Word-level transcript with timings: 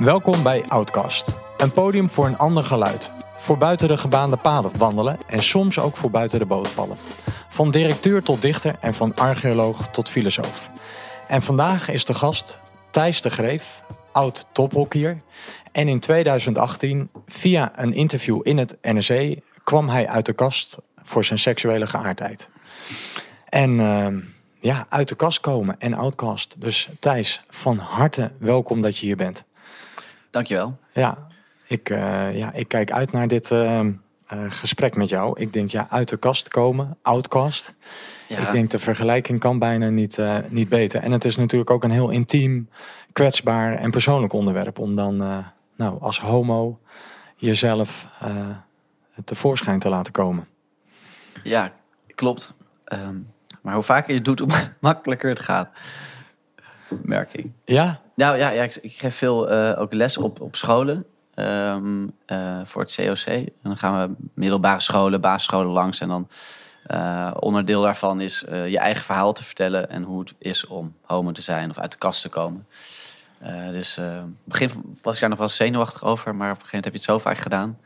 Welkom 0.00 0.42
bij 0.42 0.64
Outcast. 0.68 1.36
Een 1.58 1.72
podium 1.72 2.10
voor 2.10 2.26
een 2.26 2.38
ander 2.38 2.64
geluid. 2.64 3.10
Voor 3.36 3.58
buiten 3.58 3.88
de 3.88 3.96
gebaande 3.96 4.36
paden 4.36 4.78
wandelen 4.78 5.18
en 5.26 5.42
soms 5.42 5.78
ook 5.78 5.96
voor 5.96 6.10
buiten 6.10 6.38
de 6.38 6.46
boot 6.46 6.70
vallen. 6.70 6.96
Van 7.48 7.70
directeur 7.70 8.22
tot 8.22 8.42
dichter 8.42 8.76
en 8.80 8.94
van 8.94 9.14
archeoloog 9.14 9.88
tot 9.88 10.08
filosoof. 10.08 10.70
En 11.28 11.42
vandaag 11.42 11.90
is 11.90 12.04
de 12.04 12.14
gast 12.14 12.58
Thijs 12.90 13.22
de 13.22 13.30
Greef, 13.30 13.82
oud 14.12 14.46
tophockeyer. 14.52 15.20
En 15.72 15.88
in 15.88 16.00
2018, 16.00 17.10
via 17.26 17.72
een 17.74 17.92
interview 17.92 18.40
in 18.42 18.58
het 18.58 18.76
NRC, 18.82 19.38
kwam 19.64 19.88
hij 19.88 20.08
uit 20.08 20.26
de 20.26 20.32
kast 20.32 20.78
voor 21.02 21.24
zijn 21.24 21.38
seksuele 21.38 21.86
geaardheid. 21.86 22.48
En 23.48 23.80
ehm, 23.80 24.18
ja, 24.60 24.86
uit 24.88 25.08
de 25.08 25.16
kast 25.16 25.40
komen 25.40 25.76
en 25.78 25.94
outcast. 25.94 26.60
Dus 26.60 26.88
Thijs, 27.00 27.42
van 27.48 27.78
harte 27.78 28.32
welkom 28.38 28.82
dat 28.82 28.98
je 28.98 29.06
hier 29.06 29.16
bent. 29.16 29.44
Dankjewel. 30.30 30.78
Ja, 30.92 31.18
ik, 31.66 31.90
eh, 31.90 32.36
ja, 32.36 32.52
ik 32.52 32.68
kijk 32.68 32.92
uit 32.92 33.12
naar 33.12 33.28
dit 33.28 33.50
ehm, 33.50 33.92
eh, 34.26 34.38
gesprek 34.48 34.96
met 34.96 35.08
jou. 35.08 35.40
Ik 35.40 35.52
denk, 35.52 35.70
ja, 35.70 35.86
uit 35.90 36.08
de 36.08 36.16
kast 36.16 36.48
komen, 36.48 36.98
outcast. 37.02 37.74
Ja, 38.30 38.38
Ik 38.38 38.52
denk 38.52 38.70
de 38.70 38.78
vergelijking 38.78 39.40
kan 39.40 39.58
bijna 39.58 39.88
niet, 39.88 40.18
eh, 40.18 40.36
niet 40.48 40.68
beter. 40.68 41.02
En 41.02 41.12
het 41.12 41.24
is 41.24 41.36
natuurlijk 41.36 41.70
ook 41.70 41.84
een 41.84 41.90
heel 41.90 42.10
intiem, 42.10 42.68
kwetsbaar 43.12 43.76
en 43.76 43.90
persoonlijk 43.90 44.32
onderwerp. 44.32 44.78
Om 44.78 44.96
dan 44.96 45.22
eh, 45.22 45.38
nou, 45.76 46.00
als 46.00 46.20
homo 46.20 46.80
jezelf 47.36 48.08
eh, 48.20 48.48
tevoorschijn 49.24 49.78
te 49.78 49.88
laten 49.88 50.12
komen. 50.12 50.48
ja 51.42 51.72
klopt. 52.14 52.54
Ehm, 52.84 53.18
maar 53.62 53.74
hoe 53.74 53.82
vaker 53.82 54.08
je 54.08 54.14
het 54.14 54.24
doet, 54.24 54.38
hoe 54.38 54.72
makkelijker 54.80 55.28
het 55.28 55.40
gaat. 55.40 55.68
Merk 57.02 57.32
ik. 57.34 57.46
Ja, 57.64 58.00
Nou 58.20 58.38
ja, 58.38 58.50
ja 58.50 58.62
ik, 58.62 58.74
ik 58.74 58.92
geef 58.92 59.16
veel 59.16 59.50
eh, 59.50 59.80
ook 59.80 59.92
les 59.92 60.16
op, 60.16 60.40
op 60.40 60.56
scholen. 60.56 61.06
ehm, 61.34 62.06
eh, 62.26 62.60
voor 62.64 62.82
het 62.82 62.94
COC. 62.94 63.46
Dan 63.62 63.76
gaan 63.76 64.08
we 64.08 64.14
middelbare 64.34 64.80
scholen, 64.80 65.20
basisscholen 65.20 65.72
langs. 65.72 66.00
En 66.00 66.08
dan 66.08 66.28
eh, 66.86 67.30
onderdeel 67.38 67.82
daarvan 67.82 68.20
is 68.20 68.44
je 68.48 68.78
eigen 68.78 69.04
verhaal 69.04 69.32
te 69.32 69.44
vertellen. 69.44 69.90
En 69.90 70.02
hoe 70.02 70.20
het 70.20 70.34
is 70.38 70.66
om 70.66 70.94
homo 71.02 71.32
te 71.32 71.42
zijn 71.42 71.70
of 71.70 71.78
uit 71.78 71.92
de 71.92 71.98
kast 71.98 72.22
te 72.22 72.28
komen. 72.28 72.66
Dus 73.72 73.98
in 73.98 74.04
het 74.04 74.44
begin 74.44 74.96
was 75.02 75.14
ik 75.14 75.20
daar 75.20 75.28
nog 75.28 75.38
wel 75.38 75.48
zenuwachtig 75.48 76.04
over. 76.04 76.36
Maar 76.36 76.50
op 76.50 76.56
een 76.56 76.66
gegeven 76.66 76.76
moment 76.76 76.84
heb 76.84 76.92
je 76.92 76.98
het 76.98 77.08
zo 77.08 77.18
vaak 77.18 77.38
gedaan. 77.38 77.78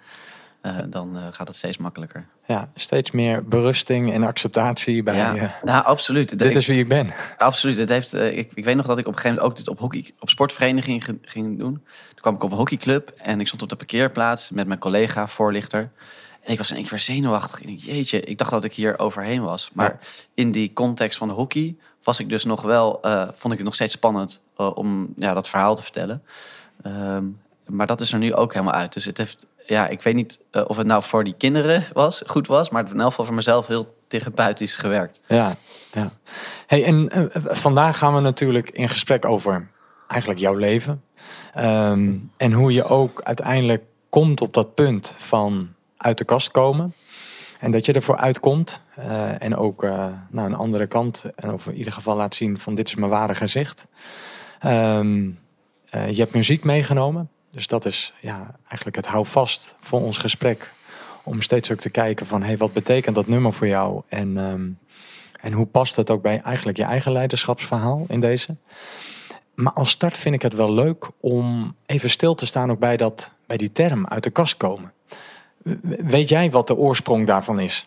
Eh, 0.65 0.77
dan 0.87 1.17
eh, 1.17 1.23
gaat 1.31 1.47
het 1.49 1.57
steeds 1.57 1.77
makkelijker. 1.77 2.27
ja, 2.47 2.69
steeds 2.75 3.11
meer 3.11 3.45
berusting 3.45 4.13
en 4.13 4.23
acceptatie 4.23 5.03
bij 5.03 5.17
ja, 5.17 5.59
nou, 5.63 5.85
absoluut. 5.85 6.29
dit 6.39 6.43
Ik- 6.51 6.55
is 6.57 6.67
wie 6.67 6.79
ik 6.79 6.89
ben. 6.89 7.11
Absoluut. 7.39 7.79
Het 7.79 7.89
heeft, 7.89 8.13
eh, 8.15 8.37
ik, 8.39 8.51
ik 8.55 8.65
weet 8.65 8.77
nog 8.77 8.87
dat 8.87 8.99
ik 8.99 9.07
op 9.07 9.13
een 9.13 9.19
gegeven 9.19 9.37
moment 9.43 9.51
ook 9.53 9.57
dit 9.65 9.69
op, 9.69 9.79
hockey, 9.79 10.13
op 10.19 10.29
sportvereniging 10.29 11.05
ging, 11.05 11.19
ging 11.23 11.59
doen. 11.59 11.73
Toen 12.09 12.21
kwam 12.21 12.35
ik 12.35 12.43
op 12.43 12.51
een 12.51 12.57
hockeyclub 12.57 13.09
en 13.17 13.41
ik 13.41 13.47
stond 13.47 13.63
op 13.63 13.69
de 13.69 13.77
parkeerplaats 13.77 14.51
met 14.51 14.67
mijn 14.67 14.79
collega, 14.79 15.29
voorlichter. 15.29 15.91
En 16.43 16.53
ik 16.53 16.59
was 16.59 16.71
in 16.71 16.77
één 16.77 16.87
keer 16.87 16.99
zenuwachtig. 16.99 17.61
Ik 17.63 17.81
jeetje, 17.81 18.21
ik 18.21 18.39
dacht 18.39 18.51
dat 18.51 18.65
ik 18.65 18.73
hier 18.73 18.99
overheen 18.99 19.43
was. 19.43 19.71
Maar 19.73 19.99
in 20.35 20.53
die 20.53 20.73
context 20.73 21.19
van 21.19 21.29
de 21.29 21.35
hockey 21.35 21.77
was 22.03 22.19
ik 22.21 22.29
dus 22.29 22.45
nog 22.45 22.63
wel, 22.63 22.99
vond 23.35 23.53
ik 23.53 23.59
het 23.59 23.65
nog 23.65 23.75
steeds 23.75 23.93
spannend 23.93 24.41
om 24.57 25.13
ja, 25.17 25.35
dat 25.35 25.49
verhaal 25.49 25.75
te 25.75 25.83
vertellen. 25.83 26.23
Ehm, 26.83 27.25
maar 27.67 27.87
dat 27.87 28.01
is 28.01 28.13
er 28.13 28.19
nu 28.19 28.35
ook 28.35 28.53
helemaal 28.53 28.75
uit. 28.75 28.93
Dus 28.93 29.05
het 29.05 29.19
heeft, 29.19 29.47
ja, 29.67 29.89
ik 29.89 30.03
weet 30.03 30.15
niet 30.15 30.45
eh, 30.51 30.65
of 30.67 30.77
het 30.77 30.87
nou 30.87 31.03
voor 31.03 31.25
die 31.25 31.35
kinderen 31.39 31.85
was, 31.93 32.23
goed 32.27 32.47
was, 32.47 32.71
maar 32.71 32.83
het 32.83 32.93
in 32.93 33.01
elk 33.01 33.09
geval 33.09 33.25
voor 33.25 33.35
mezelf 33.35 33.67
heel 33.67 33.95
therapeutisch 34.09 34.77
gewerkt. 34.77 35.21
Ja, 35.27 35.55
ja. 35.93 36.11
Hey, 36.67 36.85
en 36.85 37.09
eh, 37.09 37.25
vandaag 37.33 37.99
gaan 37.99 38.15
we 38.15 38.21
natuurlijk 38.21 38.71
in 38.71 38.89
gesprek 38.89 39.25
over 39.25 39.69
eigenlijk 40.09 40.41
jouw 40.41 40.55
leven. 40.55 41.03
Ehm, 41.55 42.13
en 42.37 42.53
hoe 42.53 42.73
je 42.73 42.85
ook 42.85 43.23
uiteindelijk 43.23 43.85
komt 44.09 44.41
op 44.41 44.55
dat 44.55 44.75
punt 44.75 45.15
van 45.17 45.69
uit 45.97 46.19
de 46.19 46.25
kast 46.25 46.51
komen. 46.51 46.95
En 47.65 47.71
dat 47.71 47.87
je 47.87 47.93
ervoor 47.93 48.17
uitkomt. 48.17 48.81
eh, 48.95 49.43
en 49.43 49.57
ook 49.57 49.85
uh, 49.85 50.07
nou, 50.31 50.49
een 50.49 50.55
andere 50.55 50.87
kant. 50.87 51.25
En 51.37 51.53
of 51.53 51.67
in 51.67 51.75
ieder 51.75 51.93
geval 51.93 52.17
laat 52.17 52.35
zien 52.35 52.59
van 52.59 52.75
dit 52.75 52.89
is 52.89 52.95
mijn 52.95 53.11
ware 53.11 53.35
gezicht. 53.35 53.87
Ehm, 54.61 55.31
eh, 55.91 56.11
je 56.11 56.21
hebt 56.21 56.35
muziek 56.35 56.65
meegenomen. 56.65 57.31
Dus 57.55 57.67
dat 57.67 57.85
is 57.85 58.13
ja, 58.21 58.55
eigenlijk 58.67 58.97
het 58.97 59.07
houvast 59.07 59.75
voor 59.81 60.01
ons 60.01 60.19
gesprek. 60.19 60.73
Om 61.25 61.43
steeds 61.43 61.71
ook 61.73 61.79
te 61.79 61.91
kijken 61.91 62.27
van 62.27 62.43
hey, 62.43 62.57
wat 62.57 62.73
betekent 62.73 63.15
dat 63.15 63.27
nummer 63.27 63.53
voor 63.53 63.67
jou? 63.67 64.03
En, 64.09 64.39
ehm, 64.39 64.69
en 65.41 65.53
hoe 65.53 65.67
past 65.67 65.95
dat 65.95 66.11
ook 66.11 66.23
bij 66.23 66.41
eigenlijk 66.41 66.77
je 66.77 66.85
eigen 66.85 67.13
leiderschapsverhaal 67.13 68.05
in 68.09 68.21
deze? 68.21 68.57
Maar 69.55 69.73
als 69.73 69.91
start 69.91 70.19
vind 70.19 70.35
ik 70.35 70.43
het 70.43 70.55
wel 70.55 70.73
leuk 70.73 71.09
om 71.21 71.77
even 71.87 72.11
stil 72.11 72.35
te 72.35 72.47
staan 72.47 72.71
ook 72.71 72.79
bij, 72.79 72.97
dat, 72.97 73.31
bij 73.47 73.57
die 73.57 73.73
term 73.73 74.07
uit 74.07 74.23
de 74.23 74.31
kast 74.31 74.57
komen. 74.57 74.93
Weet 75.99 76.29
jij 76.29 76.51
wat 76.51 76.67
de 76.67 76.77
oorsprong 76.77 77.27
daarvan 77.27 77.61
is? 77.61 77.87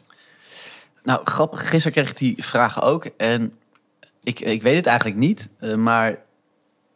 Nou, 1.03 1.21
grappig. 1.23 1.69
Gisteren 1.69 1.91
kreeg 1.91 2.09
ik 2.09 2.17
die 2.17 2.45
vragen 2.45 2.81
ook. 2.81 3.05
En 3.17 3.57
ik, 4.23 4.39
ik 4.39 4.61
weet 4.61 4.75
het 4.75 4.85
eigenlijk 4.85 5.19
niet. 5.19 5.47
eh, 5.59 5.75
maar 5.75 6.19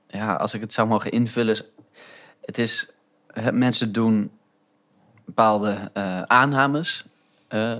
ja, 0.07 0.33
als 0.33 0.53
ik 0.53 0.61
het 0.61 0.73
zou 0.73 0.87
mogen 0.87 1.11
invullen. 1.11 1.65
Het 2.41 2.57
is, 2.57 2.89
mensen 3.51 3.91
doen 3.91 4.31
bepaalde 5.25 5.89
eh, 5.93 6.21
aannames 6.21 7.05
eh, 7.47 7.71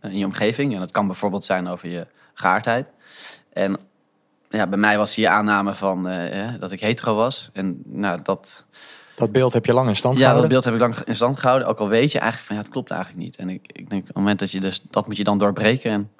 in 0.00 0.18
je 0.18 0.24
omgeving. 0.24 0.74
En 0.74 0.80
dat 0.80 0.90
kan 0.90 1.06
bijvoorbeeld 1.06 1.44
zijn 1.44 1.68
over 1.68 1.88
je 1.88 2.06
geaardheid. 2.34 2.86
En 3.52 3.76
ja, 4.48 4.66
bij 4.66 4.78
mij 4.78 4.98
was 4.98 5.14
die 5.14 5.28
aanname 5.28 5.74
van 5.74 6.08
eh, 6.08 6.48
dat 6.58 6.70
ik 6.70 6.80
hetero 6.80 7.14
was. 7.14 7.50
En 7.52 7.82
nou, 7.84 8.20
dat, 8.22 8.64
Dat 9.16 9.32
beeld 9.32 9.52
heb 9.52 9.66
je 9.66 9.72
lang 9.72 9.88
in 9.88 9.96
stand 9.96 10.14
ja, 10.18 10.20
dat 10.20 10.30
gehouden. 10.32 10.50
beeld 10.50 10.64
heb 10.64 10.74
ik 10.74 10.80
lang 10.80 11.06
in 11.08 11.16
stand 11.16 11.38
gehouden. 11.40 11.68
Ook 11.68 11.78
al 11.78 11.88
weet 11.88 12.12
je 12.12 12.18
eigenlijk 12.18 12.46
van 12.48 12.56
ja, 12.56 12.62
het 12.62 12.72
klopt 12.72 12.90
eigenlijk 12.90 13.22
niet. 13.22 13.36
En 13.36 13.48
ik, 13.48 13.66
ik 13.72 13.90
denk 13.90 14.00
op 14.00 14.06
het 14.08 14.16
moment 14.16 14.38
dat 14.38 14.50
je 14.50 14.60
dus 14.60 14.82
dat 14.90 15.06
moet 15.06 15.16
je 15.16 15.24
dan 15.24 15.38
doorbreken. 15.38 15.90
En 15.90 16.10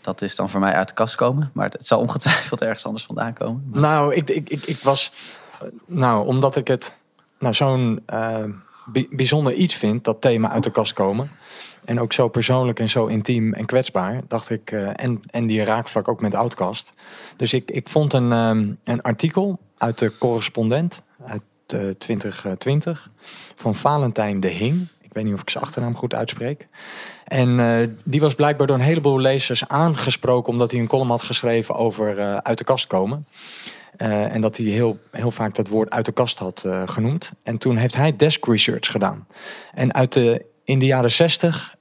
dat 0.00 0.22
is 0.22 0.36
dan 0.36 0.50
voor 0.50 0.60
mij 0.60 0.72
uit 0.72 0.88
de 0.88 0.94
kast 0.94 1.14
komen. 1.14 1.50
Maar 1.54 1.70
het 1.70 1.86
zal 1.86 2.00
ongetwijfeld 2.00 2.60
ergens 2.60 2.84
anders 2.84 3.04
vandaan 3.04 3.32
komen. 3.32 3.64
Maar- 3.70 3.80
Nou, 3.80 4.14
ik, 4.14 4.28
ik, 4.30 4.48
ik, 4.48 4.62
ik 4.62 4.78
was. 4.78 5.12
Nou, 5.86 6.26
omdat 6.26 6.56
ik 6.56 6.68
het 6.68 6.96
nou, 7.38 7.54
zo'n 7.54 8.02
eh, 8.06 8.44
bi- 8.86 9.08
bijzonder 9.10 9.52
iets 9.52 9.74
vind, 9.74 10.04
dat 10.04 10.20
thema 10.20 10.50
uit 10.50 10.62
de 10.64 10.70
kast 10.70 10.92
komen. 10.92 11.30
En 11.84 12.00
ook 12.00 12.12
zo 12.12 12.28
persoonlijk 12.28 12.78
en 12.80 12.88
zo 12.88 13.06
intiem 13.06 13.52
en 13.54 13.66
kwetsbaar, 13.66 14.20
dacht 14.28 14.50
ik. 14.50 14.70
eh, 14.72 14.88
en, 14.94 15.20
en 15.26 15.46
die 15.46 15.64
raakvlak 15.64 16.08
ook 16.08 16.20
met 16.20 16.34
Outcast. 16.34 16.92
Dus 17.36 17.52
ik, 17.52 17.70
ik 17.70 17.88
vond 17.88 18.12
een, 18.12 18.32
ehm, 18.32 18.68
een 18.84 19.02
artikel 19.02 19.58
uit 19.78 19.98
de 19.98 20.18
correspondent 20.18 21.02
uit 21.26 21.42
eh, 21.66 21.88
2020 21.90 23.10
van 23.56 23.74
Valentijn 23.74 24.40
de 24.40 24.48
Hing. 24.48 24.88
Ik 25.00 25.12
weet 25.12 25.24
niet 25.24 25.34
of 25.34 25.40
ik 25.42 25.50
zijn 25.50 25.64
achternaam 25.64 25.96
goed 25.96 26.14
uitspreek. 26.14 26.66
En 27.24 27.60
eh, 27.60 27.88
die 28.04 28.20
was 28.20 28.34
blijkbaar 28.34 28.66
door 28.66 28.76
een 28.76 28.82
heleboel 28.82 29.18
lezers 29.18 29.68
aangesproken 29.68 30.52
omdat 30.52 30.70
hij 30.70 30.80
een 30.80 30.86
column 30.86 31.10
had 31.10 31.22
geschreven 31.22 31.74
over 31.74 32.18
eh, 32.18 32.36
uit 32.36 32.58
de 32.58 32.64
kast 32.64 32.86
komen. 32.86 33.26
Eh, 33.96 34.34
en 34.34 34.40
dat 34.40 34.56
hij 34.56 34.66
heel, 34.66 34.98
heel 35.10 35.30
vaak 35.30 35.54
dat 35.54 35.68
woord 35.68 35.90
uit 35.90 36.04
de 36.04 36.12
kast 36.12 36.38
had 36.38 36.62
eh, 36.64 36.82
genoemd. 36.86 37.32
En 37.42 37.58
toen 37.58 37.76
heeft 37.76 37.96
hij 37.96 38.16
desk 38.16 38.46
research 38.46 38.86
gedaan. 38.86 39.26
En 39.74 39.94
uit 39.94 40.12
de, 40.12 40.44
in 40.64 40.78
de 40.78 40.86
jaren 40.86 41.10
zestig 41.10 41.74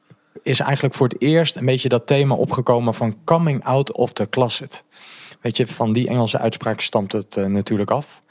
is 0.43 0.59
eigenlijk 0.59 0.95
voor 0.95 1.07
het 1.07 1.21
eerst 1.21 1.55
een 1.55 1.65
beetje 1.65 1.89
dat 1.89 2.07
thema 2.07 2.35
opgekomen 2.35 2.93
van 2.93 3.17
coming 3.23 3.63
out 3.63 3.91
of 3.91 4.13
the 4.13 4.29
closet. 4.29 4.83
Weet 5.41 5.57
je, 5.57 5.67
van 5.67 5.93
die 5.93 6.07
Engelse 6.07 6.37
uitspraak 6.37 6.81
stamt 6.81 7.11
het 7.11 7.37
eh, 7.37 7.45
natuurlijk 7.45 7.91
af. 7.91 8.21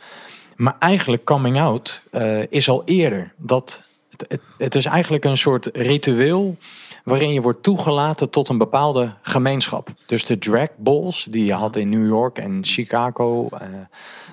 Maar 0.56 0.77
eigenlijk 0.78 1.25
coming 1.25 1.61
out 1.61 2.03
is 2.49 2.69
al 2.69 2.83
eerder. 2.84 3.33
Dat, 3.37 3.83
het, 4.28 4.41
het 4.59 4.75
is 4.75 4.84
eigenlijk 4.84 5.25
een 5.25 5.37
soort 5.37 5.71
ritueel 5.73 6.56
waarin 7.04 7.32
je 7.32 7.41
wordt 7.41 7.62
toegelaten 7.62 8.31
tot 8.31 8.48
een 8.48 8.59
bepaalde 8.59 9.15
gemeenschap. 9.22 9.88
Dus 10.06 10.25
de 10.25 10.38
drag 10.38 10.69
balls 10.76 11.26
die 11.31 11.44
je 11.44 11.52
had 11.52 11.76
in 11.76 11.88
New 11.88 12.06
York 12.06 12.38
en 12.38 12.58
Chicago, 12.64 13.49
eh, 13.49 13.69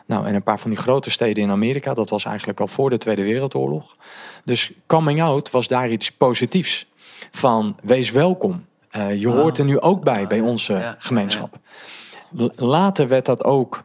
nou 0.06 0.28
en 0.28 0.36
een 0.36 0.44
paar 0.44 0.60
van 0.60 0.70
die 0.70 0.80
grote 0.80 1.12
steden 1.12 1.44
in 1.44 1.52
Amerika, 1.52 1.94
dat 1.94 2.10
was 2.10 2.26
eigenlijk 2.26 2.60
al 2.60 2.68
voor 2.68 2.90
de 2.90 2.98
Tweede 2.98 3.24
Wereldoorlog. 3.24 3.96
Dus 4.44 4.72
coming 4.88 5.22
out 5.22 5.52
was 5.52 5.68
daar 5.68 5.90
iets 5.90 6.12
positiefs. 6.12 6.90
Van 7.32 7.78
wees 7.84 8.12
welkom. 8.12 8.66
Eh, 8.90 9.20
je 9.20 9.28
hoort 9.28 9.58
er 9.58 9.66
nu 9.66 9.80
ook 9.80 10.04
bij, 10.04 10.28
bij 10.28 10.40
onze 10.40 10.96
gemeenschap. 11.00 11.60
Later 12.56 13.08
werd 13.08 13.26
dat 13.26 13.44
ook 13.44 13.84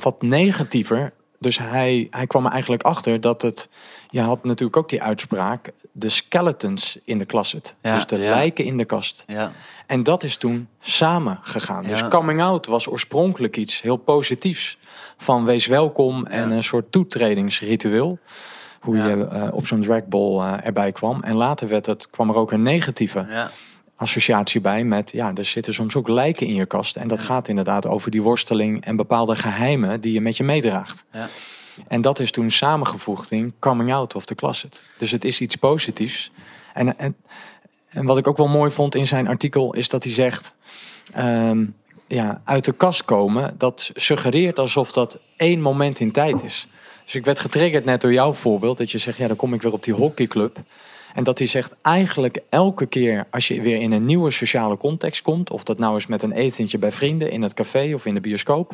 wat 0.00 0.22
negatiever. 0.22 1.12
Dus 1.38 1.58
hij, 1.58 2.06
hij 2.10 2.26
kwam 2.26 2.44
er 2.44 2.52
eigenlijk 2.52 2.82
achter 2.82 3.20
dat 3.20 3.42
het... 3.42 3.68
Je 4.14 4.20
had 4.20 4.44
natuurlijk 4.44 4.76
ook 4.76 4.88
die 4.88 5.02
uitspraak... 5.02 5.72
de 5.92 6.08
skeletons 6.08 6.98
in 7.04 7.18
de 7.18 7.26
closet. 7.26 7.76
Ja, 7.82 7.94
dus 7.94 8.06
de 8.06 8.18
ja. 8.18 8.30
lijken 8.30 8.64
in 8.64 8.76
de 8.76 8.84
kast. 8.84 9.24
Ja, 9.26 9.52
En 9.86 10.02
dat 10.02 10.22
is 10.22 10.36
toen 10.36 10.68
samen 10.80 11.38
gegaan. 11.42 11.84
Dus 11.84 12.08
coming 12.08 12.42
out 12.42 12.66
was 12.66 12.88
oorspronkelijk 12.88 13.56
iets 13.56 13.82
heel 13.82 13.96
positiefs. 13.96 14.78
Van 15.16 15.44
wees 15.44 15.66
welkom 15.66 16.26
en 16.26 16.50
een 16.50 16.62
soort 16.62 16.92
toetredingsritueel. 16.92 18.18
Hoe 18.80 18.96
je 18.96 19.26
eh, 19.26 19.48
op 19.52 19.66
zo'n 19.66 19.80
dragball 19.80 20.38
eh, 20.38 20.66
erbij 20.66 20.92
kwam. 20.92 21.22
En 21.22 21.34
later 21.34 21.68
werd 21.68 21.86
het, 21.86 22.10
kwam 22.10 22.28
er 22.28 22.36
ook 22.36 22.52
een 22.52 22.62
negatieve 22.62 23.26
ja, 23.28 23.50
associatie 23.96 24.60
bij 24.60 24.84
met... 24.84 25.10
ja, 25.10 25.32
er 25.34 25.44
zitten 25.44 25.74
soms 25.74 25.96
ook 25.96 26.08
lijken 26.08 26.46
in 26.46 26.54
je 26.54 26.66
kast. 26.66 26.96
En 26.96 27.08
dat 27.08 27.20
gaat 27.20 27.48
inderdaad 27.48 27.86
over 27.86 28.10
die 28.10 28.22
worsteling 28.22 28.84
en 28.84 28.96
bepaalde 28.96 29.36
geheimen... 29.36 30.00
die 30.00 30.12
je 30.12 30.20
met 30.20 30.36
je 30.36 30.44
meedraagt. 30.44 31.04
ja. 31.12 31.28
En 31.88 32.00
dat 32.00 32.20
is 32.20 32.30
toen 32.30 32.50
samengevoegd 32.50 33.30
in 33.30 33.54
coming 33.58 33.92
out 33.92 34.14
of 34.14 34.24
the 34.24 34.34
closet. 34.34 34.82
Dus 34.98 35.10
het 35.10 35.24
is 35.24 35.40
iets 35.40 35.56
positiefs. 35.56 36.30
En, 36.74 36.98
en, 36.98 37.16
en 37.88 38.04
wat 38.04 38.18
ik 38.18 38.26
ook 38.26 38.36
wel 38.36 38.48
mooi 38.48 38.70
vond 38.70 38.94
in 38.94 39.06
zijn 39.06 39.28
artikel 39.28 39.74
is 39.74 39.88
dat 39.88 40.04
hij 40.04 40.12
zegt... 40.12 40.52
ehm, 41.12 41.64
ja, 42.06 42.40
uit 42.44 42.64
de 42.64 42.72
kast 42.72 43.04
komen, 43.04 43.54
dat 43.58 43.90
suggereert 43.94 44.58
alsof 44.58 44.92
dat 44.92 45.18
één 45.36 45.60
moment 45.60 46.00
in 46.00 46.12
tijd 46.12 46.42
is. 46.42 46.68
Dus 47.04 47.14
ik 47.14 47.24
werd 47.24 47.40
getriggerd 47.40 47.84
net 47.84 48.00
door 48.00 48.12
jouw 48.12 48.32
voorbeeld. 48.32 48.78
Dat 48.78 48.90
je 48.90 48.98
zegt, 48.98 49.18
ja, 49.18 49.26
dan 49.26 49.36
kom 49.36 49.54
ik 49.54 49.62
weer 49.62 49.72
op 49.72 49.84
die 49.84 49.94
hockeyclub. 49.94 50.58
En 51.14 51.24
dat 51.24 51.38
hij 51.38 51.46
zegt, 51.46 51.74
eigenlijk 51.82 52.38
elke 52.48 52.86
keer 52.86 53.26
als 53.30 53.48
je 53.48 53.60
weer 53.60 53.80
in 53.80 53.92
een 53.92 54.06
nieuwe 54.06 54.30
sociale 54.30 54.76
context 54.76 55.22
komt... 55.22 55.50
of 55.50 55.62
dat 55.62 55.78
nou 55.78 55.96
is 55.96 56.06
met 56.06 56.22
een 56.22 56.32
etentje 56.32 56.78
bij 56.78 56.92
vrienden, 56.92 57.30
in 57.30 57.42
het 57.42 57.54
café 57.54 57.94
of 57.94 58.06
in 58.06 58.14
de 58.14 58.20
bioscoop... 58.20 58.72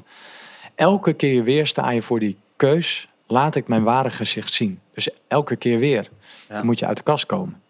elke 0.74 1.12
keer 1.12 1.44
weer 1.44 1.66
sta 1.66 1.90
je 1.90 2.02
voor 2.02 2.18
die 2.18 2.36
keus, 2.60 3.08
laat 3.26 3.54
ik 3.54 3.68
mijn 3.68 3.82
ware 3.82 4.10
gezicht 4.10 4.52
zien. 4.52 4.80
Dus 4.94 5.08
elke 5.28 5.56
keer 5.56 5.78
weer 5.78 6.08
Ja. 6.48 6.62
moet 6.62 6.78
je 6.78 6.86
uit 6.86 6.96
de 6.96 7.02
kast 7.02 7.26
komen. 7.26 7.60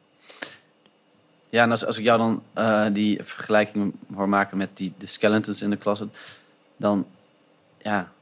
Ja, 1.49 1.63
en 1.63 1.71
als, 1.71 1.87
als 1.87 1.99
ik 1.99 2.05
jou 2.05 2.19
dan 2.19 2.43
eh, 2.53 2.87
die 2.93 3.23
vergelijking 3.23 3.95
hoor 4.15 4.29
maken 4.29 4.57
met 4.59 4.69
die, 4.75 4.93
de 4.99 5.07
skeletons 5.07 5.63
in 5.63 5.71
de 5.71 5.79
closet, 5.79 6.09
dan 6.77 7.07
ja, 7.83 8.13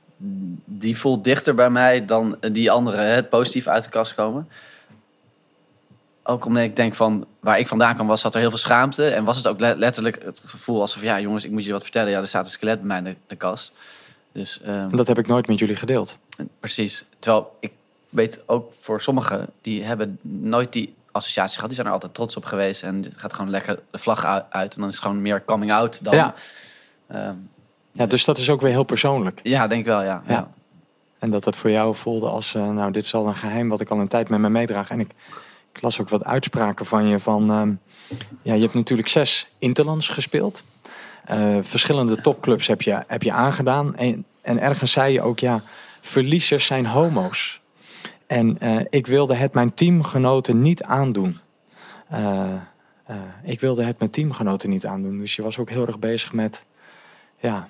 die 0.64 0.98
voelt 0.98 1.24
dichter 1.24 1.54
bij 1.54 1.70
mij 1.70 2.04
dan 2.04 2.36
die 2.52 2.70
andere, 2.70 2.96
het 2.96 3.28
positief 3.28 3.66
uit 3.66 3.84
de 3.84 3.90
kast 3.90 4.14
komen. 4.14 4.48
Ook 6.22 6.44
omdat 6.44 6.62
ik 6.62 6.76
denk 6.76 6.94
van, 6.94 7.26
waar 7.40 7.58
ik 7.58 7.66
vandaan 7.68 7.94
kwam, 7.94 8.06
was 8.06 8.20
zat 8.20 8.34
er 8.34 8.40
heel 8.40 8.48
veel 8.50 8.58
schaamte. 8.58 9.08
En 9.08 9.24
was 9.24 9.36
het 9.36 9.46
ook 9.46 9.60
le- 9.60 9.74
letterlijk 9.76 10.22
het 10.24 10.42
gevoel 10.46 10.80
alsof, 10.80 11.02
ja 11.02 11.20
jongens, 11.20 11.44
ik 11.44 11.50
moet 11.50 11.64
je 11.64 11.72
wat 11.72 11.82
vertellen. 11.82 12.10
Ja, 12.10 12.20
er 12.20 12.26
staat 12.26 12.44
een 12.44 12.50
skelet 12.50 12.78
bij 12.78 12.86
mij 12.86 12.98
in 12.98 13.04
de, 13.04 13.16
de 13.26 13.36
kast. 13.36 13.72
Dus 14.38 14.60
ehm, 14.60 14.70
En 14.90 14.96
dat 14.96 15.08
heb 15.08 15.18
ik 15.18 15.26
nooit 15.26 15.46
met 15.46 15.58
jullie 15.58 15.76
gedeeld. 15.76 16.18
Precies. 16.60 17.04
Terwijl 17.18 17.56
ik 17.60 17.72
weet 18.08 18.40
ook 18.46 18.72
voor 18.80 19.00
sommigen, 19.00 19.46
die 19.60 19.84
hebben 19.84 20.18
nooit 20.22 20.72
die 20.72 20.94
associatie 21.12 21.54
gehad. 21.54 21.66
Die 21.66 21.74
zijn 21.74 21.86
er 21.86 21.92
altijd 21.94 22.14
trots 22.14 22.36
op 22.36 22.44
geweest. 22.44 22.82
En 22.82 23.02
het 23.02 23.12
gaat 23.16 23.32
gewoon 23.32 23.50
lekker 23.50 23.78
de 23.90 23.98
vlag 23.98 24.24
uit. 24.50 24.74
En 24.74 24.80
dan 24.80 24.88
is 24.88 24.94
het 24.94 25.04
gewoon 25.04 25.22
meer 25.22 25.44
coming 25.44 25.72
out 25.72 26.04
dan... 26.04 26.14
Ja. 26.14 26.34
Ja, 27.10 27.36
Ja, 27.92 28.06
dus 28.06 28.24
dat 28.24 28.38
is 28.38 28.50
ook 28.50 28.60
weer 28.60 28.70
heel 28.70 28.82
persoonlijk. 28.82 29.40
ja 29.42 29.66
denk 29.66 29.80
ik 29.80 29.86
wel, 29.86 30.02
ja. 30.02 30.22
ja. 30.26 30.32
Ja. 30.32 30.50
En 31.18 31.30
dat 31.30 31.44
het 31.44 31.56
voor 31.56 31.70
jou 31.70 31.94
voelde 31.94 32.28
als, 32.28 32.54
eh, 32.54 32.68
nou, 32.68 32.92
dit 32.92 33.04
is 33.04 33.14
al 33.14 33.26
een 33.26 33.36
geheim 33.36 33.68
wat 33.68 33.80
ik 33.80 33.90
al 33.90 33.98
een 33.98 34.08
tijd 34.08 34.28
met 34.28 34.40
me 34.40 34.48
meedraag. 34.48 34.90
En 34.90 35.00
ik, 35.00 35.10
ik 35.72 35.82
las 35.82 36.00
ook 36.00 36.08
wat 36.08 36.24
uitspraken 36.24 36.86
van 36.86 37.06
je 37.06 37.18
van, 37.18 37.50
ehm, 37.50 37.72
ja, 38.42 38.54
je 38.54 38.62
hebt 38.62 38.74
natuurlijk 38.74 39.08
zes 39.08 39.48
interlands 39.58 40.08
gespeeld. 40.08 40.64
Eh, 41.28 41.58
verschillende 41.60 42.20
topclubs 42.20 42.66
heb 42.66 42.82
je, 42.82 43.02
heb 43.06 43.22
je 43.22 43.32
aangedaan. 43.32 43.96
En, 43.96 44.24
en 44.42 44.58
ergens 44.60 44.92
zei 44.92 45.12
je 45.12 45.22
ook, 45.22 45.38
ja, 45.38 45.62
verliezers 46.00 46.66
zijn 46.66 46.86
homo's. 46.86 47.60
En 48.26 48.58
eh, 48.58 48.84
ik 48.90 49.06
wilde 49.06 49.34
het 49.34 49.52
mijn 49.52 49.74
teamgenoten 49.74 50.62
niet 50.62 50.82
aandoen. 50.82 51.38
Eh, 52.08 52.54
ik 53.42 53.60
wilde 53.60 53.84
het 53.84 53.98
mijn 53.98 54.10
teamgenoten 54.10 54.70
niet 54.70 54.86
aandoen. 54.86 55.18
Dus 55.18 55.36
je 55.36 55.42
was 55.42 55.58
ook 55.58 55.70
heel 55.70 55.86
erg 55.86 55.98
bezig 55.98 56.32
met, 56.32 56.64
ja, 57.40 57.68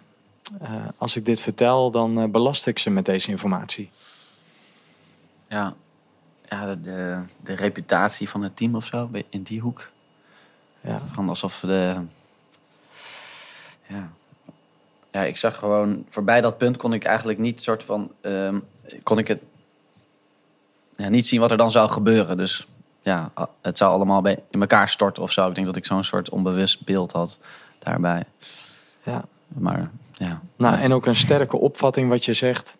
als 0.96 1.16
ik 1.16 1.24
dit 1.24 1.40
vertel, 1.40 1.90
dan 1.90 2.30
belast 2.30 2.66
ik 2.66 2.78
ze 2.78 2.90
met 2.90 3.04
deze 3.04 3.30
informatie. 3.30 3.90
Ja, 5.48 5.74
ja 6.48 6.66
de, 6.66 6.80
de, 6.80 7.20
de 7.40 7.54
reputatie 7.54 8.28
van 8.28 8.42
het 8.42 8.56
team 8.56 8.74
of 8.74 8.84
zo, 8.84 9.10
in 9.28 9.42
die 9.42 9.60
hoek. 9.60 9.90
Ja. 10.80 11.02
Van 11.12 11.28
alsof 11.28 11.60
de... 11.60 12.06
Ja. 13.88 14.10
ja, 15.12 15.24
ik 15.24 15.36
zag 15.36 15.56
gewoon... 15.56 16.04
Voorbij 16.08 16.40
dat 16.40 16.58
punt 16.58 16.76
kon 16.76 16.92
ik 16.92 17.04
eigenlijk 17.04 17.38
niet 17.38 17.62
soort 17.62 17.82
van... 17.84 18.10
ehm, 18.20 18.58
kon 19.02 19.18
ik 19.18 19.28
het... 19.28 19.40
Ja, 20.96 21.08
niet 21.08 21.26
zien 21.26 21.40
wat 21.40 21.50
er 21.50 21.56
dan 21.56 21.70
zou 21.70 21.90
gebeuren. 21.90 22.36
Dus 22.36 22.66
ja, 23.02 23.32
het 23.62 23.78
zou 23.78 23.92
allemaal 23.92 24.22
bij, 24.22 24.42
in 24.50 24.60
elkaar 24.60 24.88
storten 24.88 25.22
of 25.22 25.32
zo. 25.32 25.48
Ik 25.48 25.54
denk 25.54 25.66
dat 25.66 25.76
ik 25.76 25.86
zo'n 25.86 26.04
soort 26.04 26.30
onbewust 26.30 26.84
beeld 26.84 27.12
had 27.12 27.38
daarbij. 27.78 28.24
Ja. 29.02 29.24
Maar 29.48 29.90
ja, 30.12 30.42
Nou, 30.56 30.78
en 30.78 30.92
ook 30.92 31.06
een 31.06 31.16
sterke 31.16 31.56
opvatting 31.56 32.08
wat 32.08 32.24
je 32.24 32.32
zegt. 32.32 32.76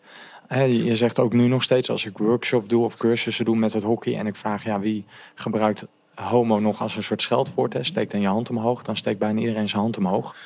Je 0.55 0.97
zegt 0.97 1.19
ook 1.19 1.33
nu 1.33 1.49
nog 1.49 1.63
steeds 1.63 1.91
als 1.91 2.07
ik 2.07 2.19
workshop 2.19 2.69
doe 2.69 2.85
of 2.85 2.97
cursussen 2.97 3.45
doe 3.45 3.57
met 3.57 3.73
het 3.73 3.83
hockey 3.83 4.19
en 4.19 4.27
ik 4.27 4.37
vraag 4.37 4.65
ja, 4.65 4.81
wie 4.81 5.05
gebruikt 5.35 5.87
homo 6.15 6.59
nog 6.59 6.81
als 6.81 6.97
een 6.97 7.03
soort 7.03 7.23
scheldwoord. 7.23 7.73
Hè? 7.73 7.83
Steek 7.83 8.11
dan 8.11 8.21
je 8.21 8.27
hand 8.27 8.51
omhoog, 8.51 8.83
dan 8.83 8.97
steekt 8.97 9.19
bijna 9.19 9.41
iedereen 9.41 9.69
zijn 9.69 9.83
hand 9.83 9.97
omhoog. 9.97 10.37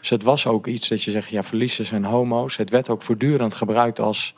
Dus 0.00 0.10
het 0.10 0.22
was 0.22 0.46
ook 0.46 0.66
iets 0.66 0.88
dat 0.88 1.02
je 1.02 1.10
zegt, 1.10 1.28
ja, 1.28 1.42
verliezers 1.42 1.88
zijn 1.88 2.04
homo's. 2.04 2.56
Het 2.56 2.70
werd 2.70 2.88
ook 2.88 3.02
voortdurend 3.02 3.54
gebruikt 3.54 4.00
als, 4.00 4.34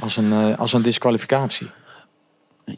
als, 0.00 0.16
een, 0.16 0.32
eh, 0.32 0.58
als 0.58 0.72
een 0.72 0.82
disqualificatie. 0.82 1.70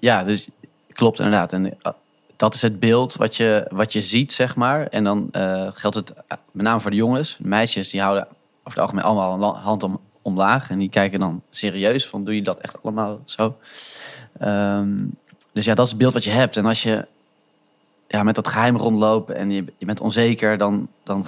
Ja, 0.00 0.24
dus 0.24 0.48
klopt 0.92 1.18
inderdaad. 1.18 1.52
En 1.52 1.80
eh, 1.82 1.92
dat 2.36 2.54
is 2.54 2.62
het 2.62 2.80
beeld 2.80 3.14
wat 3.14 3.36
je, 3.36 3.66
wat 3.70 3.92
je 3.92 4.02
ziet, 4.02 4.32
zeg 4.32 4.56
maar. 4.56 4.86
En 4.86 5.04
dan 5.04 5.28
eh, 5.32 5.68
geldt 5.74 5.96
het 5.96 6.14
met 6.52 6.64
name 6.64 6.80
voor 6.80 6.90
de 6.90 6.96
jongens. 6.96 7.36
Meisjes 7.40 7.90
die 7.90 8.00
houden 8.00 8.26
over 8.26 8.38
het 8.64 8.78
algemeen 8.78 9.04
allemaal 9.04 9.54
een 9.54 9.60
hand 9.60 9.82
om, 9.82 10.00
omlaag. 10.22 10.70
En 10.70 10.78
die 10.78 10.88
kijken 10.88 11.20
dan 11.20 11.42
serieus 11.50 12.06
van, 12.06 12.24
doe 12.24 12.34
je 12.34 12.42
dat 12.42 12.60
echt 12.60 12.82
allemaal 12.82 13.20
zo? 13.24 13.56
Ehm, 14.38 15.06
dus 15.52 15.64
ja, 15.64 15.74
dat 15.74 15.84
is 15.84 15.90
het 15.90 16.00
beeld 16.00 16.12
wat 16.12 16.24
je 16.24 16.30
hebt. 16.30 16.56
En 16.56 16.66
als 16.66 16.82
je 16.82 17.06
ja, 18.08 18.22
met 18.22 18.34
dat 18.34 18.48
geheim 18.48 18.76
rondloopt 18.76 19.30
en 19.30 19.50
je, 19.50 19.64
je 19.78 19.86
bent 19.86 20.00
onzeker... 20.00 20.58
Dan, 20.58 20.88
dan, 21.02 21.26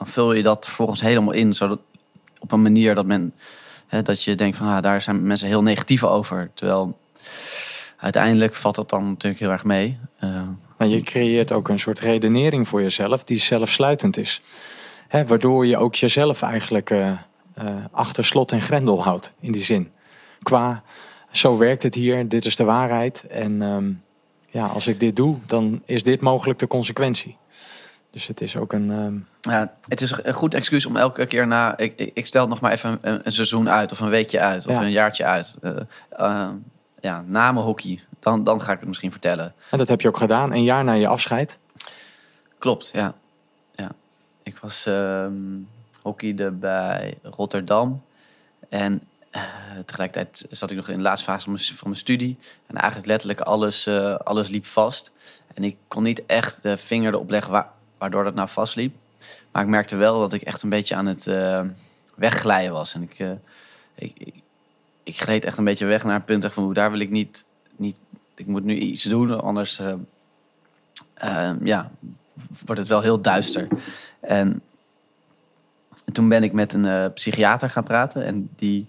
vul 0.00 0.32
je 0.32 0.42
dat 0.42 0.68
volgens 0.68 1.00
helemaal 1.00 1.34
in. 1.34 1.54
Zodat, 1.54 1.78
op 2.38 2.52
een 2.52 2.62
manier 2.62 2.94
dat, 2.94 3.06
men, 3.06 3.34
hè, 3.86 4.02
dat 4.02 4.22
je 4.22 4.34
denkt 4.34 4.56
van, 4.56 4.66
ah, 4.66 4.82
daar 4.82 5.02
zijn 5.02 5.26
mensen 5.26 5.48
heel 5.48 5.62
negatief 5.62 6.04
over. 6.04 6.50
Terwijl 6.54 6.98
uiteindelijk 7.96 8.54
valt 8.54 8.74
dat 8.74 8.90
dan 8.90 9.08
natuurlijk 9.08 9.40
heel 9.40 9.50
erg 9.50 9.64
mee. 9.64 9.98
Maar 10.80 10.88
je 10.88 11.02
creëert 11.02 11.52
ook 11.52 11.68
een 11.68 11.78
soort 11.78 12.00
redenering 12.00 12.68
voor 12.68 12.82
jezelf 12.82 13.24
die 13.24 13.38
zelfsluitend 13.38 14.16
is. 14.16 14.42
Hè, 15.08 15.26
waardoor 15.26 15.66
je 15.66 15.76
ook 15.76 15.94
jezelf 15.94 16.42
eigenlijk 16.42 16.90
eh, 16.90 17.10
eh, 17.54 17.66
achter 17.90 18.24
slot 18.24 18.52
en 18.52 18.60
grendel 18.60 19.02
houdt, 19.02 19.32
in 19.40 19.52
die 19.52 19.64
zin. 19.64 19.90
Qua, 20.42 20.82
zo 21.30 21.58
werkt 21.58 21.82
het 21.82 21.94
hier, 21.94 22.28
dit 22.28 22.44
is 22.44 22.56
de 22.56 22.64
waarheid. 22.64 23.24
En 23.28 23.62
ehm, 23.62 23.92
ja, 24.46 24.66
als 24.66 24.86
ik 24.86 25.00
dit 25.00 25.16
doe, 25.16 25.38
dan 25.46 25.82
is 25.84 26.02
dit 26.02 26.20
mogelijk 26.20 26.58
de 26.58 26.66
consequentie. 26.66 27.36
Dus 28.10 28.26
het 28.26 28.40
is 28.40 28.56
ook 28.56 28.72
een... 28.72 28.90
ehm, 28.90 29.52
ja, 29.54 29.74
het 29.88 30.00
is 30.00 30.10
een 30.22 30.34
goed 30.34 30.54
excuus 30.54 30.86
om 30.86 30.96
elke 30.96 31.26
keer 31.26 31.46
na... 31.46 31.76
Ik, 31.78 31.92
ik, 31.96 32.10
ik 32.14 32.26
stel 32.26 32.48
nog 32.48 32.60
maar 32.60 32.72
even 32.72 32.98
een, 33.00 33.20
een 33.26 33.32
seizoen 33.32 33.68
uit 33.70 33.92
of 33.92 34.00
een 34.00 34.08
weekje 34.08 34.40
uit 34.40 34.66
of 34.66 34.72
Ja. 34.74 34.82
een 34.82 34.90
jaartje 34.90 35.24
uit. 35.24 35.56
Eh, 35.62 35.76
eh, 36.10 36.50
ja, 37.00 37.22
na 37.26 37.52
mijn 37.52 37.64
hockey, 37.64 38.00
dan, 38.20 38.44
dan 38.44 38.62
ga 38.62 38.72
ik 38.72 38.78
het 38.78 38.88
misschien 38.88 39.10
vertellen. 39.10 39.54
en 39.70 39.78
dat 39.78 39.88
heb 39.88 40.00
je 40.00 40.08
ook 40.08 40.16
gedaan, 40.16 40.52
een 40.52 40.64
jaar 40.64 40.84
na 40.84 40.92
je 40.92 41.06
afscheid. 41.06 41.58
Klopt, 42.58 42.90
ja. 42.94 43.14
ja. 43.74 43.90
Ik 44.42 44.58
was 44.58 44.86
ehm 44.86 45.32
hockeyde 46.02 46.50
bij 46.50 47.18
Rotterdam. 47.22 48.02
En 48.68 49.02
eh, 49.30 49.42
tegelijkertijd 49.86 50.46
zat 50.50 50.70
ik 50.70 50.76
nog 50.76 50.88
in 50.88 50.96
de 50.96 51.02
laatste 51.02 51.30
fase 51.30 51.44
van 51.44 51.52
mijn, 51.52 51.64
van 51.64 51.88
mijn 51.88 52.00
studie. 52.00 52.38
En 52.66 52.76
eigenlijk 52.76 53.06
letterlijk 53.08 53.40
alles, 53.40 53.86
eh, 53.86 54.14
alles 54.14 54.48
liep 54.48 54.66
vast. 54.66 55.10
En 55.54 55.64
ik 55.64 55.76
kon 55.88 56.02
niet 56.02 56.26
echt 56.26 56.62
de 56.62 56.76
vinger 56.76 57.12
erop 57.12 57.30
leggen 57.30 57.52
wa- 57.52 57.72
waardoor 58.00 58.24
dat 58.24 58.34
nou 58.34 58.48
vastliep. 58.48 58.94
Maar 59.52 59.62
ik 59.62 59.68
merkte 59.68 59.96
wel 59.96 60.20
dat 60.20 60.32
ik 60.32 60.42
echt 60.42 60.62
een 60.62 60.68
beetje 60.68 60.94
aan 60.94 61.06
het 61.06 61.26
eh, 61.26 61.62
wegglijden 62.14 62.72
was. 62.72 62.94
En 62.94 63.02
ik, 63.02 63.18
eh, 63.18 63.30
ik, 63.94 64.32
ik, 65.02 65.20
gleed 65.20 65.44
echt 65.44 65.58
een 65.58 65.64
beetje 65.64 65.86
weg 65.86 66.04
naar 66.04 66.14
het 66.14 66.24
punt 66.24 66.46
van... 66.52 66.72
daar 66.72 66.90
wil 66.90 67.00
ik 67.00 67.10
niet... 67.10 67.44
niet 67.76 68.00
ik 68.34 68.46
moet 68.46 68.64
nu 68.64 68.74
iets 68.74 69.02
doen, 69.02 69.40
anders... 69.40 69.80
eh, 71.14 71.50
ja, 71.62 71.90
wordt 72.64 72.80
het 72.80 72.90
wel 72.90 73.00
heel 73.00 73.20
duister. 73.20 73.68
En 74.20 74.62
toen 76.12 76.28
ben 76.28 76.42
ik 76.42 76.52
met 76.52 76.72
een 76.72 77.12
psychiater 77.12 77.70
gaan 77.70 77.84
praten. 77.84 78.24
En 78.24 78.50
die... 78.56 78.86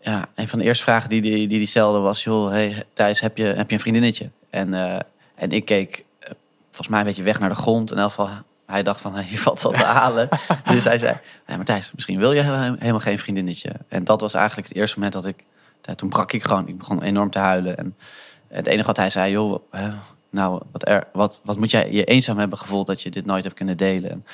Ja, 0.00 0.28
een 0.34 0.48
van 0.48 0.58
de 0.58 0.64
eerste 0.64 0.82
vragen 0.82 1.08
die 1.08 1.22
die, 1.22 1.48
die, 1.48 1.66
stelde 1.66 1.98
was... 1.98 2.24
joh, 2.24 2.50
hey, 2.50 2.84
Thijs, 2.92 3.20
heb 3.20 3.36
je, 3.36 3.44
heb 3.44 3.68
je 3.68 3.74
een 3.74 3.80
vriendinnetje? 3.80 4.30
En, 4.50 4.74
en 5.34 5.50
ik 5.50 5.64
keek 5.64 6.04
volgens 6.78 6.88
mij 6.88 6.98
een 7.00 7.06
beetje 7.06 7.22
weg 7.22 7.38
naar 7.40 7.48
de 7.48 7.54
grond. 7.54 7.92
In 7.92 7.98
elk 7.98 8.08
geval, 8.10 8.28
hij 8.66 8.82
dacht 8.82 9.00
van, 9.00 9.18
hier 9.30 9.40
valt 9.40 9.60
wat 9.60 9.74
te 9.74 9.84
halen. 9.84 10.28
dus 10.64 10.84
hij 10.84 10.98
zei, 10.98 11.16
nee, 11.46 11.56
maar 11.56 11.66
Thijs, 11.66 11.92
misschien 11.94 12.18
wil 12.18 12.32
je 12.32 12.40
he- 12.40 12.74
helemaal 12.78 13.00
geen 13.00 13.18
vriendinnetje. 13.18 13.70
En 13.88 14.04
dat 14.04 14.20
was 14.20 14.34
eigenlijk 14.34 14.68
het 14.68 14.76
eerste 14.76 14.96
moment 14.96 15.14
dat 15.14 15.26
ik... 15.26 15.44
ja, 15.82 15.94
Toen 15.94 16.08
brak 16.08 16.32
ik 16.32 16.42
gewoon. 16.42 16.68
Ik 16.68 16.78
begon 16.78 17.02
enorm 17.02 17.30
te 17.30 17.38
huilen. 17.38 17.76
En 17.76 17.96
het 18.48 18.66
enige 18.66 18.86
wat 18.86 18.96
hij 18.96 19.10
zei, 19.10 19.32
joh, 19.32 19.62
nou, 20.30 20.62
wat, 20.72 20.88
er, 20.88 21.04
wat, 21.12 21.40
wat 21.44 21.56
moet 21.56 21.70
jij 21.70 21.92
je 21.92 22.04
eenzaam 22.04 22.38
hebben 22.38 22.58
gevoeld 22.58 22.86
dat 22.86 23.02
je 23.02 23.10
dit 23.10 23.26
nooit 23.26 23.44
hebt 23.44 23.56
kunnen 23.56 23.76
delen? 23.76 24.24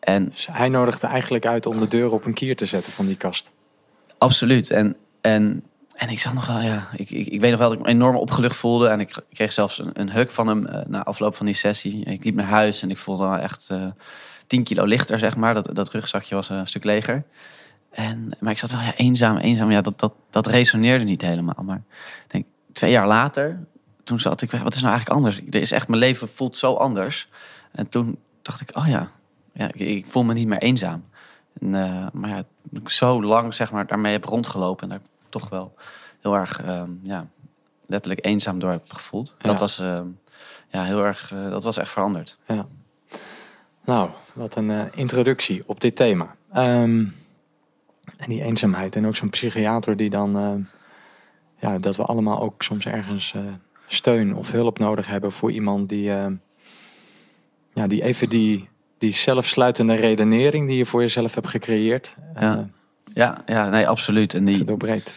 En 0.00 0.28
Dus 0.28 0.46
hij 0.50 0.68
nodigde 0.68 1.06
eigenlijk 1.06 1.46
uit 1.46 1.66
om 1.66 1.78
de 1.80 1.88
deur 1.88 2.10
op 2.12 2.24
een 2.24 2.34
kier 2.34 2.56
te 2.56 2.66
zetten 2.66 2.92
van 2.92 3.06
die 3.06 3.16
kast. 3.16 3.50
absoluut. 4.18 4.70
En, 4.70 4.96
en, 5.20 5.64
en 5.94 6.08
ik 6.08 6.32
nog 6.34 6.46
wel, 6.46 6.60
ja, 6.60 6.88
ik, 6.96 7.10
ik, 7.10 7.26
ik 7.26 7.40
weet 7.40 7.50
nog 7.50 7.60
wel 7.60 7.68
dat 7.68 7.78
ik 7.78 7.84
me 7.84 7.90
enorm 7.90 8.16
opgelucht 8.16 8.56
voelde. 8.56 8.88
En 8.88 9.00
ik 9.00 9.14
kreeg 9.32 9.52
zelfs 9.52 9.78
een, 9.78 9.90
een 9.92 10.10
huk 10.10 10.30
van 10.30 10.46
hem 10.46 10.66
eh, 10.66 10.86
na 10.86 11.02
afloop 11.02 11.36
van 11.36 11.46
die 11.46 11.54
sessie. 11.54 12.04
Ik 12.04 12.24
liep 12.24 12.34
naar 12.34 12.46
huis 12.46 12.82
en 12.82 12.90
ik 12.90 12.98
voelde 12.98 13.22
wel 13.22 13.36
echt 13.36 13.70
eh 13.70 13.86
10 14.46 14.64
kilo 14.64 14.84
lichter, 14.84 15.18
zeg 15.18 15.36
maar. 15.36 15.54
Dat, 15.54 15.74
dat 15.74 15.90
rugzakje 15.90 16.34
was 16.34 16.48
een 16.48 16.66
stuk 16.66 16.84
leger. 16.84 17.24
En, 17.90 18.30
maar 18.40 18.52
ik 18.52 18.58
zat 18.58 18.70
wel 18.70 18.80
ja, 18.80 18.94
eenzaam, 18.96 19.36
eenzaam. 19.36 19.70
Ja, 19.70 19.80
dat, 19.80 19.98
dat, 19.98 20.12
dat 20.30 20.46
resoneerde 20.46 21.04
niet 21.04 21.22
helemaal. 21.22 21.64
Maar 21.64 21.82
denk, 22.26 22.46
twee 22.72 22.90
jaar 22.90 23.06
later, 23.06 23.64
toen 24.04 24.20
zat 24.20 24.42
ik, 24.42 24.50
wat 24.50 24.74
is 24.74 24.80
nou 24.80 24.92
eigenlijk 24.92 25.08
anders? 25.08 25.40
Er 25.50 25.60
is 25.60 25.72
echt, 25.72 25.88
mijn 25.88 26.00
leven 26.00 26.28
voelt 26.28 26.56
zo 26.56 26.74
anders. 26.74 27.28
En 27.72 27.88
toen 27.88 28.18
dacht 28.42 28.60
ik, 28.60 28.70
oh 28.76 28.86
ja, 28.88 29.10
ja 29.52 29.70
ik, 29.72 30.06
voel 30.06 30.22
me 30.22 30.34
niet 30.34 30.46
meer 30.46 30.62
eenzaam. 30.62 31.04
En, 31.58 31.74
eh, 31.74 32.06
maar 32.12 32.30
ja, 32.30 32.44
ik 32.70 32.88
zo 32.88 33.22
lang 33.22 33.54
zeg 33.54 33.70
maar, 33.70 33.86
daarmee 33.86 34.12
heb 34.12 34.24
rondgelopen 34.24 34.92
en 34.92 35.02
toch 35.32 35.48
wel 35.48 35.74
heel 36.20 36.34
erg 36.34 36.62
ehm, 36.62 36.90
ja, 37.02 37.26
letterlijk 37.86 38.26
eenzaam 38.26 38.58
door 38.58 38.70
heb 38.70 38.92
gevoeld. 38.92 39.34
Ja. 39.38 39.48
Dat 39.48 39.58
was 39.58 39.78
ehm, 39.78 40.06
ja, 40.72 40.84
heel 40.84 41.04
erg, 41.04 41.32
eh, 41.32 41.50
dat 41.50 41.62
was 41.62 41.76
echt 41.76 41.90
veranderd. 41.90 42.38
Ja. 42.46 42.66
Nou, 43.84 44.10
wat 44.34 44.56
een 44.56 44.70
eh, 44.70 44.84
introductie 44.92 45.62
op 45.66 45.80
dit 45.80 45.96
thema. 45.96 46.34
Ehm, 46.52 47.04
en 48.16 48.28
die 48.28 48.42
eenzaamheid. 48.42 48.96
En 48.96 49.06
ook 49.06 49.16
zo'n 49.16 49.30
psychiater 49.30 49.96
die 49.96 50.10
dan... 50.10 50.66
ja, 51.58 51.78
dat 51.78 51.96
we 51.96 52.02
allemaal 52.02 52.40
ook 52.40 52.62
soms 52.62 52.86
ergens 52.86 53.32
eh, 53.34 53.40
steun 53.86 54.34
of 54.34 54.50
hulp 54.50 54.78
nodig 54.78 55.06
hebben 55.06 55.32
voor 55.32 55.50
iemand 55.50 55.88
die... 55.88 56.10
ja, 57.74 57.86
die 57.86 58.02
even 58.02 58.28
die, 58.28 58.68
die 58.98 59.12
zelfsluitende 59.12 59.94
redenering 59.94 60.68
die 60.68 60.76
je 60.76 60.86
voor 60.86 61.00
jezelf 61.00 61.34
hebt 61.34 61.48
gecreëerd... 61.48 62.16
Ja. 62.34 62.68
Ja, 63.14 63.42
ja, 63.46 63.68
nee, 63.68 63.88
absoluut. 63.88 64.34
En 64.34 64.44
die, 64.44 64.64
doorbreekt. 64.64 65.14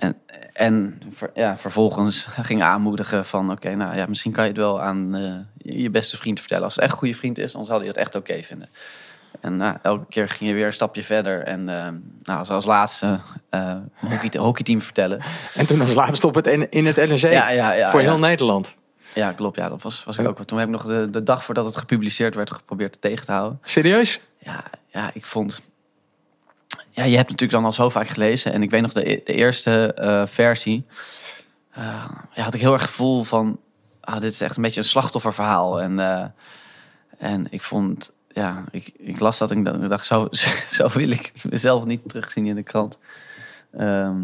En, 0.00 0.16
en 0.52 1.00
ver- 1.10 1.30
ja, 1.34 1.56
vervolgens 1.56 2.26
ging 2.42 2.62
aanmoedigen 2.62 3.24
van... 3.26 3.50
oké, 3.50 3.74
nou 3.74 3.96
ja, 3.96 4.06
misschien 4.08 4.32
kan 4.32 4.42
je 4.44 4.50
het 4.50 4.58
wel 4.58 4.80
aan 4.80 5.14
eh, 5.14 5.74
je 5.78 5.90
beste 5.90 6.16
vriend 6.16 6.38
vertellen. 6.38 6.64
Als 6.64 6.74
het 6.74 6.82
echt 6.84 6.92
een 6.92 6.98
goede 6.98 7.14
vriend 7.14 7.38
is, 7.38 7.52
dan 7.52 7.66
zal 7.66 7.78
hij 7.78 7.86
het 7.86 7.96
echt 7.96 8.14
oké 8.14 8.42
vinden. 8.42 8.68
En 9.40 9.56
nou, 9.56 9.76
elke 9.82 10.04
keer 10.08 10.28
ging 10.28 10.50
je 10.50 10.56
weer 10.56 10.66
een 10.66 10.72
stapje 10.72 11.02
verder. 11.02 11.42
En 11.42 11.68
eh, 11.68 11.88
nou, 12.22 12.38
als, 12.38 12.48
als 12.48 12.64
laatste 12.64 13.18
een 13.50 13.90
hockey, 13.94 14.40
hockeyteam 14.40 14.82
vertellen. 14.82 15.20
En 15.54 15.66
toen 15.66 15.80
als 15.80 15.94
laatste 15.94 16.26
op 16.26 16.34
het, 16.34 16.46
N- 16.46 16.66
in 16.70 16.86
het 16.86 16.96
NRC. 16.96 17.16
Ja, 17.32 17.50
ja, 17.50 17.72
ja, 17.72 17.90
voor 17.90 18.00
ja. 18.02 18.06
heel 18.08 18.18
Nederland. 18.18 18.74
Ja, 19.14 19.32
klopt. 19.32 19.56
Ja, 19.56 19.68
dat 19.68 19.82
was, 19.82 20.04
was 20.04 20.18
ik 20.18 20.28
ook. 20.28 20.44
Toen 20.46 20.58
heb 20.58 20.66
ik 20.66 20.72
nog 20.72 20.86
de, 20.86 21.10
de 21.10 21.22
dag 21.22 21.44
voordat 21.44 21.64
het 21.64 21.76
gepubliceerd 21.76 22.34
werd 22.34 22.52
geprobeerd 22.52 23.00
tegen 23.00 23.26
te 23.26 23.32
houden. 23.32 23.58
Serieus? 23.62 24.20
Ja, 24.38 24.62
ja, 24.86 25.10
ik 25.14 25.24
vond. 25.24 25.62
Ja, 27.00 27.06
je 27.06 27.16
hebt 27.16 27.30
natuurlijk 27.30 27.58
dan 27.58 27.64
al 27.64 27.72
zo 27.72 27.88
vaak 27.88 28.08
gelezen. 28.08 28.52
En 28.52 28.62
ik 28.62 28.70
weet 28.70 28.82
nog 28.82 28.92
de, 28.92 29.20
de 29.24 29.32
eerste 29.32 29.94
eh, 29.94 30.26
versie. 30.26 30.84
eh, 31.70 32.10
ja, 32.34 32.42
had 32.42 32.54
ik 32.54 32.60
heel 32.60 32.72
erg 32.72 32.82
gevoel 32.82 33.22
van. 33.22 33.60
Ah, 34.00 34.20
dit 34.20 34.32
is 34.32 34.40
echt 34.40 34.56
een 34.56 34.62
beetje 34.62 34.80
een 34.80 34.86
slachtofferverhaal. 34.86 35.80
En, 35.80 35.98
eh, 35.98 36.24
en 37.18 37.46
ik 37.50 37.62
vond. 37.62 38.12
Ja, 38.28 38.64
ik, 38.70 38.92
ik 38.96 39.20
las 39.20 39.38
dat 39.38 39.50
ik 39.50 39.88
dacht, 39.88 40.06
zo, 40.06 40.28
zo 40.78 40.88
wil 40.88 41.10
ik 41.10 41.32
mezelf 41.50 41.84
niet 41.84 42.08
terugzien 42.08 42.46
in 42.46 42.54
de 42.54 42.62
krant. 42.62 42.98
Ehm, 43.72 44.22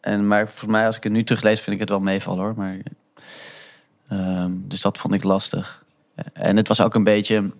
en, 0.00 0.26
maar 0.26 0.50
voor 0.50 0.70
mij, 0.70 0.86
als 0.86 0.96
ik 0.96 1.02
het 1.02 1.12
nu 1.12 1.24
teruglees, 1.24 1.60
vind 1.60 1.74
ik 1.74 1.80
het 1.80 1.88
wel 1.90 2.00
meevallen 2.00 2.44
hoor. 2.44 2.54
Maar, 2.56 2.78
ehm, 4.08 4.52
dus 4.54 4.80
dat 4.80 4.98
vond 4.98 5.14
ik 5.14 5.24
lastig. 5.24 5.84
En 6.32 6.56
het 6.56 6.68
was 6.68 6.80
ook 6.80 6.94
een 6.94 7.04
beetje. 7.04 7.52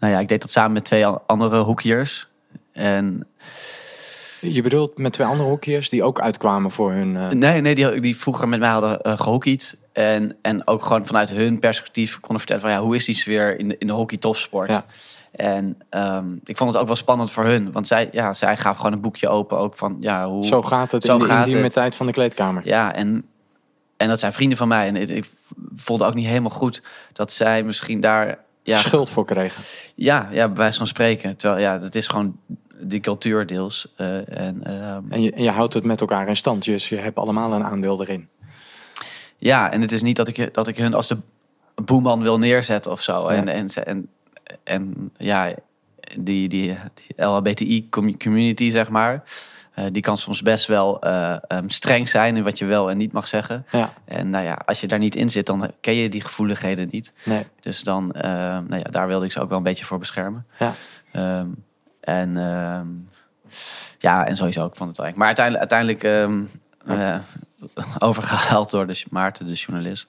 Nou 0.00 0.12
ja, 0.12 0.18
ik 0.18 0.28
deed 0.28 0.40
dat 0.40 0.50
samen 0.50 0.72
met 0.72 0.84
twee 0.84 1.06
andere 1.06 1.60
hoekjes. 1.60 2.28
En 2.72 3.26
Je 4.40 4.62
bedoelt 4.62 4.98
met 4.98 5.12
twee 5.12 5.26
andere 5.26 5.48
hoekjes 5.48 5.88
die 5.88 6.02
ook 6.02 6.20
uitkwamen 6.20 6.70
voor 6.70 6.92
hun... 6.92 7.16
eh, 7.16 7.28
nee, 7.28 7.60
nee 7.60 7.74
die, 7.74 8.00
die 8.00 8.16
vroeger 8.16 8.48
met 8.48 8.60
mij 8.60 8.68
hadden 8.68 8.98
uh, 9.02 9.18
gehockeyd. 9.18 9.78
En, 9.92 10.36
en 10.42 10.66
ook 10.66 10.82
gewoon 10.84 11.06
vanuit 11.06 11.30
hun 11.30 11.58
perspectief 11.58 12.20
konden 12.20 12.38
vertellen 12.38 12.62
van 12.62 12.70
ja, 12.70 12.80
hoe 12.80 12.94
is 12.94 13.04
die 13.04 13.14
sfeer 13.14 13.58
in 13.58 13.68
de, 13.68 13.76
in 13.78 13.86
de 13.86 13.92
hockey 13.92 14.18
topsport. 14.18 14.70
Ja. 14.70 14.84
En 15.30 15.78
ehm, 15.88 16.32
ik 16.44 16.56
vond 16.56 16.72
het 16.72 16.80
ook 16.80 16.86
wel 16.86 16.96
spannend 16.96 17.30
voor 17.30 17.44
hun. 17.44 17.72
Want 17.72 17.86
zij, 17.86 18.08
ja, 18.12 18.34
zij 18.34 18.56
gaven 18.56 18.76
gewoon 18.76 18.92
een 18.92 19.00
boekje 19.00 19.28
open 19.28 19.58
ook 19.58 19.76
van 19.76 19.96
ja, 20.00 20.28
hoe... 20.28 20.44
Zo 20.46 20.62
gaat 20.62 20.90
het 20.90 21.04
Zo 21.04 21.12
in 21.12 21.28
de 21.28 21.34
intieme 21.34 21.62
het. 21.62 21.72
tijd 21.72 21.96
van 21.96 22.06
de 22.06 22.12
kleedkamer. 22.12 22.62
Ja, 22.66 22.94
en, 22.94 23.26
en 23.96 24.08
dat 24.08 24.20
zijn 24.20 24.32
vrienden 24.32 24.58
van 24.58 24.68
mij. 24.68 24.86
En 24.86 24.96
ik, 24.96 25.08
ik 25.08 25.30
voelde 25.76 26.04
ook 26.04 26.14
niet 26.14 26.26
helemaal 26.26 26.50
goed 26.50 26.82
dat 27.12 27.32
zij 27.32 27.62
misschien 27.62 28.00
daar... 28.00 28.38
Ja, 28.70 28.76
Schuld 28.76 29.10
voor 29.10 29.24
kregen. 29.24 29.62
Ja, 29.94 30.28
ja, 30.32 30.46
bij 30.48 30.56
wijze 30.56 30.78
van 30.78 30.86
spreken. 30.86 31.36
Terwijl 31.36 31.60
ja, 31.60 31.78
dat 31.78 31.94
is 31.94 32.06
gewoon 32.08 32.38
die 32.80 33.00
cultuur 33.00 33.46
deels. 33.46 33.92
Eh, 33.96 34.38
en, 34.38 34.64
ehm, 34.64 35.02
En 35.08 35.22
je, 35.22 35.32
en 35.32 35.42
je 35.42 35.50
houdt 35.50 35.74
het 35.74 35.84
met 35.84 36.00
elkaar 36.00 36.28
in 36.28 36.36
stand. 36.36 36.64
Dus 36.64 36.88
je 36.88 36.96
hebt 36.96 37.16
allemaal 37.18 37.52
een 37.52 37.64
aandeel 37.64 38.00
erin. 38.02 38.28
ja, 39.38 39.72
en 39.72 39.80
het 39.80 39.92
is 39.92 40.02
niet 40.02 40.16
dat 40.16 40.28
ik, 40.28 40.54
dat 40.54 40.68
ik 40.68 40.76
hun 40.76 40.94
als 40.94 41.08
de 41.08 41.16
boeman 41.84 42.22
wil 42.22 42.38
neerzetten 42.38 42.90
of 42.90 43.02
zo. 43.02 43.26
En, 43.26 43.44
Ja. 43.46 43.52
en, 43.52 43.68
en, 43.84 44.08
en 44.64 45.10
ja, 45.16 45.54
die, 46.18 46.48
die, 46.48 46.76
die 46.94 47.24
LHBTI-community, 47.26 48.70
zeg 48.70 48.88
maar... 48.88 49.22
eh, 49.74 49.84
die 49.92 50.02
kan 50.02 50.16
soms 50.16 50.42
best 50.42 50.66
wel 50.66 51.00
eh, 51.00 51.36
ehm, 51.48 51.68
streng 51.68 52.08
zijn 52.08 52.36
in 52.36 52.42
wat 52.42 52.58
je 52.58 52.64
wel 52.64 52.90
en 52.90 52.96
niet 52.96 53.12
mag 53.12 53.28
zeggen. 53.28 53.66
Ja, 53.70 53.92
En 54.04 54.30
nou 54.30 54.44
ja, 54.44 54.62
als 54.66 54.80
je 54.80 54.86
daar 54.86 54.98
niet 54.98 55.14
in 55.16 55.30
zit, 55.30 55.46
dan 55.46 55.70
ken 55.80 55.94
je 55.94 56.08
die 56.08 56.20
gevoeligheden 56.20 56.88
niet. 56.90 57.12
nee. 57.24 57.46
Dus 57.60 57.82
dan, 57.82 58.12
eh, 58.12 58.30
nou 58.58 58.76
ja, 58.76 58.90
daar 58.90 59.06
wilde 59.06 59.24
ik 59.24 59.32
ze 59.32 59.40
ook 59.40 59.48
wel 59.48 59.58
een 59.58 59.64
beetje 59.64 59.84
voor 59.84 59.98
beschermen. 59.98 60.46
Ja. 60.58 60.74
Ehm, 61.12 61.48
en 62.00 62.36
ehm, 62.36 62.86
ja, 63.98 64.26
en 64.26 64.36
sowieso, 64.36 64.66
ik 64.66 64.76
vond 64.76 64.96
het 64.96 65.06
eng. 65.06 65.12
Maar 65.16 65.26
uiteindelijk, 65.26 65.72
uiteindelijk 65.72 66.04
ehm, 66.04 67.00
eh, 67.00 67.18
overgehaald 68.08 68.70
door 68.70 68.86
de 68.86 69.02
Maarten, 69.10 69.46
de 69.46 69.52
journalist. 69.52 70.08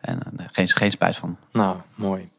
En 0.00 0.18
geen, 0.52 0.68
geen 0.68 0.90
spijt 0.90 1.16
van. 1.16 1.36
Nou, 1.52 1.76
mooi. 1.94 2.30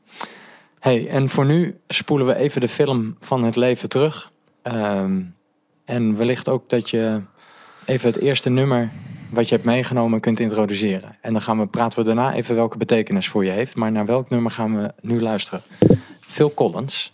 Hey, 0.80 1.08
en 1.10 1.30
voor 1.30 1.46
nu 1.46 1.80
spoelen 1.88 2.28
we 2.28 2.36
even 2.36 2.62
de 2.62 2.68
film 2.68 3.16
van 3.20 3.44
het 3.44 3.56
leven 3.56 3.90
terug. 3.90 4.32
Ehm, 4.62 5.22
en 5.86 6.18
wellicht 6.18 6.50
ook 6.50 6.70
dat 6.70 6.90
je 6.90 7.22
even 7.86 8.10
het 8.10 8.20
eerste 8.20 8.50
nummer 8.50 8.90
wat 9.32 9.50
je 9.50 9.56
hebt 9.56 9.68
meegenomen 9.68 10.20
kunt 10.20 10.40
introduceren. 10.40 11.16
En 11.22 11.34
dan 11.34 11.42
gaan 11.42 11.60
we, 11.60 11.68
praten 11.68 12.00
we 12.00 12.06
daarna 12.06 12.34
even 12.34 12.56
welke 12.56 12.78
betekenis 12.78 13.28
voor 13.28 13.46
je 13.46 13.52
heeft. 13.52 13.76
Maar 13.76 13.92
naar 13.92 14.06
welk 14.06 14.30
nummer 14.30 14.52
gaan 14.52 14.78
we 14.78 14.94
nu 15.02 15.22
luisteren? 15.22 15.62
Phil 16.20 16.54
Collins. 16.54 17.14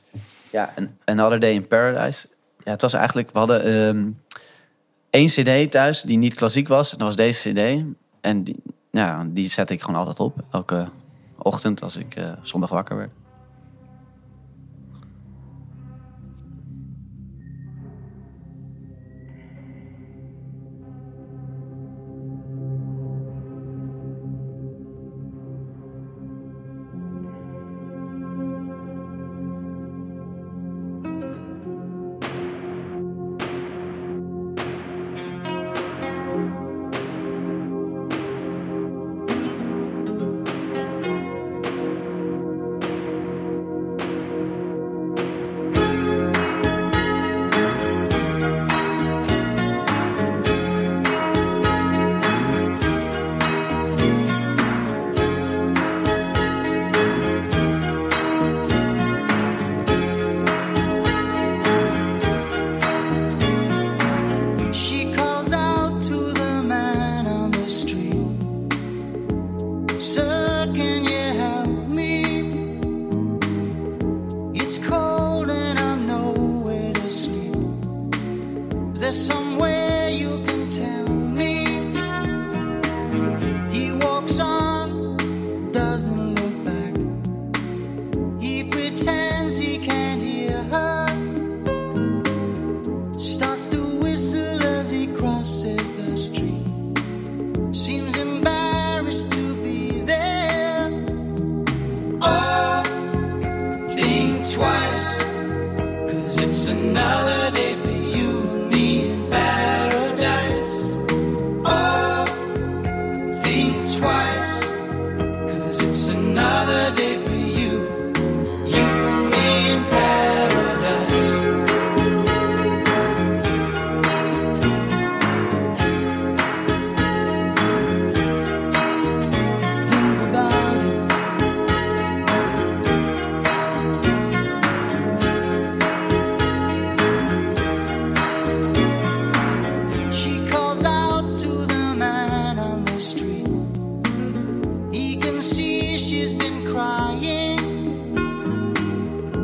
Ja, 0.50 0.74
Another 1.06 1.40
Day 1.40 1.54
in 1.54 1.68
Paradise. 1.68 2.28
Ja, 2.64 2.72
het 2.72 2.82
was 2.82 2.94
eigenlijk, 2.94 3.32
we 3.32 3.38
hadden 3.38 3.64
ehm 3.64 4.12
één 5.10 5.28
cd 5.28 5.72
thuis 5.72 6.02
die 6.02 6.18
niet 6.18 6.34
klassiek 6.34 6.68
was. 6.68 6.90
Dat 6.90 7.00
was 7.02 7.16
deze 7.16 7.50
cd. 7.50 7.84
En 8.22 8.44
die, 8.44 8.56
ja, 8.92 9.26
die 9.32 9.50
zette 9.50 9.74
ik 9.74 9.82
gewoon 9.82 10.00
altijd 10.00 10.20
op. 10.20 10.36
Elke 10.52 10.88
ochtend 11.38 11.82
als 11.82 11.96
ik 11.96 12.16
eh, 12.16 12.32
zondag 12.42 12.70
wakker 12.70 12.98
werd. 12.98 13.10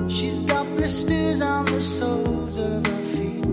She's 0.07 0.43
got 0.43 0.65
blisters 0.77 1.41
on 1.41 1.65
the 1.65 1.81
soles 1.81 2.57
of 2.57 2.85
her 2.85 3.03
feet. 3.13 3.45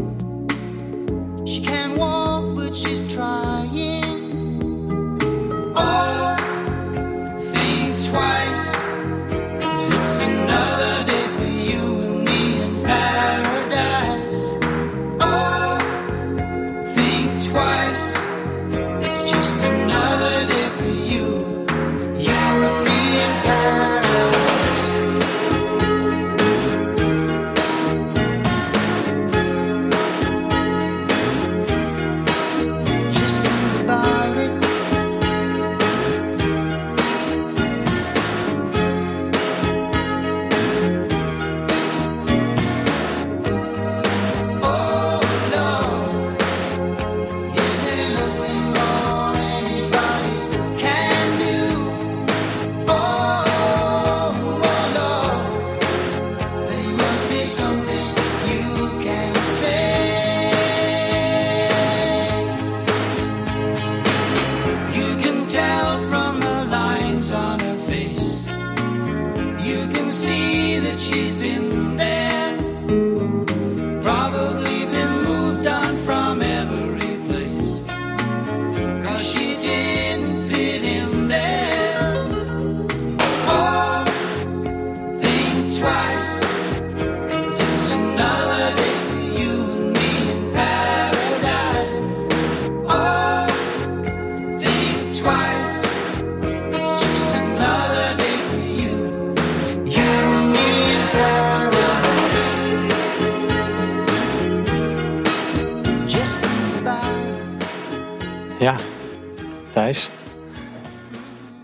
She 1.49 1.61
can't 1.61 1.99
walk, 1.99 2.55
but 2.55 2.75
she's 2.75 3.03
trying. 3.13 3.72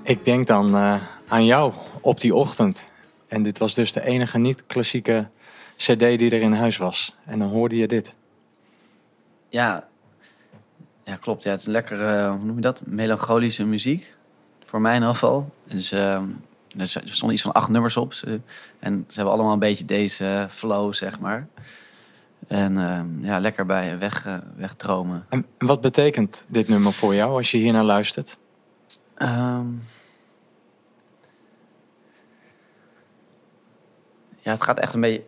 Ik 0.09 0.25
denk 0.25 0.47
dan 0.47 0.75
eh, 0.75 1.01
aan 1.27 1.45
jou 1.45 1.73
op 2.01 2.21
die 2.21 2.35
ochtend. 2.35 2.89
En 3.27 3.43
dit 3.43 3.59
was 3.59 3.75
dus 3.75 3.93
de 3.93 4.05
enige 4.05 4.39
niet-klassieke 4.39 5.29
CD 5.77 5.99
die 5.99 6.31
er 6.31 6.41
in 6.41 6.53
huis 6.53 6.77
was. 6.77 7.15
En 7.25 7.39
dan 7.39 7.49
hoorde 7.49 7.77
je 7.77 7.87
dit. 7.87 8.15
Ja, 9.49 9.89
ja 11.05 11.17
klopt. 11.17 11.43
Ja, 11.43 11.51
het 11.51 11.61
is 11.61 11.67
lekker, 11.67 12.07
eh, 12.07 12.31
hoe 12.31 12.45
noem 12.45 12.55
je 12.55 12.61
dat? 12.61 12.81
Melancholische 12.85 13.65
muziek. 13.65 14.17
Voor 14.65 14.81
mij 14.81 14.95
in 14.95 14.99
ieder 14.99 15.15
geval. 15.15 15.53
Dus, 15.65 15.93
ehm, 15.93 16.29
er 16.79 16.89
stonden 16.89 17.33
iets 17.33 17.43
van 17.43 17.53
acht 17.53 17.69
nummers 17.69 17.97
op. 17.97 18.13
En 18.79 19.05
ze 19.09 19.15
hebben 19.15 19.33
allemaal 19.33 19.53
een 19.53 19.59
beetje 19.59 19.85
deze 19.85 20.47
flow, 20.51 20.95
zeg 20.95 21.21
maar. 21.21 21.49
En 22.47 22.79
ehm, 22.79 23.25
ja, 23.25 23.39
lekker 23.39 23.67
bij 23.67 23.99
weg, 23.99 24.27
eh, 24.27 24.37
wegdromen. 24.57 25.27
En 25.29 25.47
wat 25.59 25.81
betekent 25.81 26.45
dit 26.47 26.69
nummer 26.69 26.93
voor 26.93 27.15
jou 27.15 27.37
als 27.37 27.51
je 27.51 27.59
hier 27.59 27.73
naar 27.73 27.85
luistert? 27.85 28.39
Ehm. 29.15 29.67
Ja, 34.49 34.55
het 34.55 34.63
gaat 34.63 34.79
echt 34.79 34.95
een 34.95 35.01
beetje. 35.01 35.25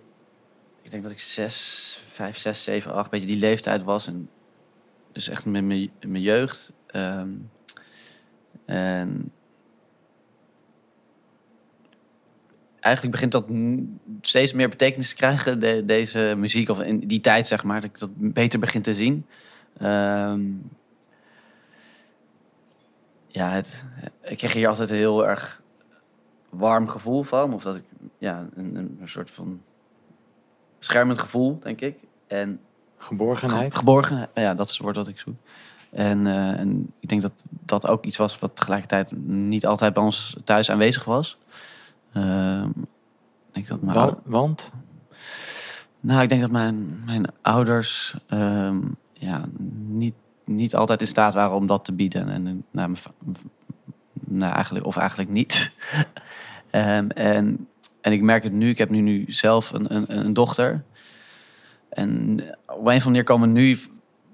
Ik 0.83 0.91
denk 0.91 1.03
dat 1.03 1.13
ik 1.13 1.21
zes, 1.21 1.99
vijf, 2.13 2.39
zes, 2.39 2.63
zeven, 2.63 2.93
acht, 2.93 3.11
beetje 3.11 3.27
die 3.27 3.37
leeftijd 3.37 3.83
was. 3.83 4.07
En 4.07 4.31
dus 5.13 5.29
echt 5.29 5.47
met 5.47 5.65
mijn, 5.65 5.91
jeugd. 6.23 6.73
Ehm, 6.87 7.31
en 8.65 9.33
eigenlijk 12.81 13.15
begint 13.15 13.33
dat 13.33 13.51
steeds 14.21 14.53
meer 14.53 14.69
betekenis 14.69 15.09
te 15.09 15.15
krijgen, 15.15 15.61
de- 15.61 15.85
deze 15.85 16.35
muziek. 16.37 16.69
Of 16.69 16.81
in 16.81 16.99
die 16.99 17.21
tijd, 17.21 17.47
zeg 17.47 17.65
maar, 17.65 17.81
dat 17.81 17.91
ik 17.91 17.99
dat 17.99 18.11
beter 18.15 18.59
begin 18.59 18.83
te 18.83 18.95
zien. 18.95 19.27
Ehm, 19.79 20.53
ja, 23.27 23.51
het, 23.51 23.85
ik 24.23 24.39
kreeg 24.39 24.53
hier 24.53 24.69
altijd 24.69 24.91
heel 24.91 25.29
erg 25.29 25.60
warm 26.51 26.89
gevoel 26.89 27.23
van. 27.23 27.55
Of 27.55 27.63
dat 27.63 27.77
ik, 27.77 27.85
ja, 28.19 28.47
een, 28.55 28.77
een, 28.77 28.99
soort 29.05 29.31
van 29.31 29.61
beschermend 30.79 31.19
gevoel, 31.19 31.59
denk 31.59 31.81
ik. 31.81 31.97
En 32.27 32.61
Geborgenheid? 32.99 33.75
geborgen, 33.75 34.29
ja, 34.35 34.55
dat 34.55 34.67
is 34.67 34.73
het 34.73 34.83
woord 34.83 34.95
dat 34.95 35.09
ik 35.09 35.19
zoek. 35.19 35.35
En, 35.91 36.27
eh, 36.27 36.59
en 36.59 36.93
ik 37.01 37.09
denk 37.09 37.23
dat 37.23 37.33
dat 37.49 37.87
ook 37.87 38.05
iets 38.05 38.17
was 38.17 38.39
wat 38.39 38.57
tegelijkertijd 38.57 39.13
niet 39.27 39.67
altijd 39.67 39.95
bij 39.95 40.03
ons 40.03 40.37
thuis 40.45 40.71
aanwezig 40.71 41.05
was. 41.05 41.39
Ik 42.13 42.21
denk 43.53 43.67
dat 43.67 43.81
mijn 43.83 43.97
Wa- 43.97 44.03
ou- 44.03 44.19
want? 44.25 44.73
nou, 46.01 46.23
ik 46.23 46.29
denk 46.29 46.41
dat 46.41 46.51
mijn, 46.51 47.05
mijn 47.05 47.27
ouders 47.43 48.17
ehm, 48.27 48.81
ja, 49.13 49.45
niet, 49.87 50.15
niet 50.45 50.75
altijd 50.75 51.01
in 51.01 51.07
staat 51.07 51.35
waren 51.35 51.57
om 51.57 51.67
dat 51.67 51.85
te 51.85 51.93
bieden. 51.93 52.29
En, 52.29 52.43
nou, 52.45 52.65
mijn 52.73 52.97
nou, 54.27 54.53
eigenlijk, 54.53 54.87
of 54.87 54.97
eigenlijk 54.97 55.31
niet. 55.31 55.71
Ehm, 56.71 57.09
en, 57.09 57.69
en 58.01 58.13
ik 58.13 58.23
merk 58.23 58.43
het 58.43 58.53
nu, 58.53 58.69
ik 58.69 58.79
heb 58.79 58.91
nu, 58.91 59.01
nu 59.01 59.25
zelf 59.29 59.73
een, 59.73 59.95
een, 59.95 60.19
een 60.27 60.33
dochter. 60.33 60.85
En 61.89 62.41
op 62.67 62.77
een 62.77 62.77
of 62.77 62.87
andere 62.87 63.05
manier 63.05 63.25
komen 63.25 63.53
nu, 63.53 63.79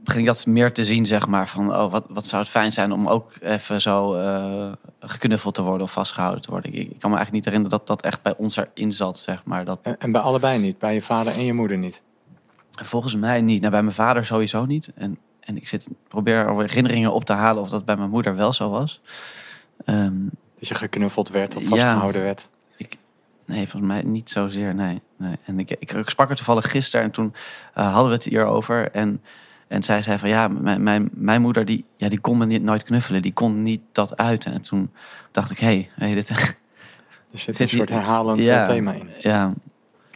begin 0.04 0.20
ik 0.20 0.26
dat 0.26 0.46
meer 0.46 0.72
te 0.72 0.84
zien, 0.84 1.06
zeg 1.06 1.26
maar. 1.26 1.48
Van, 1.48 1.76
oh, 1.76 1.90
wat, 1.90 2.04
wat 2.08 2.24
zou 2.24 2.42
het 2.42 2.50
fijn 2.50 2.72
zijn 2.72 2.92
om 2.92 3.08
ook 3.08 3.32
even 3.40 3.80
zo 3.80 4.14
eh, 4.14 4.72
geknuffeld 5.00 5.54
te 5.54 5.62
worden 5.62 5.82
of 5.82 5.92
vastgehouden 5.92 6.42
te 6.42 6.50
worden. 6.50 6.72
Ik, 6.72 6.78
ik 6.78 6.98
kan 6.98 7.10
me 7.10 7.16
eigenlijk 7.16 7.32
niet 7.32 7.44
herinneren 7.44 7.78
dat 7.78 7.86
dat 7.86 8.02
echt 8.02 8.22
bij 8.22 8.36
ons 8.36 8.56
erin 8.56 8.92
zat, 8.92 9.18
zeg 9.18 9.44
maar. 9.44 9.64
Dat, 9.64 9.78
En, 9.82 9.98
en 9.98 10.12
bij 10.12 10.20
allebei 10.20 10.58
niet? 10.58 10.78
Bij 10.78 10.94
je 10.94 11.02
vader 11.02 11.32
en 11.32 11.44
je 11.44 11.52
moeder 11.52 11.78
niet? 11.78 12.02
Volgens 12.70 13.14
mij 13.14 13.40
niet. 13.40 13.60
Nou, 13.60 13.72
bij 13.72 13.82
mijn 13.82 13.94
vader 13.94 14.24
sowieso 14.24 14.64
niet. 14.64 14.92
En, 14.94 15.18
en 15.40 15.56
ik 15.56 15.68
zit, 15.68 15.88
probeer 16.08 16.56
herinneringen 16.56 17.12
op 17.12 17.24
te 17.24 17.32
halen 17.32 17.62
of 17.62 17.68
dat 17.68 17.84
bij 17.84 17.96
mijn 17.96 18.10
moeder 18.10 18.36
wel 18.36 18.52
zo 18.52 18.70
was. 18.70 19.00
Ehm, 19.84 20.26
Dat 20.58 20.68
je 20.68 20.74
geknuffeld 20.74 21.28
werd 21.28 21.56
of 21.56 21.62
Ja. 21.62 21.68
vastgehouden 21.68 22.22
werd? 22.22 22.48
nee, 23.46 23.68
volgens 23.68 23.92
mij 23.92 24.02
niet 24.02 24.30
zozeer. 24.30 24.74
Nee, 24.74 25.00
nee. 25.16 25.36
En 25.44 25.58
ik, 25.58 25.70
ik, 25.70 25.92
ik 25.92 26.08
sprak 26.08 26.30
er 26.30 26.36
toevallig 26.36 26.70
gisteren 26.70 27.04
en 27.06 27.12
toen 27.12 27.34
eh, 27.74 27.84
hadden 27.92 28.08
we 28.08 28.14
het 28.14 28.24
hierover. 28.24 28.90
En, 28.90 29.22
en 29.68 29.82
zij 29.82 30.02
zei 30.02 30.18
van 30.18 30.28
ja, 30.28 30.48
mijn, 30.48 30.82
mijn, 30.82 31.10
mijn 31.12 31.40
moeder 31.40 31.64
die, 31.64 31.84
ja, 31.96 32.08
die 32.08 32.18
kon 32.20 32.38
me 32.38 32.46
niet, 32.46 32.62
nooit 32.62 32.82
knuffelen. 32.82 33.22
Die 33.22 33.32
kon 33.32 33.62
niet 33.62 33.80
dat 33.92 34.16
uiten. 34.16 34.52
En 34.52 34.60
toen 34.60 34.90
dacht 35.30 35.50
ik, 35.50 35.58
hé, 35.58 35.66
hey, 35.66 35.90
hey, 35.94 36.14
dit, 36.14 36.28
Er 37.32 37.38
zit 37.38 37.58
een 37.60 37.68
soort 37.68 37.88
herhalend 37.88 38.44
Ja. 38.44 38.60
eh, 38.60 38.66
thema 38.68 38.92
in. 38.92 39.10
ja, 39.18 39.52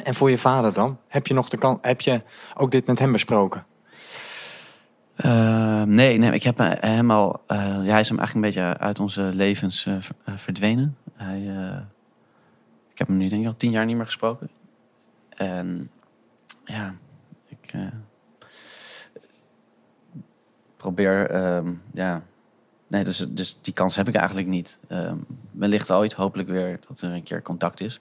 En 0.04 0.14
voor 0.14 0.30
je 0.30 0.38
vader 0.38 0.72
dan? 0.72 0.98
Heb 1.08 1.26
je, 1.26 1.34
nog 1.34 1.48
de 1.48 1.56
kan 1.56 1.78
heb 1.82 2.00
je 2.00 2.22
ook 2.54 2.70
dit 2.70 2.86
met 2.86 2.98
hem 2.98 3.12
besproken? 3.12 3.64
Eh, 5.22 5.82
nee, 5.82 6.18
nee, 6.18 6.32
ik 6.32 6.42
heb 6.42 6.58
hem 6.80 7.10
al. 7.10 7.42
eh, 7.46 7.58
ja, 7.58 7.90
hij 7.90 8.00
is 8.00 8.08
hem 8.08 8.18
eigenlijk 8.18 8.34
een 8.34 8.40
beetje 8.40 8.78
uit 8.78 8.98
onze 8.98 9.22
levens 9.22 9.86
eh, 9.86 9.94
eh, 10.24 10.36
verdwenen. 10.36 10.96
Hij, 11.14 11.48
eh, 11.48 11.78
ik 12.92 12.98
heb 12.98 13.06
hem 13.06 13.16
nu 13.16 13.28
denk 13.28 13.42
ik 13.42 13.48
al 13.48 13.56
tien 13.56 13.70
jaar 13.70 13.84
niet 13.84 13.96
meer 13.96 14.04
gesproken. 14.04 14.50
En 15.28 15.90
ja, 16.64 16.94
ik 17.48 17.72
eh, 17.72 17.86
probeer. 20.76 21.30
ehm, 21.30 21.74
ja, 21.92 22.22
nee, 22.86 23.04
dus, 23.04 23.26
dus 23.28 23.60
die 23.62 23.74
kans 23.74 23.96
heb 23.96 24.08
ik 24.08 24.14
eigenlijk 24.14 24.46
niet. 24.48 24.78
Ehm 24.88 25.18
wellicht 25.50 25.90
ooit, 25.90 26.12
hopelijk 26.12 26.48
weer 26.48 26.78
dat 26.88 27.00
er 27.00 27.12
een 27.12 27.22
keer 27.22 27.42
contact 27.42 27.80
is. 27.80 28.00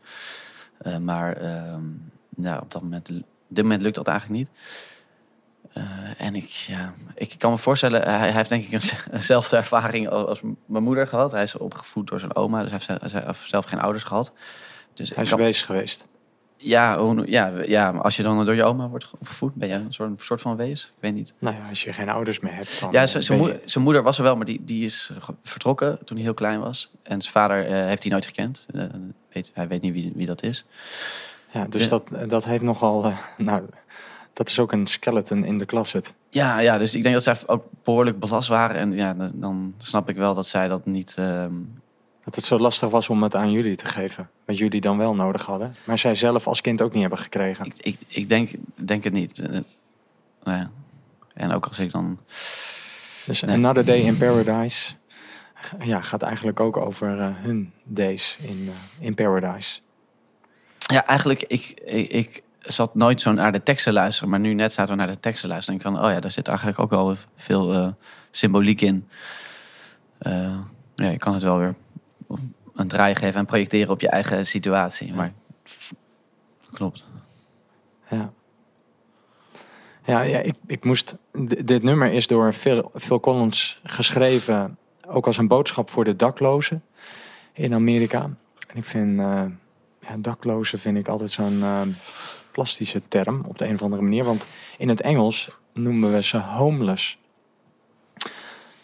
Eh, 0.78 0.98
maar 0.98 1.38
ehm, 1.38 1.84
ja, 2.36 2.60
op 2.60 2.72
dat 2.72 2.82
moment, 2.82 3.08
dit 3.48 3.64
moment 3.64 3.82
lukt 3.82 3.96
dat 3.96 4.08
eigenlijk 4.08 4.40
niet. 4.40 4.50
Eh, 5.74 5.84
en 6.18 6.36
ik, 6.36 6.50
ja, 6.50 6.94
ik 7.16 7.36
kan 7.38 7.52
me 7.52 7.58
voorstellen, 7.58 8.02
hij, 8.02 8.18
hij 8.18 8.32
heeft 8.32 8.50
denk 8.50 8.64
ik 8.64 8.72
een, 8.72 8.82
eenzelfde 9.12 9.58
ervaring 9.58 10.10
als, 10.10 10.40
mijn 10.66 10.84
moeder 10.84 11.08
gehad. 11.08 11.32
Hij 11.32 11.44
is 11.44 11.56
opgevoed 11.58 12.08
door 12.08 12.20
zijn 12.20 12.36
oma, 12.36 12.64
dus 12.64 12.88
hij 12.88 12.98
heeft, 13.02 13.40
zelf 13.50 13.66
geen 13.66 13.80
ouders 13.80 14.04
gehad. 14.04 14.32
Dus 14.94 15.10
Hij 15.10 15.24
is 15.24 15.30
kan- 15.30 15.40
wees 15.40 15.64
geweest. 15.64 16.08
ja, 16.58 16.98
hoe- 17.00 17.30
ja, 17.32 17.54
ja, 17.66 17.90
als 17.90 18.16
je 18.16 18.24
dan 18.24 18.46
door 18.46 18.56
je 18.56 18.64
oma 18.64 18.88
wordt 18.90 19.12
opgevoed, 19.20 19.54
ben 19.56 19.68
je 19.68 19.74
een 19.74 19.94
soort, 19.94 20.22
soort 20.22 20.42
van 20.42 20.56
wees? 20.56 20.84
Ik 20.86 20.92
weet 21.02 21.14
niet. 21.14 21.34
Nou 21.40 21.56
ja, 21.56 21.68
als 21.70 21.84
je 21.84 21.94
geen 21.94 22.10
ouders 22.10 22.40
meer 22.40 22.54
hebt, 22.56 22.80
dan 22.80 22.92
Ja, 22.92 23.02
eh, 23.02 23.08
zijn 23.08 23.38
moeder, 23.40 23.60
zijn 23.66 23.84
moeder 23.84 24.04
was 24.04 24.18
er 24.18 24.24
wel, 24.24 24.36
maar 24.36 24.46
die, 24.46 24.64
die 24.64 24.86
is 24.86 25.12
vertrokken 25.44 26.00
toen 26.06 26.16
hij 26.18 26.26
heel 26.26 26.34
klein 26.34 26.60
was. 26.60 26.92
En 27.04 27.22
zijn 27.22 27.34
vader 27.34 27.66
eh, 27.66 27.72
heeft 27.86 28.04
hij 28.04 28.12
nooit 28.12 28.26
gekend. 28.26 28.66
Eh, 28.72 28.84
weet, 29.34 29.52
hij 29.54 29.68
weet 29.68 29.82
niet 29.82 29.94
wie, 29.94 30.12
wie 30.16 30.26
dat 30.26 30.44
is. 30.44 30.66
Ja, 31.52 31.66
dus. 31.70 31.90
Dat, 31.90 32.10
dat 32.28 32.46
heeft 32.46 32.64
nogal... 32.64 33.06
eh, 33.06 33.18
nou, 33.38 33.64
dat 34.34 34.50
is 34.50 34.60
ook 34.60 34.72
een 34.72 34.88
skeleton 34.88 35.44
in 35.44 35.58
de 35.58 35.66
klas 35.66 35.92
het. 35.94 36.14
Ja, 36.30 36.60
ja, 36.60 36.78
dus 36.78 36.96
ik 36.96 37.04
denk 37.04 37.14
dat 37.14 37.24
zij 37.24 37.38
ook 37.46 37.64
behoorlijk 37.84 38.20
belast 38.20 38.50
waren. 38.50 38.76
En 38.76 38.92
ja, 38.92 39.14
dan, 39.34 39.74
snap 39.78 40.10
ik 40.10 40.16
wel 40.16 40.34
dat 40.34 40.46
zij 40.48 40.68
dat 40.68 40.86
niet... 40.86 41.16
ehm, 41.18 41.54
Dat 42.24 42.36
het 42.36 42.46
zo 42.46 42.60
lastig 42.60 42.90
was 42.90 43.10
om 43.10 43.24
het 43.24 43.36
aan 43.36 43.52
jullie 43.52 43.76
te 43.76 43.86
geven. 43.86 44.30
Wat 44.46 44.58
jullie 44.58 44.82
dan 44.82 44.98
wel 44.98 45.16
nodig 45.16 45.46
hadden. 45.46 45.76
Maar 45.86 45.98
zij 45.98 46.16
zelf 46.16 46.48
als 46.48 46.62
kind 46.62 46.82
ook 46.82 46.92
niet 46.92 47.02
hebben 47.02 47.20
gekregen. 47.20 47.66
ik, 47.66 47.74
ik, 47.78 47.98
ik 48.08 48.30
denk, 48.30 48.52
denk 48.76 49.04
het 49.04 49.14
niet. 49.14 49.40
Eh, 49.40 49.50
nou 50.44 50.58
ja. 50.58 50.72
En 51.34 51.52
ook 51.52 51.66
als 51.66 51.80
ik 51.80 51.92
dan... 51.92 52.20
Dus 53.26 53.42
Nee. 53.42 53.56
Another 53.56 53.86
Day 53.86 54.00
in 54.00 54.18
Paradise 54.18 54.94
ja, 55.80 56.02
gaat 56.02 56.22
eigenlijk 56.22 56.60
ook 56.60 56.78
over 56.78 57.20
eh, 57.20 57.28
hun 57.34 57.72
days 57.84 58.38
in, 58.42 58.70
eh, 58.70 59.06
in 59.06 59.16
Paradise. 59.16 59.80
Ja, 60.78 61.06
eigenlijk, 61.06 61.44
ik, 61.44 61.82
ik, 61.86 62.12
ik 62.12 62.44
zat 62.60 62.96
nooit 62.96 63.22
zo 63.22 63.32
naar 63.32 63.52
de 63.52 63.64
teksten 63.64 63.94
luisteren. 63.94 64.30
Maar 64.30 64.40
nu 64.40 64.54
net 64.54 64.74
zaten 64.74 64.94
we 64.94 65.00
naar 65.00 65.12
de 65.12 65.20
teksten 65.20 65.50
luisteren. 65.50 65.80
En 65.80 65.86
ik 65.86 65.94
van, 65.94 66.06
oh 66.06 66.12
ja, 66.12 66.20
daar 66.20 66.32
zit 66.32 66.48
eigenlijk 66.48 66.80
ook 66.80 66.90
wel 66.90 67.16
veel 67.36 67.74
eh, 67.74 67.88
symboliek 68.32 68.82
in. 68.82 69.08
Eh, 70.18 70.58
ja, 70.96 71.10
je 71.10 71.18
kan 71.18 71.34
het 71.34 71.44
wel 71.44 71.58
weer 71.58 71.76
een 72.76 72.88
draai 72.88 73.16
geven 73.16 73.40
en 73.40 73.46
projecteren 73.46 73.90
op 73.90 74.02
je 74.02 74.10
eigen 74.10 74.46
situatie. 74.46 75.14
Maar 75.14 75.34
klopt. 76.72 77.06
Ja, 78.10 78.32
ja, 80.06 80.22
ja 80.22 80.40
ik, 80.40 80.56
ik 80.68 80.84
moest. 80.84 81.18
dit 81.66 81.84
nummer 81.84 82.12
is 82.12 82.28
door 82.28 82.54
Phil, 82.54 82.92
Phil 82.94 83.20
Collins 83.20 83.80
geschreven. 83.84 84.78
Ook 85.08 85.26
als 85.26 85.38
een 85.38 85.48
boodschap 85.48 85.90
voor 85.90 86.04
de 86.04 86.16
daklozen 86.16 86.84
in 87.54 87.74
Amerika. 87.74 88.22
En 88.68 88.78
ik 88.78 88.86
vind. 88.86 89.20
eh 89.20 89.44
ja, 90.10 90.18
daklozen 90.18 90.80
vind 90.80 90.98
ik 90.98 91.08
altijd 91.08 91.32
zo'n 91.32 91.64
plastische 92.64 93.02
term 93.08 93.44
op 93.48 93.58
de 93.58 93.68
een 93.68 93.74
of 93.74 93.82
andere 93.82 94.02
manier. 94.02 94.24
Want 94.24 94.48
in 94.78 94.90
het 94.90 95.02
Engels 95.02 95.50
noemen 95.74 96.12
we 96.12 96.22
ze 96.24 96.38
homeless. 96.38 97.18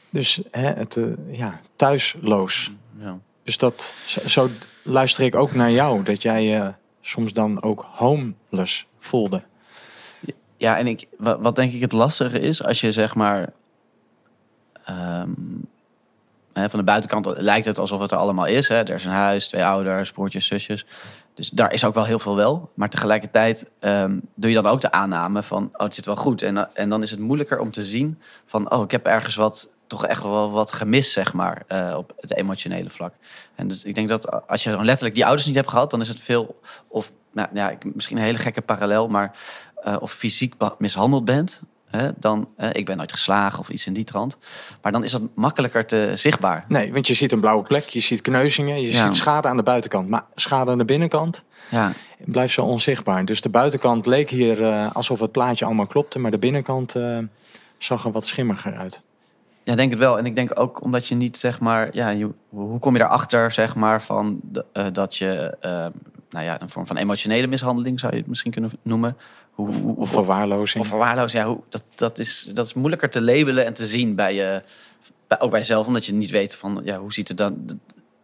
Dus 0.10 0.40
hè, 0.52 0.68
het, 0.68 0.96
eh, 0.98 1.04
ja, 1.38 1.60
thuisloos. 1.76 2.72
Ja. 3.00 3.18
Dus 3.44 3.58
dat, 3.58 3.94
zo, 4.06 4.28
zo 4.28 4.50
luister 4.84 5.24
ik 5.24 5.36
ook 5.36 5.54
naar 5.54 5.72
jou. 5.72 6.04
Dat 6.04 6.22
jij 6.22 6.44
je 6.44 6.74
soms 7.02 7.34
dan 7.34 7.62
ook 7.62 7.86
homeless 7.92 8.88
voelde. 9.00 9.42
Ja, 10.58 10.78
en 10.78 10.88
ik, 10.88 11.06
wa- 11.18 11.40
wat 11.40 11.56
denk 11.56 11.74
ik 11.74 11.82
het 11.82 11.92
lastige 11.92 12.40
is, 12.40 12.64
als 12.64 12.82
je 12.82 12.92
zeg 12.92 13.16
maar. 13.16 13.50
ehm, 14.86 15.30
hè, 16.54 16.70
van 16.70 16.80
de 16.80 16.86
buitenkant 16.86 17.26
lijkt 17.38 17.66
het 17.66 17.80
alsof 17.80 18.00
het 18.02 18.12
er 18.12 18.18
allemaal 18.18 18.46
is. 18.46 18.68
Hè. 18.68 18.76
Er 18.76 18.90
is 18.96 19.06
een 19.06 19.12
huis, 19.12 19.48
twee 19.48 19.66
ouders, 19.66 20.12
broertjes, 20.12 20.48
zusjes. 20.48 20.86
Dus 21.36 21.50
daar 21.50 21.74
is 21.74 21.86
ook 21.86 21.94
wel 21.94 22.06
heel 22.06 22.20
veel 22.20 22.36
wel. 22.36 22.72
Maar 22.74 22.90
tegelijkertijd 22.90 23.70
ehm, 23.80 24.20
doe 24.36 24.50
je 24.50 24.56
dan 24.56 24.68
ook 24.68 24.82
de 24.82 24.92
aanname 24.92 25.44
van... 25.44 25.70
oh, 25.74 25.84
het 25.84 25.96
zit 25.96 26.06
wel 26.06 26.16
goed. 26.16 26.42
En, 26.42 26.76
en 26.76 26.90
dan 26.90 27.04
is 27.04 27.12
het 27.12 27.20
moeilijker 27.20 27.60
om 27.60 27.72
te 27.72 27.86
zien 27.86 28.20
van... 28.46 28.72
oh, 28.72 28.84
ik 28.84 28.92
heb 28.92 29.06
ergens 29.06 29.36
wat, 29.36 29.70
toch 29.88 30.06
echt 30.06 30.22
wel 30.22 30.52
wat 30.52 30.72
gemist, 30.72 31.12
zeg 31.12 31.34
maar, 31.34 31.64
eh, 31.68 31.96
op 31.98 32.14
het 32.20 32.36
emotionele 32.36 32.90
vlak. 32.90 33.14
En 33.56 33.68
dus 33.68 33.84
ik 33.84 33.96
denk 33.96 34.10
dat 34.10 34.48
als 34.48 34.64
je 34.64 34.70
gewoon 34.70 34.86
letterlijk 34.86 35.16
die 35.16 35.26
ouders 35.26 35.48
niet 35.48 35.56
hebt 35.56 35.70
gehad... 35.70 35.92
dan 35.92 36.02
is 36.02 36.08
het 36.08 36.20
veel, 36.20 36.60
of 36.88 37.12
nou, 37.32 37.48
ja, 37.54 37.74
misschien 37.94 38.18
een 38.18 38.24
hele 38.24 38.38
gekke 38.38 38.62
parallel... 38.62 39.08
maar 39.08 39.38
eh, 39.76 39.98
of 40.00 40.12
fysiek 40.12 40.54
mishandeld 40.78 41.26
bent... 41.26 41.62
Hè, 41.86 42.10
dan, 42.20 42.48
eh, 42.58 42.70
ik 42.72 42.86
ben 42.86 42.98
nooit 42.98 43.12
geslagen 43.12 43.60
of 43.60 43.70
iets 43.70 43.86
in 43.88 43.94
die 43.94 44.04
trant. 44.04 44.38
Maar 44.82 44.92
dan 44.92 45.04
is 45.04 45.12
dat 45.12 45.22
makkelijker 45.36 45.86
te 45.86 46.12
zichtbaar. 46.16 46.66
Nee, 46.68 46.94
want 46.94 47.08
je 47.08 47.14
ziet 47.14 47.32
een 47.32 47.40
blauwe 47.40 47.64
plek, 47.64 47.84
je 47.84 48.00
ziet 48.00 48.22
kneuzingen, 48.22 48.82
je 48.82 48.92
Ja. 48.92 49.06
ziet 49.06 49.16
schade 49.16 49.48
aan 49.48 49.58
de 49.58 49.64
buitenkant. 49.64 50.10
Maar 50.10 50.24
schade 50.36 50.72
aan 50.72 50.78
de 50.78 50.86
binnenkant 50.86 51.44
Ja, 51.70 51.92
blijft 52.18 52.54
zo 52.54 52.62
onzichtbaar. 52.62 53.26
Dus 53.26 53.42
de 53.42 53.50
buitenkant 53.50 54.06
leek 54.06 54.30
hier 54.30 54.64
eh, 54.64 54.96
alsof 54.96 55.20
het 55.20 55.32
plaatje 55.32 55.66
allemaal 55.66 55.88
klopte. 55.88 56.20
Maar 56.20 56.32
de 56.32 56.38
binnenkant 56.38 56.96
eh, 56.96 57.18
zag 57.78 58.06
er 58.06 58.12
wat 58.12 58.26
schimmiger 58.26 58.76
uit. 58.78 59.02
Ja, 59.64 59.76
denk 59.76 59.90
het 59.92 60.00
wel. 60.00 60.18
En 60.18 60.26
ik 60.26 60.36
denk 60.36 60.60
ook 60.60 60.84
omdat 60.84 61.08
je 61.08 61.16
niet, 61.16 61.38
zeg 61.38 61.60
maar, 61.60 61.90
ja, 61.96 62.10
je, 62.10 62.30
hoe 62.50 62.80
kom 62.80 62.96
je 62.96 63.02
erachter, 63.04 63.52
zeg 63.52 63.76
maar, 63.76 64.02
van 64.02 64.40
de- 64.44 64.66
eh, 64.74 64.86
dat 64.94 65.16
je, 65.18 65.58
nou 66.30 66.46
ja, 66.46 66.62
een 66.62 66.70
vorm 66.70 66.88
van 66.88 66.98
emotionele 66.98 67.48
mishandeling 67.48 68.00
zou 68.00 68.12
je 68.14 68.18
het 68.20 68.28
misschien 68.28 68.52
kunnen 68.52 68.72
noemen. 68.82 69.18
Hoe, 69.56 69.74
hoe, 69.74 69.96
Of 69.96 70.10
verwaarlozing. 70.10 70.84
of 70.84 70.90
verwaarloosing, 70.90 71.44
ja, 71.44 71.50
hoe, 71.50 71.62
dat, 71.70 71.84
dat, 71.96 72.20
is, 72.20 72.50
dat 72.54 72.66
is 72.66 72.74
moeilijker 72.74 73.10
te 73.10 73.22
labelen 73.22 73.66
en 73.66 73.74
te 73.74 73.88
zien 73.88 74.16
bij 74.16 74.36
je, 74.36 74.62
bij, 75.28 75.40
ook 75.40 75.50
bij 75.50 75.60
jezelf, 75.60 75.88
omdat 75.88 76.06
je 76.06 76.14
niet 76.14 76.30
weet 76.30 76.56
van, 76.56 76.82
ja, 76.84 76.98
hoe 76.98 77.14
ziet 77.14 77.28
het 77.28 77.38
dan, 77.38 77.58
de, 77.66 77.78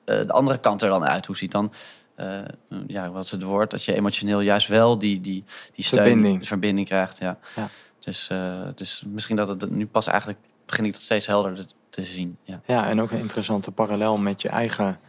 eh, 0.05 0.27
de 0.27 0.33
andere 0.33 0.57
kant 0.57 0.81
er 0.81 0.89
dan 0.89 1.05
uit? 1.05 1.25
Hoe 1.25 1.37
ziet 1.37 1.51
dan, 1.51 1.73
eh, 2.15 2.39
ja, 2.87 3.11
wat 3.11 3.23
is 3.23 3.31
het 3.31 3.43
woord, 3.43 3.71
dat 3.71 3.83
je 3.83 3.95
emotioneel 3.95 4.39
juist 4.39 4.67
wel 4.67 4.97
die, 4.97 5.21
die, 5.21 5.43
die 5.73 5.85
steun, 5.85 6.03
Verbinding. 6.03 6.47
verbinding 6.47 6.87
krijgt, 6.87 7.17
ja. 7.17 7.37
Ja. 7.55 7.69
Dus, 7.99 8.27
eh, 8.29 8.67
dus 8.75 9.03
misschien 9.05 9.35
dat 9.35 9.47
het 9.47 9.69
nu 9.69 9.87
pas 9.87 10.07
eigenlijk 10.07 10.39
begin 10.65 10.85
ik 10.85 10.93
dat 10.93 11.01
steeds 11.01 11.25
helderder 11.27 11.65
te 11.89 12.05
zien. 12.05 12.37
Ja. 12.43 12.61
Ja, 12.65 12.89
en 12.89 13.01
ook 13.01 13.11
een 13.11 13.19
interessante 13.19 13.71
parallel 13.71 14.17
met 14.17 14.41
je 14.41 14.49
eigen 14.49 14.99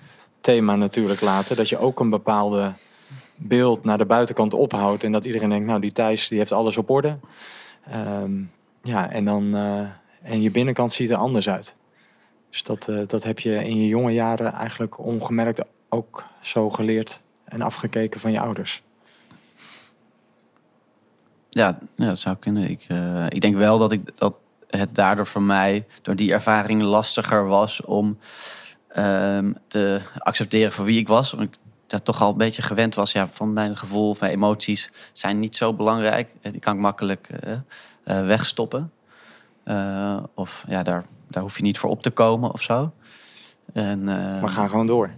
thema 0.40 0.76
natuurlijk 0.76 1.20
laten. 1.20 1.56
Dat 1.56 1.68
je 1.68 1.78
ook 1.78 2.00
een 2.00 2.10
bepaalde 2.10 2.72
beeld 3.36 3.84
naar 3.84 3.98
de 3.98 4.06
buitenkant 4.06 4.54
ophoudt. 4.54 5.04
En 5.04 5.12
dat 5.12 5.24
iedereen 5.24 5.48
denkt, 5.48 5.66
nou 5.66 5.80
die 5.80 5.92
Thijs 5.92 6.28
die 6.28 6.38
heeft 6.38 6.52
alles 6.52 6.76
op 6.76 6.90
orde. 6.90 7.18
Ehm, 7.90 8.32
ja, 8.82 9.10
en 9.10 9.24
dan 9.24 9.54
eh, 9.54 9.86
en 10.22 10.42
je 10.42 10.50
binnenkant 10.50 10.92
ziet 10.92 11.10
er 11.10 11.16
anders 11.16 11.48
uit. 11.48 11.76
Dus 12.50 12.62
dat, 12.62 12.88
eh, 12.88 12.98
dat 13.06 13.22
heb 13.22 13.38
je 13.38 13.64
in 13.64 13.76
je 13.76 13.86
jonge 13.86 14.12
jaren 14.12 14.52
eigenlijk 14.52 14.98
ongemerkt 14.98 15.64
ook 15.88 16.24
zo 16.40 16.70
geleerd 16.70 17.20
en 17.44 17.62
afgekeken 17.62 18.20
van 18.20 18.32
je 18.32 18.40
ouders. 18.40 18.82
Ja, 21.48 21.78
ja, 21.96 22.06
dat 22.06 22.18
zou 22.18 22.36
kunnen. 22.36 22.70
Ik, 22.70 22.84
eh, 22.88 23.26
ik 23.28 23.40
denk 23.40 23.56
wel 23.56 23.78
dat, 23.78 23.92
ik, 23.92 24.18
dat 24.18 24.34
het 24.68 24.94
daardoor 24.94 25.26
voor 25.26 25.42
mij, 25.42 25.86
door 26.02 26.16
die 26.16 26.32
ervaring, 26.32 26.82
lastiger 26.82 27.46
was 27.46 27.80
om 27.84 28.18
ehm, 28.88 29.52
te 29.68 30.00
accepteren 30.18 30.72
voor 30.72 30.84
wie 30.84 30.98
ik 30.98 31.08
was. 31.08 31.32
Want 31.32 31.58
daar 31.92 32.02
toch 32.02 32.22
al 32.22 32.30
een 32.30 32.38
beetje 32.38 32.62
gewend 32.62 32.94
was 32.94 33.12
ja, 33.12 33.26
van 33.26 33.52
mijn 33.52 33.76
gevoel 33.76 34.08
of 34.08 34.20
mijn 34.20 34.32
emoties 34.32 34.90
zijn 35.12 35.38
niet 35.38 35.56
zo 35.56 35.74
belangrijk. 35.74 36.34
Eh, 36.40 36.52
Die 36.52 36.60
kan 36.60 36.74
ik 36.74 36.80
makkelijk 36.80 37.28
eh, 37.28 37.52
eh, 38.04 38.26
wegstoppen. 38.26 38.92
Of 40.34 40.64
ja, 40.68 40.82
daar, 40.82 41.04
daar 41.28 41.42
hoef 41.42 41.56
je 41.56 41.62
niet 41.62 41.78
voor 41.78 41.90
op 41.90 42.02
te 42.02 42.10
komen 42.10 42.52
of 42.52 42.62
zo. 42.62 42.92
En, 43.72 44.04
Maar 44.04 44.48
ga 44.48 44.68
gewoon 44.68 44.86
door. 44.86 45.10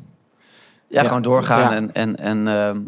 ja, 0.88 1.00
Ja, 1.02 1.06
gewoon 1.06 1.22
doorgaan. 1.22 1.60
ja. 1.60 1.74
En, 1.74 1.94
en, 1.94 2.16
en, 2.16 2.48
ehm, 2.48 2.82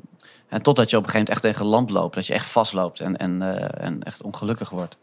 en 0.49 0.63
totdat 0.63 0.91
je 0.91 0.97
op 0.97 1.03
een 1.03 1.11
gegeven 1.11 1.13
moment 1.13 1.29
echt 1.29 1.43
tegen 1.43 1.67
lamp 1.67 1.91
loopt. 1.91 2.15
Dat 2.15 2.27
je 2.27 2.33
echt 2.33 2.47
vastloopt 2.47 3.01
en, 3.01 3.17
en, 3.17 3.43
en 3.79 4.03
echt 4.03 4.23
ongelukkig 4.23 4.71
wordt. 4.71 4.97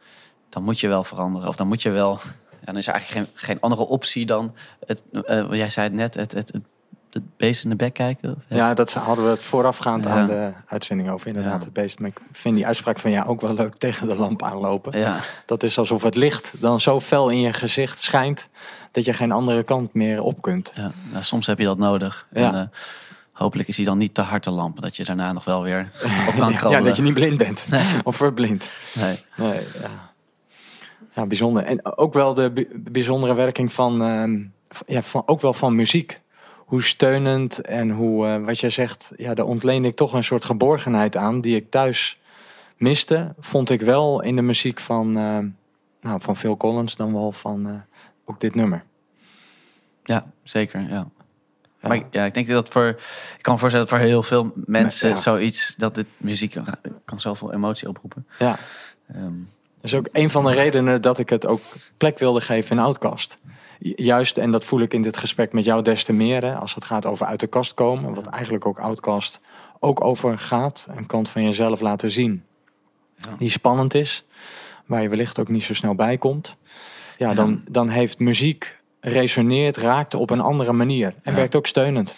Dan 0.50 0.64
moet 0.64 0.80
je 0.80 0.88
wel 0.88 1.04
veranderen. 1.04 1.48
Of 1.48 1.56
dan 1.56 1.68
moet 1.68 1.82
je 1.82 1.90
wel... 1.90 2.20
Ja, 2.66 2.72
dan 2.72 2.78
is 2.78 2.88
er 2.88 2.94
eigenlijk 2.94 3.28
geen, 3.28 3.36
geen 3.48 3.60
andere 3.60 3.86
optie 3.86 4.26
dan... 4.26 4.54
Het, 4.86 5.02
wat 5.48 5.56
jij 5.56 5.70
zei 5.70 5.88
het 5.88 5.96
net, 5.96 6.16
het, 6.16 6.32
het, 6.32 6.54
het, 6.54 6.64
het 7.14 7.38
beest 7.38 7.64
in 7.64 7.70
de 7.70 7.76
bek 7.76 7.94
kijken. 7.94 8.36
Of 8.36 8.44
Ja, 8.58 8.74
dat 8.74 8.94
hadden 8.94 9.26
we 9.26 9.32
het 9.32 9.44
voorafgaand 9.44 10.06
Ja. 10.06 10.12
aan 10.12 10.28
de 10.28 10.52
uitzending 10.68 11.10
over. 11.10 11.28
Inderdaad, 11.28 11.54
Ja. 11.60 11.60
het 11.66 11.74
beest. 11.74 12.00
Maar 12.00 12.10
ik 12.10 12.20
vind 12.32 12.56
die 12.56 12.66
uitspraak 12.66 13.00
van 13.00 13.12
jou 13.12 13.28
ook 13.28 13.42
wel 13.42 13.54
leuk 13.54 13.76
tegen 13.76 14.08
de 14.08 14.16
lamp 14.16 14.44
aanlopen. 14.44 15.00
ja. 15.00 15.20
Dat 15.46 15.64
is 15.64 15.78
alsof 15.78 16.04
het 16.04 16.16
licht 16.16 16.54
dan 16.62 16.82
zo 16.82 17.00
fel 17.00 17.30
in 17.30 17.40
je 17.40 17.54
gezicht 17.54 18.00
schijnt... 18.00 18.50
dat 18.92 19.06
je 19.06 19.14
geen 19.14 19.32
andere 19.32 19.64
kant 19.64 19.94
meer 19.94 20.22
op 20.22 20.42
kunt. 20.42 20.72
Ja, 20.76 20.92
nou, 21.12 21.24
soms 21.24 21.48
heb 21.48 21.60
je 21.60 21.66
dat 21.66 21.78
nodig. 21.78 22.28
Ja. 22.34 22.48
En, 22.54 22.60
eh, 22.60 22.68
hopelijk 23.32 23.68
is 23.70 23.76
hij 23.76 23.86
dan 23.86 23.98
niet 23.98 24.14
te 24.14 24.22
hard 24.22 24.44
te 24.44 24.52
lampen. 24.52 24.82
Dat 24.82 24.96
je 24.96 25.04
daarna 25.04 25.32
nog 25.34 25.44
wel 25.44 25.64
weer 25.64 25.90
op 26.28 26.34
kan 26.40 26.52
Ja, 26.52 26.58
krabbelen. 26.58 26.86
dat 26.86 26.96
je 26.96 27.02
niet 27.04 27.14
blind 27.14 27.38
bent. 27.38 27.66
Of 28.04 28.16
verblind. 28.16 28.70
Nee. 28.94 29.20
Nee, 29.36 29.60
ja. 29.82 29.90
ja, 31.16 31.26
bijzonder. 31.26 31.64
En 31.64 31.98
ook 31.98 32.14
wel 32.14 32.34
de 32.34 32.52
bi- 32.52 32.68
bijzondere 32.74 33.34
werking 33.34 33.74
van, 33.74 34.02
ehm, 34.02 34.44
ja, 34.94 35.02
van, 35.02 35.24
ook 35.26 35.42
wel 35.42 35.54
van 35.54 35.76
muziek. 35.76 36.22
Hoe 36.74 36.84
steunend 36.84 37.62
en 37.62 37.90
hoe, 37.90 38.28
eh, 38.28 38.46
wat 38.46 38.60
jij 38.60 38.70
zegt, 38.70 39.12
ja, 39.16 39.34
daar 39.34 39.46
ontleende 39.46 39.88
ik 39.88 39.96
toch 39.96 40.14
een 40.14 40.24
soort 40.24 40.46
geborgenheid 40.46 41.16
aan 41.18 41.42
die 41.42 41.56
ik 41.56 41.70
thuis 41.72 42.20
miste. 42.78 43.34
Vond 43.40 43.70
ik 43.70 43.82
wel 43.82 44.22
in 44.22 44.36
de 44.36 44.42
muziek 44.42 44.80
van, 44.80 45.18
ehm, 45.18 45.48
nou, 46.02 46.22
van 46.22 46.36
Phil 46.38 46.58
Collins 46.58 46.96
dan 46.96 47.14
wel 47.14 47.32
van 47.32 47.68
eh, 47.68 47.74
ook 48.26 48.40
dit 48.40 48.56
nummer. 48.56 48.84
Ja, 50.04 50.26
zeker. 50.44 50.80
Ja. 50.82 50.88
Ja. 50.88 51.88
Maar 51.88 51.96
ik- 51.98 52.06
ja, 52.12 52.24
ik 52.26 52.34
denk 52.34 52.48
dat 52.48 52.70
voor. 52.70 52.88
Ik 52.88 52.98
kan 53.42 53.54
me 53.54 53.60
voorstellen 53.60 53.88
dat 53.90 53.98
voor 53.98 54.08
heel 54.08 54.24
veel 54.24 54.52
mensen 54.56 55.10
Ja. 55.10 55.16
zoiets. 55.16 55.76
dat 55.78 55.96
dit 55.96 56.08
muziek 56.18 56.52
kan, 56.52 56.66
kan 57.06 57.22
zoveel 57.22 57.54
emotie 57.54 57.88
oproepen. 57.88 58.28
Ja. 58.40 58.58
Ehm, 59.08 59.24
Dat 59.82 59.92
is 59.92 59.96
ook 59.96 60.08
een 60.12 60.30
van 60.30 60.44
de 60.46 60.52
redenen 60.54 61.02
dat 61.02 61.20
ik 61.20 61.30
het 61.30 61.46
ook 61.46 61.62
plek 61.98 62.20
wilde 62.20 62.42
geven 62.42 62.78
in 62.78 62.84
Outcast. 62.84 63.38
Ju- 63.84 63.94
Juist, 63.96 64.38
en 64.38 64.52
dat 64.52 64.66
voel 64.66 64.82
ik 64.82 64.94
in 64.94 65.02
dit 65.02 65.18
gesprek 65.18 65.54
met 65.54 65.66
jou 65.66 65.82
des 65.82 66.04
te 66.04 66.14
meer, 66.14 66.42
hè, 66.42 66.56
als 66.56 66.76
het 66.76 66.86
gaat 66.86 67.06
over 67.06 67.26
uit 67.26 67.40
de 67.40 67.48
kast 67.48 67.74
komen, 67.74 68.14
wat 68.14 68.26
eigenlijk 68.28 68.66
ook 68.66 68.80
Outcast 68.80 69.40
ook 69.80 70.04
over 70.04 70.40
gaat. 70.40 70.88
Een 70.96 71.06
kant 71.06 71.30
van 71.30 71.44
jezelf 71.44 71.80
laten 71.82 72.12
zien 72.12 72.44
Ja. 73.16 73.36
die 73.38 73.50
spannend 73.50 73.94
is, 73.94 74.26
waar 74.86 75.02
je 75.02 75.10
wellicht 75.10 75.40
ook 75.40 75.48
niet 75.50 75.64
zo 75.64 75.74
snel 75.74 75.96
bij 75.96 76.18
komt. 76.18 76.58
Ja, 77.18 77.30
Ja. 77.30 77.36
Dan, 77.36 77.62
dan 77.68 77.90
heeft 77.90 78.20
muziek 78.20 78.78
resoneert, 79.00 79.78
raakt 79.78 80.14
op 80.14 80.30
een 80.30 80.40
andere 80.42 80.72
manier 80.72 81.08
en 81.24 81.32
Ja. 81.32 81.38
werkt 81.38 81.56
ook 81.56 81.68
steunend. 81.68 82.16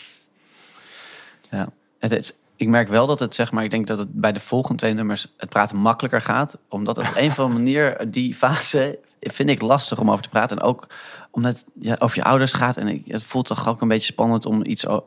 ja. 1.51 1.69
Het 1.99 2.11
is, 2.11 2.33
ik 2.55 2.67
merk 2.67 2.87
wel 2.87 3.07
dat 3.07 3.19
het, 3.19 3.35
zeg 3.35 3.51
maar, 3.51 3.63
ik 3.63 3.69
denk 3.69 3.87
dat 3.87 3.97
het 3.97 4.07
bij 4.21 4.31
de 4.31 4.39
volgende 4.39 4.77
twee 4.77 4.93
nummers 4.93 5.33
het 5.37 5.49
praten 5.49 5.77
makkelijker 5.77 6.21
gaat. 6.21 6.57
Omdat 6.69 6.95
het 6.95 7.07
op 7.09 7.15
een 7.15 7.29
of 7.29 7.39
andere 7.39 7.59
manier, 7.59 8.11
die 8.11 8.33
fase 8.33 8.99
vind 9.19 9.49
ik 9.49 9.61
lastig 9.61 9.99
om 9.99 10.11
over 10.11 10.23
te 10.23 10.29
praten. 10.29 10.57
En 10.57 10.63
ook 10.63 10.87
omdat 11.31 11.51
het 11.55 11.65
ja, 11.79 11.95
over 11.99 12.17
je 12.17 12.23
ouders 12.23 12.53
gaat. 12.53 12.77
En 12.77 12.87
ik, 12.87 13.05
het 13.05 13.23
voelt 13.23 13.45
toch 13.45 13.67
ook 13.67 13.81
een 13.81 13.87
beetje 13.87 14.11
spannend 14.11 14.45
om 14.45 14.65
iets 14.65 14.87
o- 14.87 15.05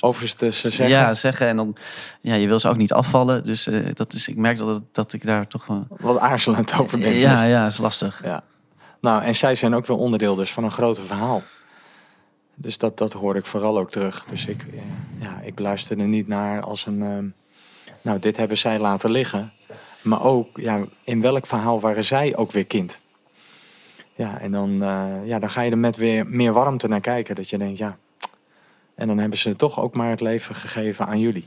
Overigens 0.00 0.38
te 0.38 0.50
zeggen, 0.50 0.88
Ja, 0.88 1.14
zeggen. 1.14 1.46
En 1.46 1.56
dan, 1.56 1.76
ja, 2.20 2.34
je 2.34 2.46
wil 2.46 2.60
ze 2.60 2.68
ook 2.68 2.76
niet 2.76 2.92
afvallen. 2.92 3.44
Dus 3.44 3.66
eh, 3.66 3.94
dat 3.94 4.12
is, 4.12 4.28
ik 4.28 4.36
merk 4.36 4.58
dat, 4.58 4.82
dat 4.92 5.12
ik 5.12 5.24
daar 5.24 5.46
toch 5.46 5.66
wel... 5.66 5.86
wat 5.88 6.18
aarzelend 6.18 6.78
over 6.78 6.98
ben. 6.98 7.12
Ja, 7.12 7.42
ja, 7.42 7.66
is 7.66 7.78
lastig. 7.78 8.20
Ja. 8.24 8.42
Nou, 9.00 9.22
en 9.22 9.34
zij 9.34 9.54
zijn 9.54 9.74
ook 9.74 9.86
wel 9.86 9.98
onderdeel 9.98 10.34
dus 10.34 10.52
van 10.52 10.64
een 10.64 10.70
groter 10.70 11.04
verhaal. 11.04 11.42
Dus 12.54 12.78
dat, 12.78 12.98
dat 12.98 13.12
hoor 13.12 13.36
ik 13.36 13.46
vooral 13.46 13.78
ook 13.78 13.90
terug. 13.90 14.24
Dus 14.24 14.46
ik, 14.46 14.62
eh, 14.72 14.78
ja, 15.20 15.40
ik 15.42 15.58
luister 15.58 15.98
er 15.98 16.06
niet 16.08 16.28
naar 16.28 16.62
als 16.62 16.86
een... 16.86 17.02
ehm, 17.02 17.26
nou, 18.02 18.18
dit 18.18 18.36
hebben 18.36 18.58
zij 18.58 18.78
laten 18.78 19.10
liggen. 19.10 19.52
Maar 20.02 20.22
ook, 20.22 20.48
ja, 20.54 20.84
in 21.04 21.20
welk 21.20 21.46
verhaal 21.46 21.80
waren 21.80 22.04
zij 22.04 22.36
ook 22.36 22.52
weer 22.52 22.64
kind? 22.66 23.00
Ja, 24.18 24.40
en 24.40 24.52
dan, 24.52 24.82
eh, 24.82 25.26
ja, 25.26 25.38
dan 25.38 25.50
ga 25.50 25.60
je 25.60 25.70
er 25.70 25.78
met 25.78 25.96
weer 25.96 26.26
meer 26.26 26.52
warmte 26.52 26.88
naar 26.88 27.00
kijken. 27.00 27.34
Dat 27.34 27.50
je 27.50 27.58
denkt, 27.58 27.78
ja... 27.78 27.96
En 28.94 29.06
dan 29.06 29.18
hebben 29.18 29.38
ze 29.38 29.56
toch 29.56 29.80
ook 29.80 29.94
maar 29.94 30.10
het 30.10 30.20
leven 30.20 30.54
gegeven 30.54 31.06
aan 31.06 31.20
jullie. 31.20 31.46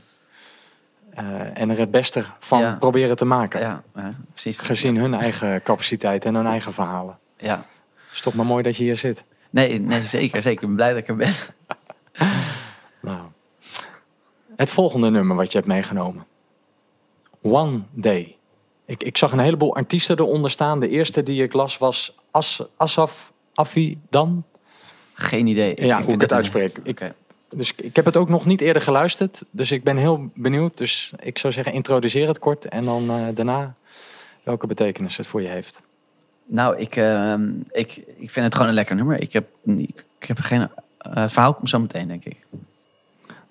Eh, 1.10 1.58
en 1.60 1.70
er 1.70 1.78
het 1.78 1.90
beste 1.90 2.24
van 2.38 2.60
Ja. 2.60 2.76
proberen 2.80 3.16
te 3.16 3.24
maken. 3.24 3.60
Ja, 3.60 3.82
ja, 3.94 4.12
precies. 4.30 4.58
Gezien 4.58 4.96
hun 4.96 5.14
eigen 5.14 5.62
capaciteit 5.62 6.24
en 6.24 6.34
hun 6.34 6.46
eigen 6.46 6.72
verhalen. 6.72 7.18
Ja. 7.36 7.66
is 8.12 8.20
toch 8.20 8.34
maar 8.34 8.46
mooi 8.46 8.62
dat 8.62 8.76
je 8.76 8.82
hier 8.84 8.96
zit. 8.96 9.24
Nee, 9.50 9.78
nee, 9.78 10.04
zeker, 10.04 10.42
zeker. 10.42 10.62
Ik 10.62 10.66
ben 10.68 10.76
blij 10.76 10.88
dat 10.88 10.98
ik 10.98 11.08
er 11.08 11.16
ben. 11.16 11.32
Nou. 13.00 13.20
Het 14.56 14.70
volgende 14.70 15.10
nummer 15.10 15.36
wat 15.36 15.52
je 15.52 15.58
hebt 15.58 15.70
meegenomen. 15.70 16.26
One 17.40 17.80
Day. 17.90 18.36
Ik, 18.84 19.02
ik 19.02 19.16
zag 19.16 19.32
een 19.32 19.38
heleboel 19.38 19.74
artiesten 19.76 20.18
eronder 20.18 20.50
staan. 20.50 20.80
De 20.80 20.88
eerste 20.88 21.22
die 21.22 21.42
ik 21.42 21.52
las 21.52 21.78
was 21.78 22.18
As, 22.32 22.62
Asaf 22.76 23.32
Afidan. 23.54 24.44
Geen 25.12 25.46
idee. 25.46 25.74
Ja, 25.84 25.94
hoe 25.96 26.04
vind 26.04 26.14
ik 26.14 26.20
het 26.20 26.32
uitspreek. 26.32 26.78
Ik, 26.82 27.12
dus 27.56 27.72
ik 27.76 27.96
heb 27.96 28.04
het 28.04 28.16
ook 28.16 28.28
nog 28.28 28.46
niet 28.46 28.60
eerder 28.60 28.82
geluisterd. 28.82 29.44
Dus 29.50 29.70
ik 29.70 29.84
ben 29.84 29.96
heel 29.96 30.30
benieuwd. 30.34 30.76
Dus 30.76 31.12
ik 31.20 31.38
zou 31.38 31.52
zeggen, 31.52 31.72
introduceer 31.72 32.28
het 32.28 32.38
kort. 32.38 32.64
En 32.64 32.84
dan 32.84 33.10
eh, 33.10 33.16
daarna 33.34 33.74
welke 34.42 34.66
betekenis 34.66 35.16
het 35.16 35.26
voor 35.26 35.42
je 35.42 35.48
heeft. 35.48 35.82
Nou, 36.44 36.76
ik, 36.76 36.96
ehm, 36.96 37.50
ik, 37.70 37.96
ik 38.16 38.30
vind 38.30 38.44
het 38.44 38.54
gewoon 38.54 38.68
een 38.68 38.74
lekker 38.74 38.96
nummer. 38.96 39.20
Ik 39.20 39.32
heb, 39.32 39.46
ik, 39.64 40.04
ik 40.18 40.26
heb 40.28 40.38
geen... 40.40 40.68
eh, 40.98 41.28
verhaal 41.28 41.54
komt 41.54 41.68
zo 41.68 41.78
meteen, 41.78 42.08
denk 42.08 42.24
ik. 42.24 42.36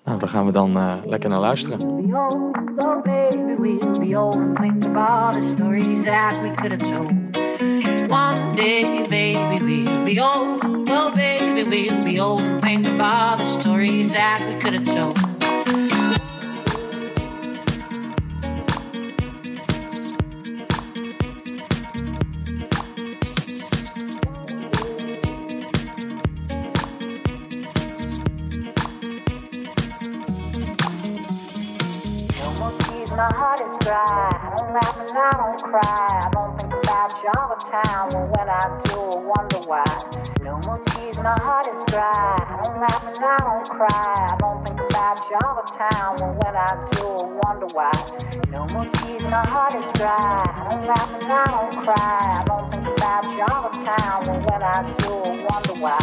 Nou, 0.04 0.18
daar 0.18 0.28
gaan 0.28 0.46
we 0.46 0.52
dan 0.52 0.76
eh, 0.80 0.96
lekker 1.06 1.30
naar 1.30 1.40
luisteren. 1.40 1.78
be 1.78 2.16
old, 2.16 2.34
oh 2.84 3.02
baby, 3.02 3.54
we'll 3.58 4.08
be 4.08 4.18
old 4.18 4.36
and 4.36 4.56
think 4.56 4.86
of 4.86 4.96
all 4.96 5.32
the 5.32 5.52
stories 5.56 5.86
that 6.04 6.40
we 6.40 6.50
could 6.54 6.70
have 6.70 6.90
told. 6.90 7.41
One 8.12 8.54
day, 8.54 9.06
baby, 9.08 9.84
we'll 9.84 10.04
be 10.04 10.20
old, 10.20 10.60
oh 10.90 11.12
baby, 11.14 11.64
we'll 11.64 12.04
be 12.04 12.20
old 12.20 12.42
and 12.42 12.60
think 12.60 12.86
of 12.86 13.00
all 13.00 13.38
the 13.38 13.46
stories 13.46 14.12
that 14.12 14.46
we 14.46 14.60
could 14.60 14.74
have 14.74 14.84
told. 14.84 15.18
My 33.14 33.30
heart 33.34 33.60
is 33.60 33.86
dry. 33.86 34.02
I 34.02 34.54
don't 34.56 34.72
laugh 34.72 34.98
and 34.98 35.18
I 35.18 35.30
don't 35.36 35.62
cry. 35.62 35.82
I 35.82 36.30
don't 36.32 36.41
all 37.36 37.48
the 37.54 37.60
time. 37.70 38.08
Well, 38.10 38.26
when 38.34 38.48
I 38.48 38.62
do, 38.84 38.98
I 38.98 39.20
wonder 39.22 39.60
why. 39.66 39.84
No 40.42 40.58
more 40.66 40.82
tears, 40.90 41.18
my 41.20 41.38
heart 41.38 41.66
is 41.66 41.92
dry. 41.92 42.10
I 42.10 42.60
don't 42.62 42.80
laugh 42.80 43.06
and 43.06 43.18
I 43.22 43.36
don't 43.38 43.68
cry. 43.70 44.26
I 44.28 44.36
don't 44.38 44.66
think 44.66 44.80
about 44.80 45.18
you 45.30 45.36
all 45.44 45.54
the 45.54 45.66
time. 45.70 46.16
Well, 46.18 46.34
when 46.42 46.56
I 46.56 46.70
do, 46.92 47.06
I 47.06 47.28
wonder 47.42 47.66
why. 47.74 47.92
No 48.50 48.66
more 48.74 48.90
tears, 48.98 49.26
my 49.26 49.46
heart 49.46 49.74
is 49.74 49.86
dry. 49.94 50.18
I 50.18 50.68
don't 50.70 50.86
laugh 50.86 51.14
and 51.14 51.32
I 51.32 51.44
don't 51.46 51.76
cry. 51.84 52.18
I 52.38 52.44
don't 52.44 52.74
think 52.74 52.88
about 52.88 53.24
you 53.30 53.44
all 53.46 53.62
the 53.62 53.72
time. 53.84 54.18
Well, 54.26 54.40
when 54.42 54.62
I 54.62 54.78
do, 54.98 55.12
I 55.22 55.46
wonder 55.46 55.74
why. 55.78 55.98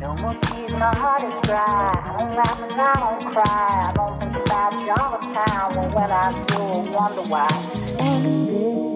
No 0.00 0.16
more 0.22 0.36
tears, 0.48 0.74
my 0.74 0.96
heart 0.96 1.24
is 1.24 1.34
dry. 1.42 1.60
I 1.60 2.16
don't 2.18 2.36
laugh 2.36 2.60
and 2.62 2.80
I 2.80 2.94
don't 3.00 3.32
cry. 3.32 3.44
I 3.44 3.92
don't 3.94 4.22
think 4.22 4.36
about 4.36 4.74
you 4.80 4.92
all 4.96 5.10
the 5.12 5.22
time. 5.28 5.72
Well, 5.76 5.90
when 5.92 6.10
I 6.10 6.32
do, 6.46 6.56
I 6.56 6.96
wonder 6.96 7.24
why. 7.28 8.93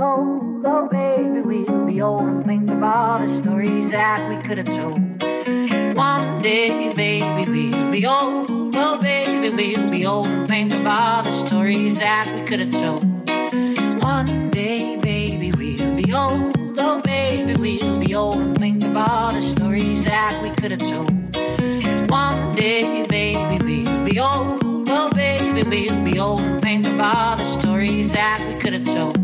Old. 0.00 0.64
Oh, 0.66 0.88
baby, 0.90 1.40
we'll 1.40 1.86
be 1.86 2.00
old 2.00 2.22
and 2.22 2.46
think 2.46 2.70
of 2.70 2.82
all 2.82 3.18
the 3.18 3.42
stories 3.42 3.90
that 3.90 4.28
we 4.28 4.42
could 4.42 4.58
have 4.58 4.66
told. 4.66 4.98
One 5.96 6.42
day, 6.42 6.92
baby, 6.94 7.70
we'll 7.70 7.90
be 7.92 8.06
old. 8.06 8.74
Oh, 8.76 8.98
baby, 9.00 9.50
we'll 9.50 9.90
be 9.90 10.06
old 10.06 10.28
and 10.28 10.48
think 10.48 10.72
of 10.72 10.86
all 10.86 11.22
the 11.22 11.30
stories 11.30 11.98
that 11.98 12.32
we 12.34 12.46
could 12.46 12.60
have 12.60 12.72
told. 12.72 13.04
One 14.02 14.50
day, 14.50 14.96
baby, 14.96 15.52
we'll 15.52 15.96
be 15.96 16.12
old. 16.12 16.56
Oh, 16.78 17.00
baby, 17.02 17.54
we'll 17.54 18.00
be 18.00 18.14
old 18.14 18.36
and 18.36 18.58
think 18.58 18.84
of 18.84 18.96
all 18.96 19.32
the 19.32 19.42
stories 19.42 20.04
that 20.04 20.40
we 20.42 20.50
could 20.50 20.70
have 20.70 20.80
told. 20.80 21.10
One 22.10 22.54
day, 22.54 23.04
baby, 23.08 23.58
we'll 23.62 24.04
be 24.04 24.18
old. 24.18 24.60
Oh, 24.88 25.10
baby, 25.14 25.62
we'll 25.62 26.04
be 26.04 26.18
old 26.18 26.42
and 26.42 26.60
think 26.60 26.86
of 26.86 27.00
all 27.00 27.36
the 27.36 27.44
stories 27.44 28.12
that 28.12 28.44
we 28.48 28.58
could 28.58 28.72
have 28.72 28.84
told. 28.84 29.23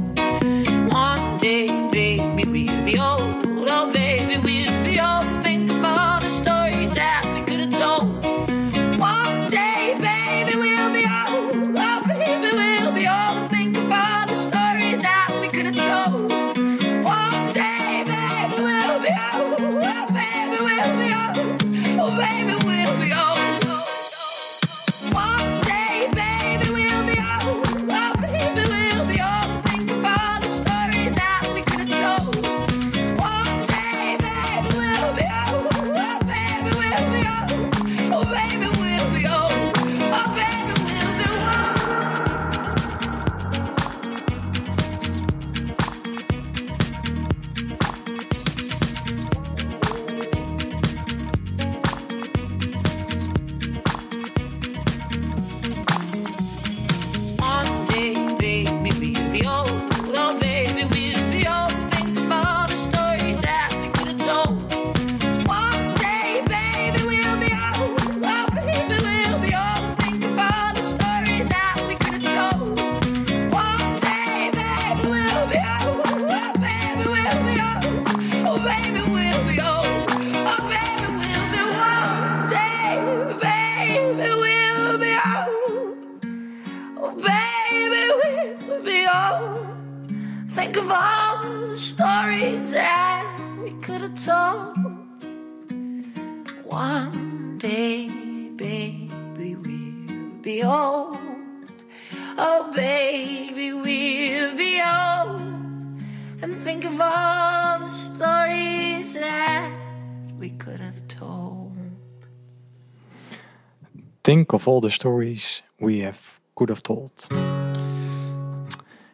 Think 114.50 114.62
of 114.62 114.68
all 114.68 114.80
the 114.80 114.90
stories 114.90 115.62
we 115.78 116.02
have 116.02 116.40
could 116.54 116.70
have 116.70 116.82
told. 116.82 117.26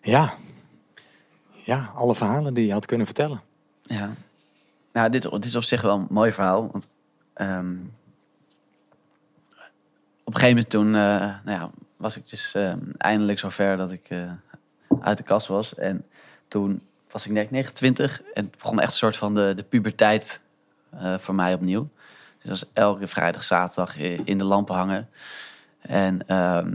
Ja. 0.03 0.35
Ja, 1.65 1.91
alle 1.95 2.15
verhalen 2.15 2.55
die 2.55 2.67
je 2.67 2.73
had 2.73 2.87
kunnen 2.87 3.07
vertellen. 3.07 3.41
Ja. 3.83 4.13
Nou, 4.93 5.11
dit, 5.11 5.45
is 5.45 5.57
op 5.57 5.63
zich 5.63 5.83
wel 5.83 5.99
een 5.99 6.07
mooi 6.11 6.33
verhaal. 6.33 6.69
Want, 6.73 6.87
ehm, 7.33 7.77
op 10.25 10.35
een 10.35 10.41
gegeven 10.41 10.49
moment 10.49 10.71
toen 10.71 10.87
eh, 10.87 11.45
nou 11.45 11.61
ja, 11.61 11.71
was 11.97 12.17
ik 12.17 12.29
dus 12.29 12.55
ehm, 12.55 12.91
eindelijk 12.97 13.39
zover 13.39 13.77
dat 13.77 13.93
ik 13.93 14.07
eh, 14.09 14.33
uit 15.01 15.17
de 15.17 15.25
kast 15.25 15.47
was. 15.47 15.75
En 15.75 16.05
toen 16.49 16.83
was 17.11 17.27
ik 17.27 17.33
net 17.33 17.51
29 17.51 18.23
en 18.23 18.45
het 18.45 18.59
begon 18.59 18.81
echt 18.81 18.93
een 18.93 18.99
soort 18.99 19.17
van 19.17 19.35
de, 19.35 19.53
de 19.57 19.65
puberteit 19.65 20.41
eh, 20.91 21.19
voor 21.19 21.35
mij 21.35 21.55
opnieuw. 21.55 21.89
Dus 22.47 22.61
dat 22.61 22.69
elke 22.73 23.07
vrijdag, 23.07 23.43
zaterdag 23.45 23.99
i- 23.99 24.21
in 24.25 24.39
de 24.39 24.45
lampen 24.45 24.75
hangen. 24.75 25.09
En, 25.81 26.27
ehm, 26.27 26.75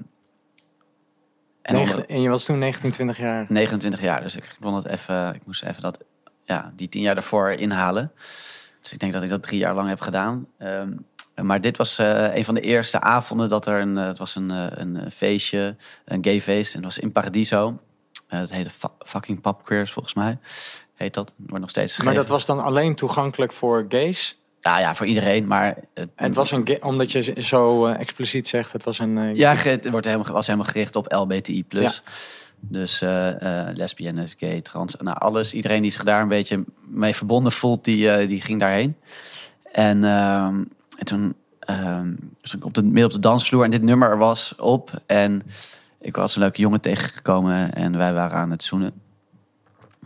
en 1.61 1.75
Negen- 1.75 2.07
en 2.07 2.21
je 2.21 2.29
was 2.29 2.43
toen 2.45 2.59
19, 2.59 2.91
20 2.91 3.17
jaar. 3.17 3.45
29 3.49 4.01
jaar, 4.01 4.21
dus 4.21 4.35
ik 4.35 4.55
kon 4.61 4.73
het 4.75 4.85
even, 4.85 5.35
ik 5.35 5.45
moest 5.45 5.63
even 5.63 5.81
dat, 5.81 5.99
ja, 6.43 6.71
die 6.75 6.89
tien 6.89 7.01
jaar 7.01 7.13
daarvoor 7.13 7.49
inhalen. 7.51 8.11
Dus 8.81 8.91
ik 8.93 8.99
denk 8.99 9.13
dat 9.13 9.23
ik 9.23 9.29
dat 9.29 9.43
drie 9.43 9.59
jaar 9.59 9.75
lang 9.75 9.89
heb 9.89 10.01
gedaan. 10.01 10.47
Ehm, 10.57 10.91
maar 11.35 11.61
dit 11.61 11.77
was 11.77 11.97
eh, 11.99 12.35
een 12.35 12.45
van 12.45 12.53
de 12.55 12.61
eerste 12.61 13.01
avonden 13.01 13.49
dat 13.49 13.65
er 13.65 13.81
een, 13.81 13.97
eh, 13.97 14.05
het 14.05 14.17
was 14.17 14.35
een, 14.35 14.51
eh, 14.51 14.65
een 14.69 14.97
eh, 14.97 15.11
feestje, 15.11 15.75
een 16.05 16.23
gay 16.23 16.41
feest, 16.41 16.73
en 16.75 16.81
dat 16.81 16.93
was 16.95 17.03
in 17.03 17.11
Paradiso. 17.11 17.79
Eh 18.27 18.39
het 18.39 18.51
heette 18.51 18.69
fucking 19.05 19.41
Pop 19.41 19.63
Queers 19.65 19.91
volgens 19.91 20.13
mij, 20.13 20.39
heet 20.95 21.13
dat. 21.13 21.33
Wordt 21.37 21.59
nog 21.59 21.69
steeds 21.69 21.97
Maar 21.97 22.13
dat 22.13 22.27
was 22.27 22.45
dan 22.45 22.59
alleen 22.59 22.95
toegankelijk 22.95 23.51
voor 23.51 23.85
gays. 23.89 24.40
Ja, 24.61 24.79
ja, 24.79 24.95
voor 24.95 25.05
iedereen, 25.05 25.47
maar... 25.47 25.75
Het, 26.15 26.35
was 26.35 26.51
een 26.51 26.83
omdat 26.83 27.11
je 27.11 27.33
zo 27.41 27.85
eh, 27.85 27.99
expliciet 27.99 28.47
zegt, 28.47 28.71
het 28.71 28.83
was 28.83 28.99
een. 28.99 29.17
eh, 29.17 29.35
Ja, 29.35 29.55
het 29.55 29.89
wordt 29.89 30.05
helemaal, 30.05 30.33
was 30.33 30.47
helemaal 30.47 30.67
gericht 30.67 30.95
op 30.95 31.13
LBTI+. 31.13 31.65
Dus 32.63 33.01
eh 33.01 33.67
eh 33.67 33.75
lesbiennes, 33.75 34.35
gay, 34.37 34.61
trans, 34.61 34.95
nou 34.99 35.17
alles. 35.17 35.53
Iedereen 35.53 35.81
die 35.81 35.91
zich 35.91 36.03
daar 36.03 36.21
een 36.21 36.27
beetje 36.27 36.63
mee 36.87 37.15
verbonden 37.15 37.51
voelt, 37.51 37.83
die, 37.83 38.27
die 38.27 38.41
ging 38.41 38.59
daarheen. 38.59 38.95
En, 39.71 40.03
ehm, 40.03 40.63
en 40.97 41.05
toen 41.05 41.35
ehm 41.59 42.13
was 42.41 42.53
ik 42.53 42.65
op 42.65 42.73
de, 42.73 42.83
midden 42.83 43.05
op 43.05 43.11
de 43.11 43.19
dansvloer 43.19 43.63
en 43.63 43.71
dit 43.71 43.81
nummer 43.81 44.17
was 44.17 44.53
op. 44.57 45.01
En 45.05 45.41
ik 45.99 46.15
was 46.15 46.35
een 46.35 46.41
leuke 46.41 46.61
jongen 46.61 46.81
tegengekomen 46.81 47.73
en 47.73 47.97
wij 47.97 48.13
waren 48.13 48.37
aan 48.37 48.51
het 48.51 48.63
zoenen. 48.63 48.93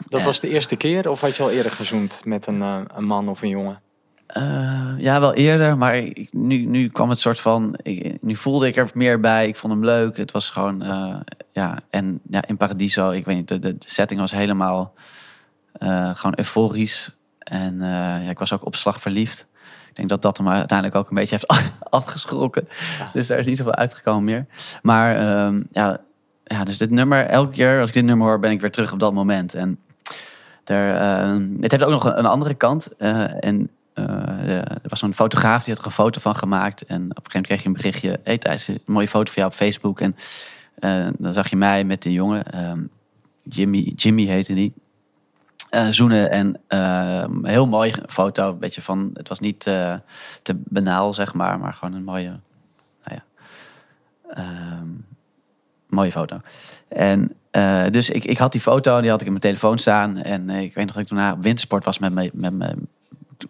dat 0.10 0.24
was 0.24 0.40
de 0.40 0.50
eerste 0.50 0.76
keer, 0.76 1.10
of 1.10 1.22
had 1.22 1.38
je 1.38 1.44
al 1.44 1.52
eerder 1.52 1.72
gezoend 1.72 2.22
met 2.26 2.48
een, 2.48 2.62
een 2.62 3.06
man 3.06 3.30
of 3.30 3.42
een 3.42 3.50
jongen? 3.50 3.84
Eh, 4.28 4.94
ja, 4.98 5.20
wel 5.20 5.34
eerder, 5.34 5.78
maar 5.78 5.98
ik, 5.98 6.34
nu, 6.34 6.66
nu 6.66 6.90
kwam 6.90 7.10
het 7.10 7.20
soort 7.20 7.40
van. 7.40 7.78
Ik, 7.82 8.22
nu 8.22 8.36
voelde 8.36 8.68
ik 8.68 8.76
er 8.76 8.90
meer 8.94 9.20
bij. 9.20 9.48
Ik 9.48 9.56
vond 9.56 9.74
hem 9.74 9.86
leuk. 9.86 10.18
Het 10.18 10.32
was 10.32 10.50
gewoon. 10.50 10.82
eh, 10.82 11.16
ja, 11.52 11.80
en 11.90 12.20
ja, 12.30 12.44
in 12.48 12.58
Paradiso, 12.58 13.10
ik 13.12 13.26
weet 13.26 13.36
niet, 13.36 13.48
de, 13.48 13.60
de, 13.60 13.76
setting 13.80 14.20
was 14.20 14.32
helemaal. 14.32 14.94
eh, 15.72 16.16
gewoon 16.16 16.34
euforisch. 16.38 17.12
En 17.40 17.80
ja, 17.80 18.30
ik 18.30 18.40
was 18.40 18.54
ook 18.54 18.66
op 18.66 18.76
slag 18.76 19.02
verliefd. 19.02 19.46
Ik 19.90 19.96
denk 19.96 20.10
dat 20.10 20.22
dat 20.22 20.38
hem 20.38 20.50
uiteindelijk 20.50 20.98
ook 20.98 21.10
een 21.10 21.16
beetje 21.16 21.38
heeft 21.40 21.72
afgeschrokken. 21.90 22.68
Dus 23.14 23.28
daar 23.28 23.40
is 23.40 23.46
niet 23.46 23.58
zoveel 23.58 23.76
uitgekomen 23.76 24.24
meer. 24.24 24.46
Maar 24.82 25.16
ehm, 25.16 25.64
ja, 25.72 25.98
ja, 26.44 26.64
dus 26.64 26.78
dit 26.78 26.90
nummer, 26.90 27.26
elke 27.26 27.54
keer 27.54 27.80
als 27.80 27.88
ik 27.90 27.96
dit 27.96 28.04
nummer 28.04 28.28
hoor, 28.28 28.40
ben 28.40 28.52
ik 28.52 28.62
weer 28.62 28.72
terug 28.72 28.92
op 28.94 29.00
dat 29.00 29.14
moment. 29.14 29.54
En 29.54 29.80
er, 30.66 30.96
eh, 30.96 31.38
het 31.62 31.72
heeft 31.72 31.84
ook 31.84 31.92
nog 31.92 32.06
een, 32.06 32.26
andere 32.26 32.54
kant. 32.54 32.96
en 32.98 33.70
er 34.04 34.80
was 34.90 35.00
zo'n 35.00 35.14
fotograaf 35.14 35.64
die 35.64 35.74
had 35.74 35.82
er 35.82 35.86
een 35.90 35.96
foto 35.96 36.20
van 36.20 36.36
gemaakt. 36.36 36.82
En 36.82 37.10
op 37.18 37.26
een 37.26 37.32
gegeven 37.32 37.32
moment 37.32 37.48
kreeg 37.48 37.62
je 37.62 37.68
een 37.68 37.74
berichtje. 37.74 38.20
Hey 38.24 38.38
Thijs, 38.38 38.68
een 38.68 38.80
mooie 38.86 39.08
foto 39.08 39.26
van 39.32 39.42
jou 39.42 39.48
op 39.48 39.54
Facebook. 39.54 40.00
En 40.02 40.16
eh, 40.76 41.08
dan 41.18 41.34
zag 41.34 41.50
je 41.50 41.56
mij 41.56 41.84
met 41.84 42.02
die 42.02 42.14
jongen. 42.14 42.44
ehm, 42.52 42.86
Jimmy, 43.44 43.94
Jimmy 43.96 44.26
heette 44.26 44.54
die. 44.54 44.74
eh, 45.70 45.88
zoenen 45.90 46.32
en 46.32 46.60
ehm, 46.68 47.46
heel 47.46 47.68
mooi 47.68 47.94
foto. 48.08 48.50
Een 48.50 48.60
beetje 48.60 48.82
van, 48.82 49.10
het 49.14 49.28
was 49.30 49.40
niet 49.40 49.68
eh, 49.68 49.96
te 50.42 50.56
banaal, 50.56 51.14
zeg 51.14 51.34
maar. 51.34 51.60
Maar 51.60 51.74
gewoon 51.74 51.94
een 51.96 52.04
mooie, 52.04 52.40
nou 53.04 53.20
ja, 53.20 53.24
ehm, 54.34 54.88
mooie 55.88 56.12
foto. 56.12 56.40
En 56.88 57.32
eh, 57.52 57.86
dus 57.92 58.10
ik, 58.10 58.26
ik 58.26 58.38
had 58.38 58.52
die 58.52 58.62
foto, 58.62 59.02
die 59.02 59.10
had 59.10 59.20
ik 59.20 59.26
in 59.26 59.32
mijn 59.32 59.44
telefoon 59.44 59.78
staan. 59.78 60.18
En 60.18 60.50
eh, 60.50 60.62
ik 60.62 60.74
weet 60.74 60.86
nog 60.86 60.94
dat 60.94 61.04
ik 61.04 61.08
toen 61.10 61.18
naar 61.18 61.40
wintersport 61.40 61.86
was 61.86 62.00
met 62.00 62.14
mijn, 62.14 62.30
met 62.34 62.54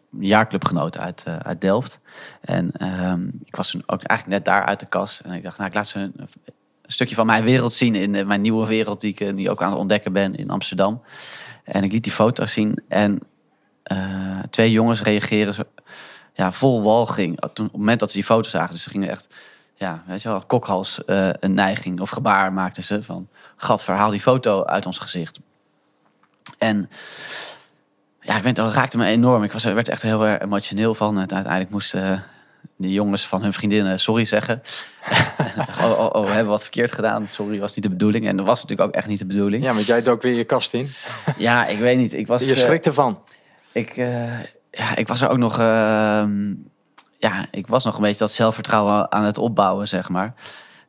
jaarclubgenoten 0.10 1.02
uit, 1.02 1.24
eh, 1.24 1.38
uit 1.38 1.62
Delft. 1.62 2.00
En 2.42 2.72
ehm, 2.72 3.28
ik 3.44 3.56
was 3.56 3.72
toen 3.72 3.84
ook 3.86 4.04
eigenlijk 4.04 4.38
net 4.38 4.46
daar 4.46 4.66
uit 4.66 4.80
de 4.80 4.86
kast. 4.86 5.20
En 5.20 5.32
ik 5.32 5.44
dacht, 5.44 5.58
nou, 5.58 5.70
ik 5.70 5.76
laat 5.76 5.88
ze 5.88 6.00
een, 6.00 6.28
stukje 6.88 7.16
van 7.16 7.26
mijn 7.26 7.44
wereld 7.44 7.74
zien 7.74 7.96
in 7.96 8.16
eh, 8.16 8.26
mijn 8.26 8.42
nieuwe 8.42 8.68
wereld 8.68 9.02
die 9.02 9.12
ik 9.12 9.20
eh, 9.20 9.34
nu 9.34 9.50
ook 9.50 9.62
aan 9.62 9.70
het 9.70 9.80
ontdekken 9.80 10.14
ben 10.14 10.36
in 10.36 10.50
Amsterdam. 10.50 11.02
En 11.64 11.84
ik 11.84 11.92
liet 11.92 12.04
die 12.04 12.14
foto's 12.14 12.52
zien 12.52 12.84
en 12.88 13.20
twee 14.50 14.72
jongens 14.72 15.02
reageren 15.02 15.68
ja, 16.34 16.52
vol 16.52 16.84
walging 16.84 17.40
toen, 17.40 17.66
op 17.66 17.72
het 17.72 17.80
moment 17.80 18.00
dat 18.00 18.10
ze 18.10 18.16
die 18.16 18.26
foto 18.26 18.50
zagen. 18.50 18.74
Dus 18.74 18.84
ze 18.84 18.90
gingen 18.90 19.10
echt, 19.10 19.28
ja, 19.76 20.04
weet 20.08 20.22
je 20.22 20.30
wel, 20.30 20.42
kokhals 20.42 21.02
een 21.06 21.54
neiging 21.54 22.00
of 22.00 22.10
gebaar 22.10 22.54
maakten 22.54 22.84
ze 22.84 23.04
van, 23.04 23.28
gadver, 23.56 23.96
haal 23.96 24.10
die 24.10 24.20
foto 24.20 24.64
uit 24.64 24.86
ons 24.86 24.98
gezicht. 24.98 25.40
En 26.58 26.90
ja, 28.26 28.38
ik 28.38 28.44
weet, 28.44 28.56
dat 28.56 28.74
raakte 28.74 28.98
me 28.98 29.06
enorm. 29.06 29.44
Ik 29.44 29.52
was, 29.52 29.66
er 29.66 29.76
werd 29.76 29.90
echt 29.90 30.02
heel 30.02 30.26
erg 30.26 30.42
emotioneel 30.42 30.96
van. 30.96 31.20
En 31.20 31.32
uiteindelijk 31.32 31.70
moesten 31.70 32.24
de 32.76 32.92
jongens 32.92 33.28
van 33.28 33.42
hun 33.42 33.54
vriendinnen 33.54 34.00
sorry 34.00 34.26
zeggen. 34.26 34.62
oh, 35.82 36.00
oh, 36.00 36.10
oh, 36.12 36.26
we 36.26 36.32
hebben 36.32 36.52
wat 36.52 36.62
verkeerd 36.62 36.92
gedaan. 36.92 37.28
Sorry, 37.28 37.60
was 37.60 37.76
niet 37.76 37.84
de 37.84 37.90
bedoeling. 37.90 38.28
En 38.28 38.38
dat 38.38 38.46
was 38.46 38.62
natuurlijk 38.62 38.90
ook 38.90 38.96
echt 38.96 39.08
niet 39.08 39.20
de 39.20 39.26
bedoeling. 39.26 39.64
Ja, 39.64 39.70
Ja, 39.70 39.76
want 39.76 39.86
jij 39.86 40.02
dook 40.02 40.22
weer 40.22 40.34
je 40.34 40.44
kast 40.44 40.74
in. 40.74 40.90
ik 41.64 41.80
weet 41.80 41.98
niet. 41.98 42.14
Ik 42.14 42.28
was, 42.28 42.46
Je 42.46 42.54
eh, 42.54 42.58
schrikt 42.58 42.86
ervan. 42.86 43.20
ik, 43.72 43.90
eh, 43.90 44.40
ja, 44.72 44.96
ik 44.96 45.08
was 45.08 45.22
er 45.22 45.30
ook 45.30 45.38
nog... 45.38 45.60
ehm, 45.60 46.54
ja, 47.18 47.46
ik 47.52 47.68
was 47.68 47.86
nog 47.86 47.96
een 47.96 48.02
beetje 48.02 48.20
dat 48.20 48.32
zelfvertrouwen 48.32 49.12
aan 49.12 49.24
het 49.24 49.38
opbouwen, 49.38 49.88
zeg 49.88 50.10
maar. 50.10 50.34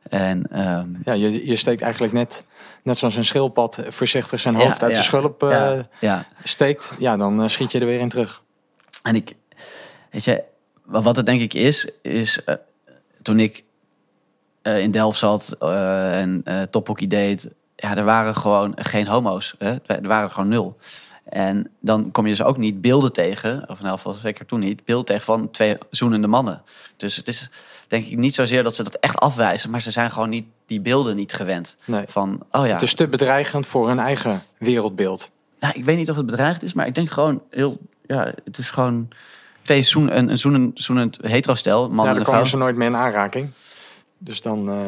En 0.09 0.47
ehm, 0.51 0.87
Ja, 1.03 1.13
je, 1.13 1.45
je 1.45 1.55
steekt 1.55 1.81
eigenlijk 1.81 2.13
net, 2.13 2.43
net 2.87 2.97
zoals 2.97 3.15
een 3.15 3.25
schildpad 3.25 3.79
voorzichtig 3.87 4.39
zijn 4.39 4.57
Ja, 4.57 4.63
hoofd 4.63 4.83
uit 4.83 4.91
ja, 4.91 4.97
de 4.97 5.03
schulp 5.03 5.43
eh, 5.43 5.79
ja, 5.99 6.27
steekt. 6.43 6.93
Ja, 6.99 7.17
dan 7.17 7.41
eh, 7.41 7.47
schiet 7.47 7.71
je 7.71 7.79
er 7.79 7.85
weer 7.85 7.99
in 7.99 8.09
terug. 8.09 8.41
En 9.03 9.15
ik, 9.15 9.33
weet 10.11 10.23
je, 10.23 10.43
wa- 10.85 11.01
wat 11.01 11.15
het 11.15 11.25
denk 11.25 11.41
ik 11.41 11.53
is, 11.53 11.89
is 12.01 12.43
eh, 12.43 12.55
toen 13.21 13.39
ik 13.39 13.63
in 14.61 14.91
Delft 14.91 15.19
zat 15.19 15.55
en 15.59 16.41
eh 16.45 16.61
tophockey 16.61 17.07
deed, 17.07 17.51
ja, 17.75 17.97
er 17.97 18.03
waren 18.03 18.35
gewoon 18.35 18.73
geen 18.75 19.07
homo's. 19.07 19.55
Hè? 19.57 19.75
Er 19.85 20.07
waren 20.07 20.31
gewoon 20.31 20.49
nul. 20.49 20.77
En 21.23 21.71
dan 21.81 22.11
kom 22.11 22.23
je 22.23 22.29
dus 22.35 22.43
ook 22.43 22.57
niet 22.57 22.81
beelden 22.81 23.13
tegen, 23.13 23.69
of 23.69 23.79
in 23.79 23.85
elk 23.85 23.95
geval 23.95 24.13
zeker 24.13 24.45
toen 24.45 24.59
niet, 24.59 24.85
beelden 24.85 25.05
tegen 25.05 25.23
van 25.23 25.51
twee 25.51 25.77
zoenende 25.89 26.27
mannen. 26.27 26.61
Dus 26.97 27.15
het 27.15 27.27
is 27.27 27.49
denk 27.87 28.05
ik 28.05 28.17
niet 28.17 28.33
zozeer 28.35 28.63
dat 28.63 28.75
ze 28.75 28.83
dat 28.83 28.95
echt 28.95 29.19
afwijzen, 29.19 29.69
maar 29.69 29.81
ze 29.81 29.91
zijn 29.91 30.11
gewoon 30.11 30.29
niet 30.29 30.45
die 30.67 30.81
beelden 30.81 31.15
niet 31.15 31.33
gewend. 31.33 31.77
Nee. 31.85 32.03
Van, 32.07 32.43
oh 32.51 32.65
ja, 32.65 32.71
Het 32.73 32.81
is 32.81 32.93
te 32.93 33.07
bedreigend 33.07 33.67
voor 33.67 33.87
hun 33.87 33.99
eigen 33.99 34.41
wereldbeeld. 34.57 35.29
nou, 35.59 35.73
ik 35.77 35.85
weet 35.85 35.97
niet 35.97 36.09
of 36.09 36.15
het 36.15 36.25
bedreigd 36.25 36.63
is, 36.63 36.73
maar 36.73 36.87
ik 36.87 36.95
denk 36.95 37.09
gewoon 37.11 37.41
heel, 37.49 37.77
ja, 38.05 38.33
het 38.45 38.57
is 38.57 38.69
gewoon 38.69 39.07
twee 39.61 39.83
zoen, 39.83 40.17
een, 40.17 40.29
een 40.29 40.37
zoenend, 40.37 40.81
zoenend 40.81 41.17
hetero-stel, 41.21 41.89
man 41.89 42.05
Ja, 42.05 42.15
en 42.15 42.21
vrouw. 42.21 42.33
komen 42.33 42.47
ze 42.47 42.57
nooit 42.57 42.75
meer 42.75 42.87
in 42.87 42.95
aanraking. 42.95 43.49
Dus 44.17 44.41
dan... 44.41 44.69
eh, 44.69 44.85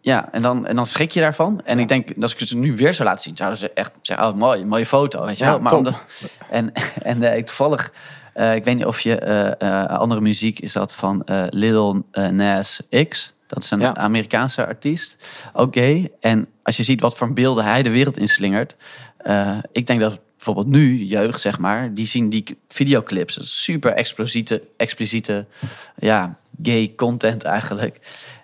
Ja, 0.00 0.28
en 0.32 0.42
dan, 0.42 0.66
en 0.66 0.76
dan 0.76 0.86
schrik 0.86 1.10
je 1.10 1.20
daarvan. 1.20 1.60
En 1.64 1.78
ik 1.78 1.88
denk, 1.88 2.08
als 2.20 2.32
ik 2.32 2.38
het 2.38 2.48
ze 2.48 2.56
nu 2.56 2.76
weer 2.76 2.94
zou 2.94 3.08
laten 3.08 3.22
zien, 3.24 3.36
zouden 3.36 3.58
ze 3.58 3.70
echt 3.74 3.92
zeggen, 4.02 4.26
oh, 4.28 4.34
mooi, 4.34 4.64
mooie 4.64 4.86
foto, 4.86 5.24
weet 5.24 5.38
je 5.38 5.44
Ja, 5.44 5.50
wel. 5.50 5.60
Maar 5.60 5.74
omdat, 5.74 5.94
en 6.50 6.72
en 7.02 7.22
eh, 7.22 7.36
ik 7.36 7.46
toevallig, 7.46 7.92
eh, 8.34 8.54
ik 8.54 8.64
weet 8.64 8.76
niet 8.76 8.84
of 8.86 9.00
je, 9.00 9.88
andere 9.88 10.20
muziek 10.20 10.58
is 10.58 10.72
dat 10.72 10.94
van 10.94 11.24
eh, 11.24 12.28
Nas 12.30 12.80
X. 13.08 13.32
Dat 13.52 13.62
is 13.62 13.70
een 13.70 13.80
Ja. 13.80 13.94
Amerikaanse 13.94 14.66
artiest, 14.66 15.16
gay. 15.70 16.12
En 16.20 16.46
als 16.62 16.76
je 16.76 16.82
ziet 16.82 17.00
wat 17.00 17.16
voor 17.16 17.32
beelden 17.32 17.64
hij 17.64 17.82
de 17.82 17.90
wereld 17.90 18.16
inslingert. 18.16 18.76
eh 19.16 19.58
ik 19.72 19.86
denk 19.86 20.00
dat 20.00 20.18
bijvoorbeeld 20.36 20.66
nu, 20.66 21.04
jeugd 21.04 21.40
zeg 21.40 21.58
maar, 21.58 21.94
die 21.94 22.06
zien 22.06 22.30
die 22.30 22.44
videoclips. 22.68 23.34
Dat 23.34 23.44
is 23.44 23.62
super 23.62 23.92
expliciete, 23.92 24.62
expliciete 24.76 25.46
ja, 25.96 26.36
gay 26.62 26.92
content 26.96 27.42
eigenlijk. 27.44 28.00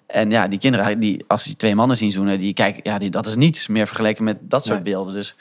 En 0.07 0.31
ja, 0.31 0.49
die 0.49 0.59
kinderen, 0.59 1.01
die, 1.01 1.25
als 1.27 1.45
die 1.45 1.57
twee 1.57 1.75
mannen 1.75 1.97
zien 1.97 2.13
zoenen, 2.13 2.39
die 2.39 2.55
kijken, 2.55 2.81
ja, 2.85 2.99
die, 2.99 3.11
dat 3.11 3.27
is 3.27 3.35
niets 3.35 3.67
meer 3.67 3.87
vergeleken 3.87 4.25
met 4.25 4.37
dat 4.41 4.65
soort 4.65 4.75
Nee. 4.83 4.93
beelden. 4.93 5.15
Dus 5.15 5.35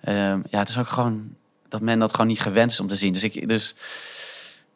ehm, 0.00 0.40
ja, 0.50 0.58
het 0.58 0.68
is 0.68 0.78
ook 0.78 0.88
gewoon, 0.88 1.36
dat 1.68 1.80
men 1.80 1.98
dat 1.98 2.10
gewoon 2.12 2.26
niet 2.26 2.40
gewend 2.40 2.70
is 2.70 2.80
om 2.80 2.88
te 2.88 2.96
zien. 2.96 3.12
Dus 3.12 3.22
ik, 3.24 3.48
dus 3.48 3.74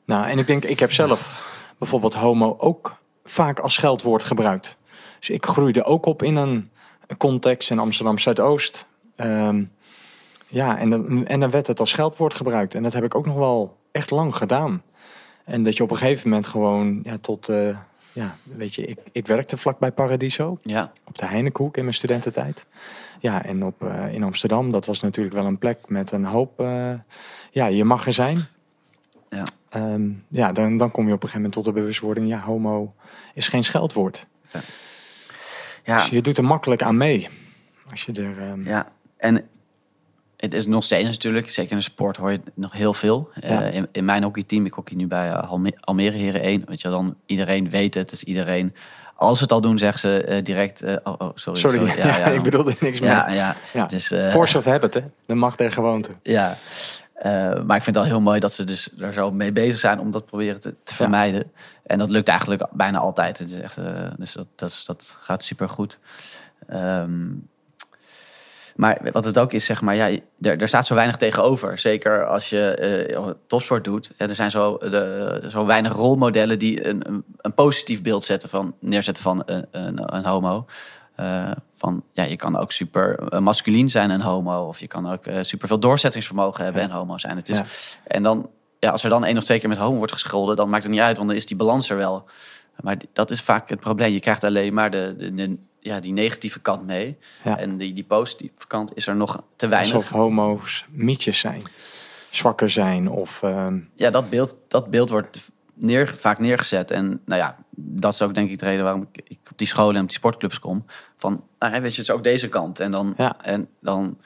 Nou, 0.05 0.29
en 0.29 0.39
ik 0.39 0.47
denk, 0.47 0.65
ik 0.65 0.81
heb 0.81 0.93
zelf 0.93 1.51
bijvoorbeeld 1.79 2.15
homo 2.15 2.55
ook 2.59 3.01
vaak 3.25 3.59
als 3.59 3.75
scheldwoord 3.75 4.25
gebruikt. 4.25 4.77
Dus 5.19 5.31
ik 5.31 5.47
groeide 5.47 5.85
ook 5.85 6.07
op 6.07 6.23
in 6.23 6.37
een 6.37 6.71
context 7.17 7.71
in 7.71 7.79
Amsterdam 7.79 8.19
Zuidoost. 8.19 8.87
Ehm, 9.17 9.65
ja, 10.49 10.79
en 10.79 10.91
dan, 10.91 11.27
en 11.27 11.41
dan 11.41 11.51
werd 11.51 11.67
het 11.67 11.81
als 11.81 11.91
scheldwoord 11.91 12.35
gebruikt. 12.35 12.75
En 12.75 12.83
dat 12.83 12.93
heb 12.93 13.05
ik 13.05 13.15
ook 13.15 13.27
nog 13.27 13.37
wel 13.37 13.77
echt 13.93 14.11
lang 14.11 14.37
gedaan. 14.37 14.83
En 15.45 15.63
dat 15.63 15.77
je 15.77 15.83
op 15.83 15.91
een 15.91 15.97
gegeven 15.97 16.29
moment 16.29 16.47
gewoon 16.47 17.01
ja, 17.03 17.19
tot, 17.19 17.49
eh, 17.49 17.77
ja, 18.13 18.37
weet 18.43 18.75
je, 18.75 18.85
ik, 18.85 18.99
ik 19.13 19.27
werkte 19.27 19.57
vlakbij 19.57 19.93
Paradiso 19.93 20.59
ja, 20.63 20.93
op 21.05 21.19
de 21.19 21.27
Heinekenhoek 21.27 21.77
in 21.77 21.83
mijn 21.83 21.95
studententijd. 21.95 22.67
Ja, 23.21 23.45
en 23.45 23.65
op, 23.65 23.83
eh, 23.83 24.15
in 24.15 24.23
Amsterdam, 24.23 24.73
dat 24.73 24.87
was 24.87 25.01
natuurlijk 25.01 25.35
wel 25.35 25.47
een 25.47 25.59
plek 25.59 25.79
met 25.87 26.11
een 26.11 26.25
hoop, 26.25 26.61
eh, 26.61 26.93
ja, 27.51 27.67
je 27.67 27.85
mag 27.85 28.07
er 28.07 28.13
zijn. 28.13 28.39
ja. 29.29 29.45
Ehm, 29.73 30.11
ja, 30.29 30.53
dan, 30.53 30.77
dan 30.79 30.91
kom 30.91 31.07
je 31.07 31.13
op 31.13 31.23
een 31.23 31.29
gegeven 31.29 31.37
moment 31.37 31.53
tot 31.53 31.65
de 31.65 31.73
bewustwording, 31.81 32.29
ja, 32.29 32.41
homo 32.41 32.95
is 33.35 33.49
geen 33.49 33.65
scheldwoord. 33.65 34.27
ja. 35.85 35.97
Dus 35.97 36.09
je 36.09 36.21
doet 36.23 36.39
er 36.39 36.45
makkelijk 36.45 36.83
aan 36.83 36.97
mee. 36.97 37.29
Als 37.91 38.03
je 38.05 38.13
er, 38.13 38.39
ehm, 38.39 38.65
Ja, 38.69 38.89
en 39.17 39.45
het 40.37 40.55
is 40.55 40.67
nog 40.67 40.85
steeds 40.85 41.09
natuurlijk, 41.09 41.51
zeker 41.51 41.71
in 41.73 41.77
de 41.77 41.83
sport 41.83 42.17
hoor 42.17 42.33
je 42.33 42.41
nog 42.55 42.73
heel 42.73 42.95
veel. 42.95 43.31
Eh, 43.41 43.51
Ja. 43.51 43.61
in, 43.61 43.89
in 43.93 44.05
mijn 44.05 44.23
hockeyteam, 44.23 44.67
ik 44.67 44.73
hockey 44.73 44.97
nu 44.97 45.07
bij 45.07 45.29
eh, 45.31 45.51
Alme- 45.51 45.77
Almere 45.81 46.17
Heren 46.17 46.41
1, 46.43 46.63
weet 46.67 46.81
je 46.81 46.89
dan 46.89 47.17
iedereen 47.27 47.71
weet 47.71 47.95
het. 47.95 48.11
Dus 48.11 48.25
iedereen, 48.25 48.75
als 49.15 49.37
ze 49.39 49.43
het 49.43 49.53
al 49.53 49.61
doen, 49.61 49.79
zeggen 49.79 49.99
ze 50.01 50.25
eh, 50.25 50.43
direct, 50.45 50.83
oh, 50.83 51.15
oh, 51.19 51.31
sorry. 51.35 51.61
sorry, 51.61 51.87
Ja, 51.87 52.07
ja, 52.07 52.27
ik 52.39 52.43
bedoelde 52.43 52.75
niks 52.81 53.01
meer. 53.01 53.11
Ja, 53.11 53.31
ja. 53.31 53.57
Ja. 53.73 53.87
Dus, 53.87 54.11
eh, 54.11 54.31
Force 54.31 54.59
of 54.59 54.65
habit, 54.65 54.95
hè? 54.95 55.01
De 55.27 55.35
macht 55.35 55.59
der 55.59 55.73
gewoonte. 55.73 56.11
ja. 56.23 56.57
Eh, 57.23 57.63
maar 57.63 57.77
ik 57.77 57.83
vind 57.83 57.97
het 57.97 58.05
al 58.05 58.11
heel 58.11 58.21
mooi 58.21 58.41
dat 58.41 58.53
ze 58.53 58.65
dus 58.65 58.89
er 58.99 59.13
zo 59.13 59.31
mee 59.31 59.53
bezig 59.53 59.79
zijn 59.79 60.01
om 60.01 60.11
dat 60.11 60.27
proberen 60.27 60.61
te, 60.61 60.75
te 60.85 60.95
vermijden. 60.95 61.53
En 61.87 61.99
dat 61.99 62.11
lukt 62.11 62.29
eigenlijk 62.29 62.67
bijna 62.73 62.99
altijd. 62.99 63.39
Het 63.39 63.51
is 63.51 63.61
echt, 63.61 63.77
eh, 63.77 64.11
dus 64.17 64.33
dat, 64.33 64.47
dat, 64.55 64.71
is- 64.71 64.85
dat 64.85 65.17
gaat 65.21 65.45
super 65.45 65.69
goed. 65.69 65.99
maar 68.77 68.99
wat 69.13 69.25
het 69.25 69.39
ook 69.39 69.53
is, 69.53 69.65
zeg 69.65 69.81
maar, 69.83 69.95
ja, 69.95 70.09
er, 70.41 70.61
er 70.61 70.69
staat 70.69 70.87
zo 70.87 70.95
weinig 70.95 71.17
tegenover. 71.17 71.79
Zeker 71.79 72.27
als 72.27 72.51
je 72.51 72.75
eh, 72.75 73.29
topsport 73.47 73.85
doet. 73.85 74.11
Ja, 74.19 74.29
er 74.29 74.35
zijn 74.35 74.51
zo, 74.51 74.77
de, 74.79 75.47
zo 75.51 75.67
weinig 75.67 75.93
rolmodellen 75.93 76.59
die 76.59 76.87
een, 76.87 77.09
een, 77.09 77.25
een 77.41 77.55
positief 77.55 78.03
beeld 78.03 78.25
zetten 78.25 78.49
van, 78.49 78.75
neerzetten 78.81 79.23
van 79.23 79.43
een, 79.47 79.67
een, 79.71 80.15
een 80.15 80.25
homo. 80.25 80.67
Eh, 81.15 81.51
van, 81.83 82.03
ja, 82.13 82.23
je 82.25 82.37
kan 82.37 82.57
ook 82.57 82.73
super 82.73 83.19
eh, 83.29 83.41
masculien 83.41 83.91
zijn 83.91 84.11
en 84.11 84.21
homo. 84.21 84.67
Of 84.67 84.79
je 84.79 84.87
kan 84.87 85.13
ook 85.13 85.27
eh, 85.27 85.39
super 85.43 85.69
veel 85.69 85.79
doorzettingsvermogen 85.79 86.65
hebben 86.65 86.83
en 86.83 86.91
homo 86.91 87.19
zijn. 87.19 87.37
Het 87.37 87.49
is, 87.49 87.59
Ja. 87.59 87.65
En 88.05 88.23
dan, 88.23 88.51
ja, 88.79 88.91
als 88.91 89.05
er 89.05 89.11
dan 89.11 89.25
één 89.25 89.37
of 89.37 89.45
twee 89.45 89.59
keer 89.61 89.69
met 89.69 89.79
homo 89.79 89.97
wordt 89.97 90.13
gescholden, 90.13 90.57
dan 90.57 90.69
maakt 90.71 90.83
het 90.83 90.93
niet 90.93 91.01
uit, 91.01 91.17
want 91.17 91.29
dan 91.29 91.37
is 91.37 91.47
die 91.47 91.57
balans 91.57 91.91
er 91.91 91.97
wel. 91.97 92.25
Maar 92.81 92.97
dat 93.13 93.31
is 93.31 93.41
vaak 93.41 93.69
het 93.69 93.81
probleem. 93.81 94.13
Je 94.13 94.21
krijgt 94.21 94.45
alleen 94.45 94.75
maar 94.75 94.91
de, 94.91 95.15
de, 95.19 95.35
de- 95.35 95.59
ja, 95.81 96.01
die 96.01 96.13
negatieve 96.13 96.61
kant 96.61 96.87
mee. 96.87 97.17
Ja. 97.45 97.59
En 97.59 97.77
die, 97.79 97.93
die 97.95 98.05
positieve 98.05 98.67
kant 98.67 98.91
is 98.97 99.07
er 99.07 99.17
nog 99.17 99.43
te 99.57 99.69
weinig. 99.69 99.95
Alsof 99.95 100.11
homo's 100.11 100.85
mietjes 100.91 101.39
zijn. 101.39 101.63
Zwakker 102.31 102.71
zijn 102.71 103.09
of... 103.09 103.43
ehm, 103.43 103.79
Ja, 103.95 104.11
dat 104.11 104.31
beeld, 104.31 104.57
dat 104.69 104.91
beeld 104.91 105.11
wordt 105.11 105.39
neer, 105.75 106.15
vaak 106.19 106.39
neergezet. 106.39 106.91
En 106.91 107.21
nou 107.25 107.41
ja, 107.41 107.57
dat 107.77 108.13
is 108.13 108.23
ook 108.23 108.35
denk 108.35 108.51
ik 108.51 108.59
de 108.59 108.65
reden 108.65 108.85
waarom 108.85 109.09
ik, 109.13 109.23
ik 109.29 109.39
op 109.51 109.59
die 109.59 109.67
scholen 109.67 109.95
en 109.97 110.03
op 110.03 110.09
die 110.09 110.17
sportclubs 110.17 110.59
kom. 110.59 110.85
Van, 111.17 111.45
nou, 111.59 111.73
weet 111.73 111.81
je, 111.95 112.01
het 112.01 112.09
is 112.09 112.11
ook 112.11 112.25
deze 112.25 112.49
kant. 112.49 112.81
En 112.81 112.91
dan, 112.91 113.15
Ja. 113.17 113.37
en 113.43 113.69
dan 113.81 114.19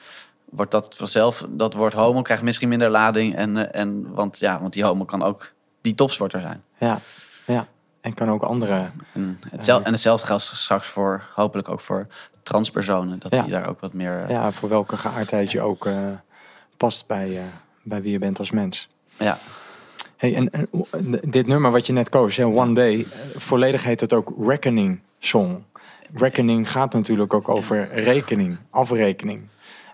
wordt 0.49 0.71
dat 0.71 0.95
vanzelf, 0.95 1.45
dat 1.49 1.73
woord 1.73 1.93
homo 1.93 2.21
krijgt 2.21 2.43
misschien 2.43 2.69
minder 2.69 2.89
lading. 2.89 3.35
En, 3.35 3.57
eh, 3.71 3.81
en, 3.81 4.13
want, 4.13 4.39
ja, 4.39 4.59
want 4.61 4.73
die 4.73 4.83
homo 4.83 5.05
kan 5.05 5.23
ook 5.23 5.51
die 5.81 5.95
topsporter 5.95 6.41
zijn. 6.41 6.63
ja, 6.77 6.99
ja. 7.45 7.65
En 8.01 8.13
kan 8.13 8.29
ook 8.29 8.43
andere... 8.43 8.89
En, 9.13 9.39
hetzelfde, 9.49 9.85
en 9.85 9.91
hetzelfde 9.91 10.25
geldt 10.27 10.43
straks 10.43 10.87
voor, 10.87 11.23
hopelijk 11.35 11.69
ook 11.69 11.79
voor 11.81 12.07
transpersonen. 12.43 13.19
Dat 13.19 13.31
Ja. 13.33 13.41
die 13.41 13.51
daar 13.51 13.67
ook 13.67 13.79
wat 13.79 13.93
meer... 13.93 14.23
eh, 14.23 14.29
Ja, 14.29 14.51
voor 14.51 14.69
welke 14.69 14.97
geaardheid 14.97 15.51
je 15.51 15.61
ook 15.61 15.85
eh, 15.85 15.97
past 16.77 17.07
bij, 17.07 17.37
eh, 17.37 17.43
bij 17.83 18.01
wie 18.01 18.11
je 18.11 18.19
bent 18.19 18.39
als 18.39 18.51
mens. 18.51 18.87
ja. 19.17 19.37
Hey, 20.17 20.35
en, 20.35 20.51
dit 21.29 21.47
nummer 21.47 21.71
wat 21.71 21.87
je 21.87 21.93
net 21.93 22.09
koos, 22.09 22.35
hè, 22.35 22.45
One 22.45 22.73
Day, 22.73 22.99
eh, 22.99 23.05
volledig 23.39 23.83
heet 23.83 23.99
het 24.01 24.13
ook 24.13 24.33
Reckoning 24.47 24.99
Song. 25.19 25.63
Reckoning 26.13 26.71
gaat 26.71 26.93
natuurlijk 26.93 27.33
ook 27.33 27.49
over 27.49 27.89
rekening, 27.93 28.57
afrekening. 28.69 29.41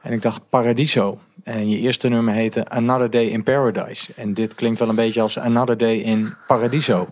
En 0.01 0.11
ik 0.13 0.21
dacht 0.21 0.41
Paradiso. 0.49 1.19
En 1.43 1.69
je 1.69 1.77
eerste 1.79 2.07
nummer 2.09 2.33
heette 2.33 2.69
Another 2.69 3.09
Day 3.09 3.25
in 3.25 3.43
Paradise. 3.43 4.13
En 4.15 4.33
dit 4.33 4.55
klinkt 4.55 4.79
wel 4.79 4.89
een 4.89 4.95
beetje 4.95 5.21
als 5.21 5.39
Another 5.39 5.77
Day 5.77 5.95
in 5.97 6.33
Paradiso. 6.47 7.07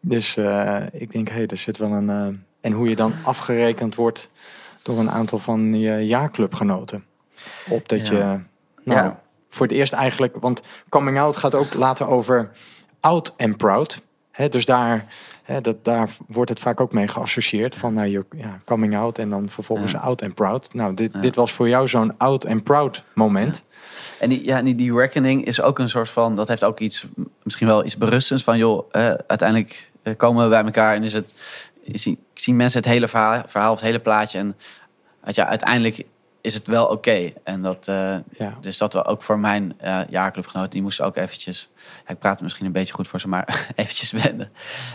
Dus 0.00 0.36
eh, 0.36 0.76
ik 0.92 1.12
denk, 1.12 1.28
hé, 1.28 1.34
hey, 1.34 1.46
er 1.46 1.56
zit 1.56 1.76
wel 1.78 1.90
een... 1.90 2.10
eh, 2.10 2.26
en 2.60 2.72
hoe 2.72 2.88
je 2.88 2.96
dan 2.96 3.12
afgerekend 3.24 3.94
wordt 3.94 4.28
door 4.82 4.98
een 4.98 5.10
aantal 5.10 5.38
van 5.38 5.74
je 5.78 6.06
jaarclubgenoten. 6.06 7.04
Op 7.68 7.88
dat 7.88 8.06
Ja. 8.08 8.14
je... 8.14 8.38
Nou, 8.84 9.00
Ja. 9.00 9.21
Voor 9.54 9.66
het 9.66 9.74
eerst 9.76 9.92
eigenlijk... 9.92 10.36
Want 10.40 10.62
coming 10.88 11.18
out 11.18 11.36
gaat 11.36 11.54
ook 11.54 11.74
later 11.74 12.06
over 12.06 12.50
oud 13.00 13.34
en 13.36 13.56
proud. 13.56 14.02
Hè, 14.30 14.48
dus 14.48 14.64
daar, 14.64 15.06
dat, 15.62 15.84
daar 15.84 16.08
wordt 16.26 16.50
het 16.50 16.60
vaak 16.60 16.80
ook 16.80 16.92
mee 16.92 17.08
geassocieerd. 17.08 17.74
Van 17.74 17.94
nou, 17.94 18.06
je 18.08 18.24
ja, 18.36 18.60
coming 18.64 18.96
out 18.96 19.18
en 19.18 19.30
dan 19.30 19.48
vervolgens 19.48 19.92
Ja. 19.92 19.98
oud 19.98 20.20
en 20.20 20.34
proud. 20.34 20.74
Nou, 20.74 20.94
dit, 20.94 21.22
dit 21.22 21.34
was 21.34 21.52
voor 21.52 21.68
jou 21.68 21.88
zo'n 21.88 22.18
oud 22.18 22.44
en 22.44 22.62
proud 22.62 23.04
moment. 23.14 23.62
En 24.18 24.28
die, 24.28 24.44
ja, 24.44 24.62
die, 24.62 24.74
die 24.74 24.94
reckoning 24.94 25.44
is 25.44 25.60
ook 25.60 25.78
een 25.78 25.90
soort 25.90 26.10
van, 26.10 26.36
dat 26.36 26.48
heeft 26.48 26.64
ook 26.64 26.80
iets, 26.80 27.06
misschien 27.42 27.66
wel 27.66 27.84
iets 27.84 27.96
berustends 27.96 28.44
van, 28.44 28.58
joh, 28.58 28.90
uiteindelijk 29.26 29.90
eh, 30.02 30.16
komen 30.16 30.42
we 30.42 30.48
bij 30.48 30.64
elkaar 30.64 30.94
en 30.94 31.02
is 31.02 31.12
het, 31.12 31.34
zien, 31.92 32.18
zien 32.34 32.56
mensen 32.56 32.80
het 32.80 32.88
hele 32.88 33.08
verhaal, 33.08 33.42
verhaal 33.46 33.72
het 33.72 33.80
hele 33.80 34.00
plaatje 34.00 34.38
en 34.38 34.56
je, 35.26 35.46
uiteindelijk 35.46 36.04
is 36.42 36.54
het 36.54 36.66
wel 36.66 36.86
oké. 36.86 37.32
En 37.44 37.62
dat, 37.62 37.88
eh, 37.88 38.16
Ja. 38.30 38.56
dus 38.60 38.78
dat 38.78 38.92
we 38.92 39.04
ook 39.04 39.22
voor 39.22 39.38
mijn 39.38 39.74
eh 39.78 40.00
jaarclubgenoten, 40.08 40.70
die 40.70 40.82
moesten 40.82 41.04
ook 41.04 41.16
eventjes, 41.16 41.70
ja, 42.06 42.12
ik 42.12 42.18
praat 42.18 42.40
misschien 42.40 42.66
een 42.66 42.72
beetje 42.72 42.92
goed 42.92 43.08
voor 43.08 43.20
ze, 43.20 43.28
maar 43.28 43.66
eventjes 43.76 44.10
wennen. 44.10 44.52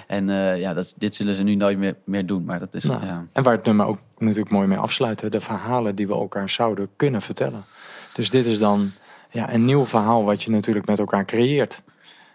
En 0.07 0.29
eh, 0.29 0.59
ja, 0.59 0.73
dat, 0.73 0.93
dit 0.97 1.15
zullen 1.15 1.33
ze 1.35 1.43
nu 1.43 1.55
nooit 1.55 1.77
meer, 1.77 1.95
meer 2.05 2.25
doen, 2.25 2.45
maar 2.45 2.59
dat 2.59 2.73
is, 2.73 2.83
Nou, 2.83 3.05
ja. 3.05 3.25
En 3.33 3.43
waar 3.43 3.55
het 3.55 3.65
nummer 3.65 3.85
ook 3.85 3.99
natuurlijk 4.17 4.49
mooi 4.49 4.67
mee 4.67 4.77
afsluiten. 4.77 5.31
De 5.31 5.39
verhalen 5.39 5.95
die 5.95 6.07
we 6.07 6.13
elkaar 6.13 6.49
zouden 6.49 6.89
kunnen 6.95 7.21
vertellen. 7.21 7.65
Dus 8.13 8.29
dit 8.29 8.45
is 8.45 8.57
dan 8.59 8.91
ja, 9.29 9.53
een 9.53 9.65
nieuw 9.65 9.85
verhaal 9.85 10.23
wat 10.23 10.43
je 10.43 10.51
natuurlijk 10.51 10.85
met 10.87 10.99
elkaar 10.99 11.25
creëert. 11.25 11.83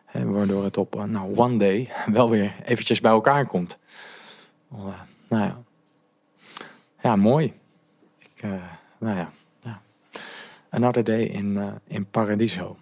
Hè, 0.07 0.25
waardoor 0.25 0.65
het 0.65 0.77
op 0.77 1.05
nou, 1.07 1.37
one 1.37 1.57
day 1.57 1.91
wel 2.07 2.31
weer 2.31 2.55
eventjes 2.65 3.01
bij 3.01 3.11
elkaar 3.11 3.47
komt. 3.47 3.79
Nou 5.29 5.43
ja. 5.43 5.63
Ja, 7.03 7.17
mooi. 7.17 7.53
Ik, 8.19 8.45
nou 9.03 9.17
ja, 9.17 9.33
ja. 9.61 9.81
Another 10.71 11.05
day 11.05 11.23
in, 11.23 11.57
eh, 11.57 11.67
in 11.87 12.07
Paradiso. 12.07 12.77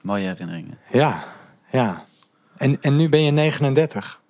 mooie 0.00 0.26
herinneringen. 0.26 0.78
Ja, 0.90 1.24
ja. 1.70 2.04
En, 2.56 2.78
en 2.80 2.96
nu 2.96 3.08
ben 3.08 3.22
je 3.22 3.30
39. 3.30 4.20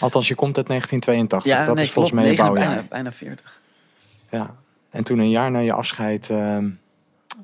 Althans, 0.00 0.28
je 0.28 0.34
komt 0.34 0.56
uit 0.56 0.66
1982. 0.66 1.66
dat 1.66 1.74
nee, 1.74 1.84
is 1.84 1.90
volgens 1.90 2.14
mij 2.14 2.30
je 2.30 2.36
bouwjaar. 2.36 2.66
bijna, 2.66 2.86
bijna 2.88 3.12
40. 3.12 3.60
Ja. 4.30 4.54
En 4.90 5.04
toen 5.04 5.18
een 5.18 5.30
jaar 5.30 5.50
na 5.50 5.58
je 5.58 5.72
afscheid, 5.72 6.30
ehm, 6.30 6.68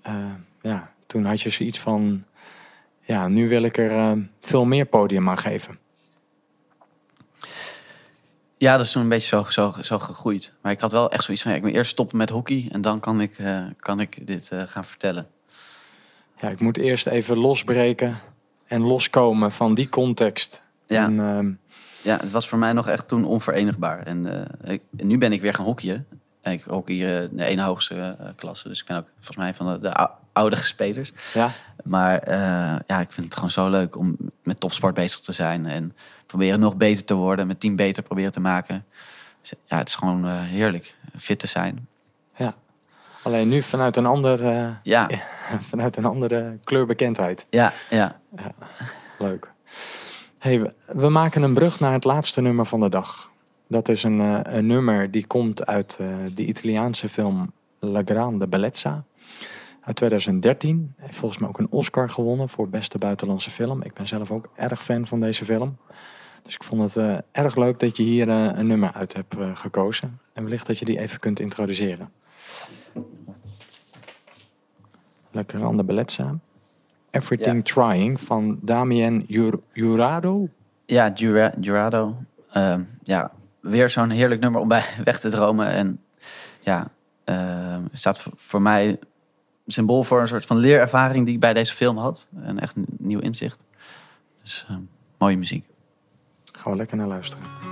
eh, 0.03 0.15
ja, 0.63 0.93
toen 1.07 1.25
had 1.25 1.41
je 1.41 1.51
zoiets 1.51 1.79
van, 1.79 2.25
ja, 3.01 3.29
nu 3.29 3.49
wil 3.49 3.63
ik 3.63 3.79
er 3.79 3.91
ehm, 3.91 4.21
veel 4.41 4.65
meer 4.65 4.85
podium 4.85 5.29
aan 5.29 5.39
geven. 5.39 5.79
Ja, 8.59 8.77
dat 8.77 8.87
is 8.87 8.93
toen 8.93 9.03
een 9.03 9.09
beetje 9.09 9.29
zo, 9.29 9.45
zo, 9.51 9.75
zo 9.83 9.99
gegroeid. 9.99 10.53
Maar 10.63 10.73
ik 10.73 10.81
had 10.81 10.93
wel 10.93 11.11
echt 11.11 11.25
zoiets 11.25 11.43
van, 11.43 11.53
ja, 11.53 11.59
ik 11.59 11.65
moet 11.65 11.73
eerst 11.75 11.91
stoppen 11.91 12.17
met 12.17 12.31
hockey 12.31 12.69
en 12.73 12.83
dan 12.83 13.01
kan 13.01 13.21
ik, 13.21 13.39
eh, 13.39 13.63
kan 13.79 14.01
ik 14.01 14.27
dit 14.27 14.51
eh, 14.51 14.63
gaan 14.67 14.85
vertellen. 14.85 15.27
Ja, 16.41 16.49
ik 16.49 16.61
moet 16.61 16.77
eerst 16.79 17.07
even 17.07 17.37
losbreken 17.39 18.17
en 18.67 18.81
loskomen 18.83 19.53
van 19.53 19.75
die 19.75 19.89
context. 19.89 20.63
Ja. 20.87 21.05
En, 21.05 21.21
ehm, 21.21 21.53
Ja, 22.03 22.17
het 22.21 22.31
was 22.31 22.49
voor 22.49 22.59
mij 22.59 22.73
nog 22.73 22.89
echt 22.89 23.09
toen 23.09 23.25
onverenigbaar. 23.25 24.03
En 24.03 24.47
eh, 24.63 24.73
ik, 24.73 24.83
nu 24.91 25.19
ben 25.19 25.33
ik 25.33 25.41
weer 25.41 25.55
gaan 25.55 25.65
hockeyen. 25.65 26.07
En 26.41 26.53
ik 26.53 26.63
hockey 26.63 26.95
eh, 27.23 27.29
de 27.31 27.45
ene 27.45 27.63
hoogste 27.63 27.95
eh, 28.19 28.29
klasse, 28.37 28.69
dus 28.69 28.81
ik 28.81 28.87
ben 28.87 28.97
ook 28.97 29.07
volgens 29.15 29.37
mij 29.37 29.55
van 29.55 29.73
de, 29.73 29.79
de 29.79 29.93
ou- 29.95 30.11
oudere 30.33 30.63
spelers. 30.63 31.13
ja, 31.35 31.51
Maar 31.85 32.19
eh, 32.19 32.37
ja, 32.87 33.01
ik 33.01 33.13
vind 33.13 33.27
het 33.27 33.35
gewoon 33.35 33.51
zo 33.51 33.69
leuk 33.71 33.97
om 33.97 34.17
met 34.43 34.61
topsport 34.61 34.95
bezig 34.95 35.21
te 35.21 35.33
zijn 35.33 35.67
en 35.67 35.97
proberen 36.35 36.61
nog 36.61 36.77
beter 36.77 37.05
te 37.05 37.15
worden, 37.15 37.47
mijn 37.47 37.59
team 37.59 37.77
beter 37.77 38.03
proberen 38.03 38.33
te 38.33 38.41
maken. 38.41 38.85
Dus, 39.41 39.53
ja, 39.65 39.79
het 39.79 39.89
is 39.89 39.95
gewoon 39.95 40.27
eh, 40.27 40.43
heerlijk, 40.43 40.95
fit 41.17 41.39
te 41.39 41.47
zijn. 41.47 41.89
ja. 42.37 42.55
Alleen 43.23 43.49
nu 43.49 43.63
vanuit 43.63 43.97
een, 43.97 44.07
ander, 44.07 44.45
eh, 44.47 44.69
Ja, 44.83 45.09
vanuit 45.71 45.97
een 45.97 46.05
andere 46.05 46.59
kleurbekendheid. 46.65 47.47
ja, 47.51 47.73
ja. 47.91 48.21
Leuk. 49.19 49.53
Hey, 50.39 50.73
we, 50.87 51.09
maken 51.09 51.43
een 51.43 51.55
brug 51.55 51.81
naar 51.81 51.93
het 51.93 52.05
laatste 52.05 52.41
nummer 52.41 52.67
van 52.67 52.81
de 52.81 52.89
dag. 52.89 53.31
Dat 53.69 53.89
is 53.89 54.03
een, 54.03 54.21
eh, 54.21 54.55
een 54.55 54.67
nummer 54.67 55.11
die 55.11 55.27
komt 55.27 55.67
uit 55.67 55.99
de 56.35 56.45
Italiaanse 56.45 57.09
film 57.09 57.53
La 57.79 58.03
Grande 58.05 58.47
Bellezza. 58.47 59.05
uit 59.81 59.97
2013. 59.97 60.95
Heeft 60.97 61.17
volgens 61.17 61.41
mij 61.41 61.49
ook 61.49 61.59
een 61.59 61.71
Oscar 61.71 62.11
gewonnen 62.11 62.49
voor 62.49 62.69
beste 62.69 62.99
buitenlandse 62.99 63.51
film. 63.51 63.83
Ik 63.83 63.95
ben 63.95 64.07
zelf 64.07 64.31
ook 64.31 64.49
erg 64.55 64.83
fan 64.83 65.07
van 65.07 65.21
deze 65.21 65.45
film. 65.45 65.77
Dus 66.45 66.55
ik 66.55 66.63
vond 66.65 66.83
het 66.83 66.97
eh, 66.97 67.17
erg 67.33 67.57
leuk 67.57 67.79
dat 67.79 67.97
je 67.97 68.03
hier 68.03 68.29
eh, 68.29 68.51
een 68.59 68.67
nummer 68.67 68.93
uit 68.93 69.15
hebt 69.15 69.37
eh, 69.39 69.57
gekozen. 69.57 70.21
En 70.33 70.43
wellicht 70.45 70.67
dat 70.67 70.79
je 70.79 70.85
die 70.85 70.99
even 70.99 71.21
kunt 71.21 71.41
introduceren. 71.41 72.13
Lekker 75.31 75.65
aan 75.65 75.77
de. 75.77 76.41
Everything 77.11 77.65
Trying 77.65 78.21
van 78.21 78.59
Damien 78.63 79.25
Jur- 79.29 79.61
Jurado. 79.73 80.49
Ja, 80.87 81.13
Jura, 81.15 81.53
Jurado. 81.61 82.17
Ehm, 82.51 82.85
ja, 83.03 83.31
weer 83.61 83.91
zo'n 83.91 84.11
heerlijk 84.11 84.41
nummer 84.41 84.61
om 84.61 84.69
bij 84.69 84.85
weg 85.05 85.21
te 85.21 85.29
dromen. 85.31 85.67
En 85.69 86.01
ja, 86.61 86.91
ehm, 87.25 87.83
staat 87.93 88.21
voor- 88.37 88.63
mij 88.63 88.99
symbool 89.67 90.05
voor 90.05 90.21
een 90.21 90.29
soort 90.29 90.47
van 90.47 90.57
leerervaring 90.57 91.25
die 91.25 91.35
ik 91.35 91.41
bij 91.41 91.55
deze 91.55 91.75
film 91.75 91.97
had. 91.99 92.27
En 92.43 92.59
echt 92.61 92.77
een 92.77 92.87
nieuw 92.99 93.21
inzicht. 93.21 93.59
Dus 94.43 94.67
ehm, 94.69 94.81
mooie 95.19 95.37
muziek. 95.37 95.65
We 96.65 96.77
lekker 96.77 96.97
naar 96.97 97.07
luisteren. 97.07 97.64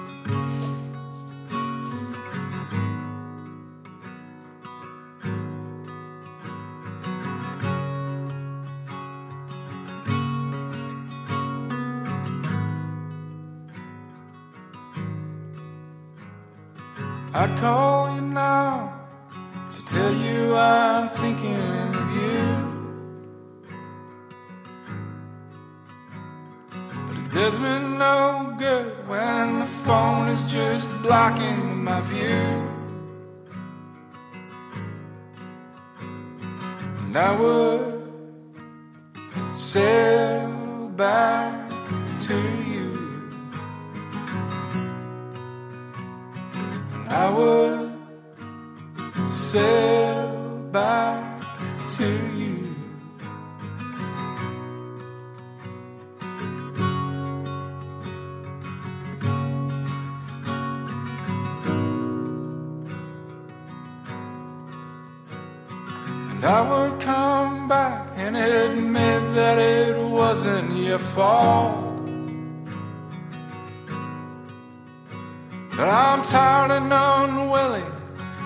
I'm 76.62 76.70
and 76.70 76.92
unwilling 76.92 77.90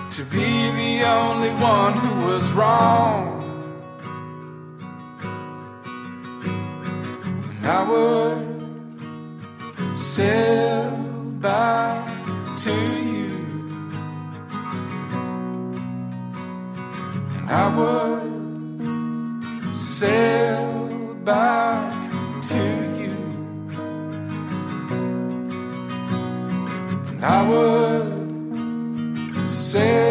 to 0.09 0.23
be 0.23 0.71
the 0.71 1.03
only 1.07 1.51
one 1.51 1.93
who 1.93 2.25
was 2.25 2.51
wrong. 2.53 3.43
And 7.57 7.65
I 7.67 7.83
would 7.87 8.47
sail 9.95 10.89
back 11.39 12.07
to 12.57 12.73
you. 12.73 13.35
And 17.37 17.49
I 17.51 17.67
would 17.77 19.75
sail 19.75 21.13
back 21.23 21.93
to 22.49 22.57
you. 22.97 23.15
And 27.09 27.23
I 27.23 27.47
would 27.47 28.06
say 29.77 30.06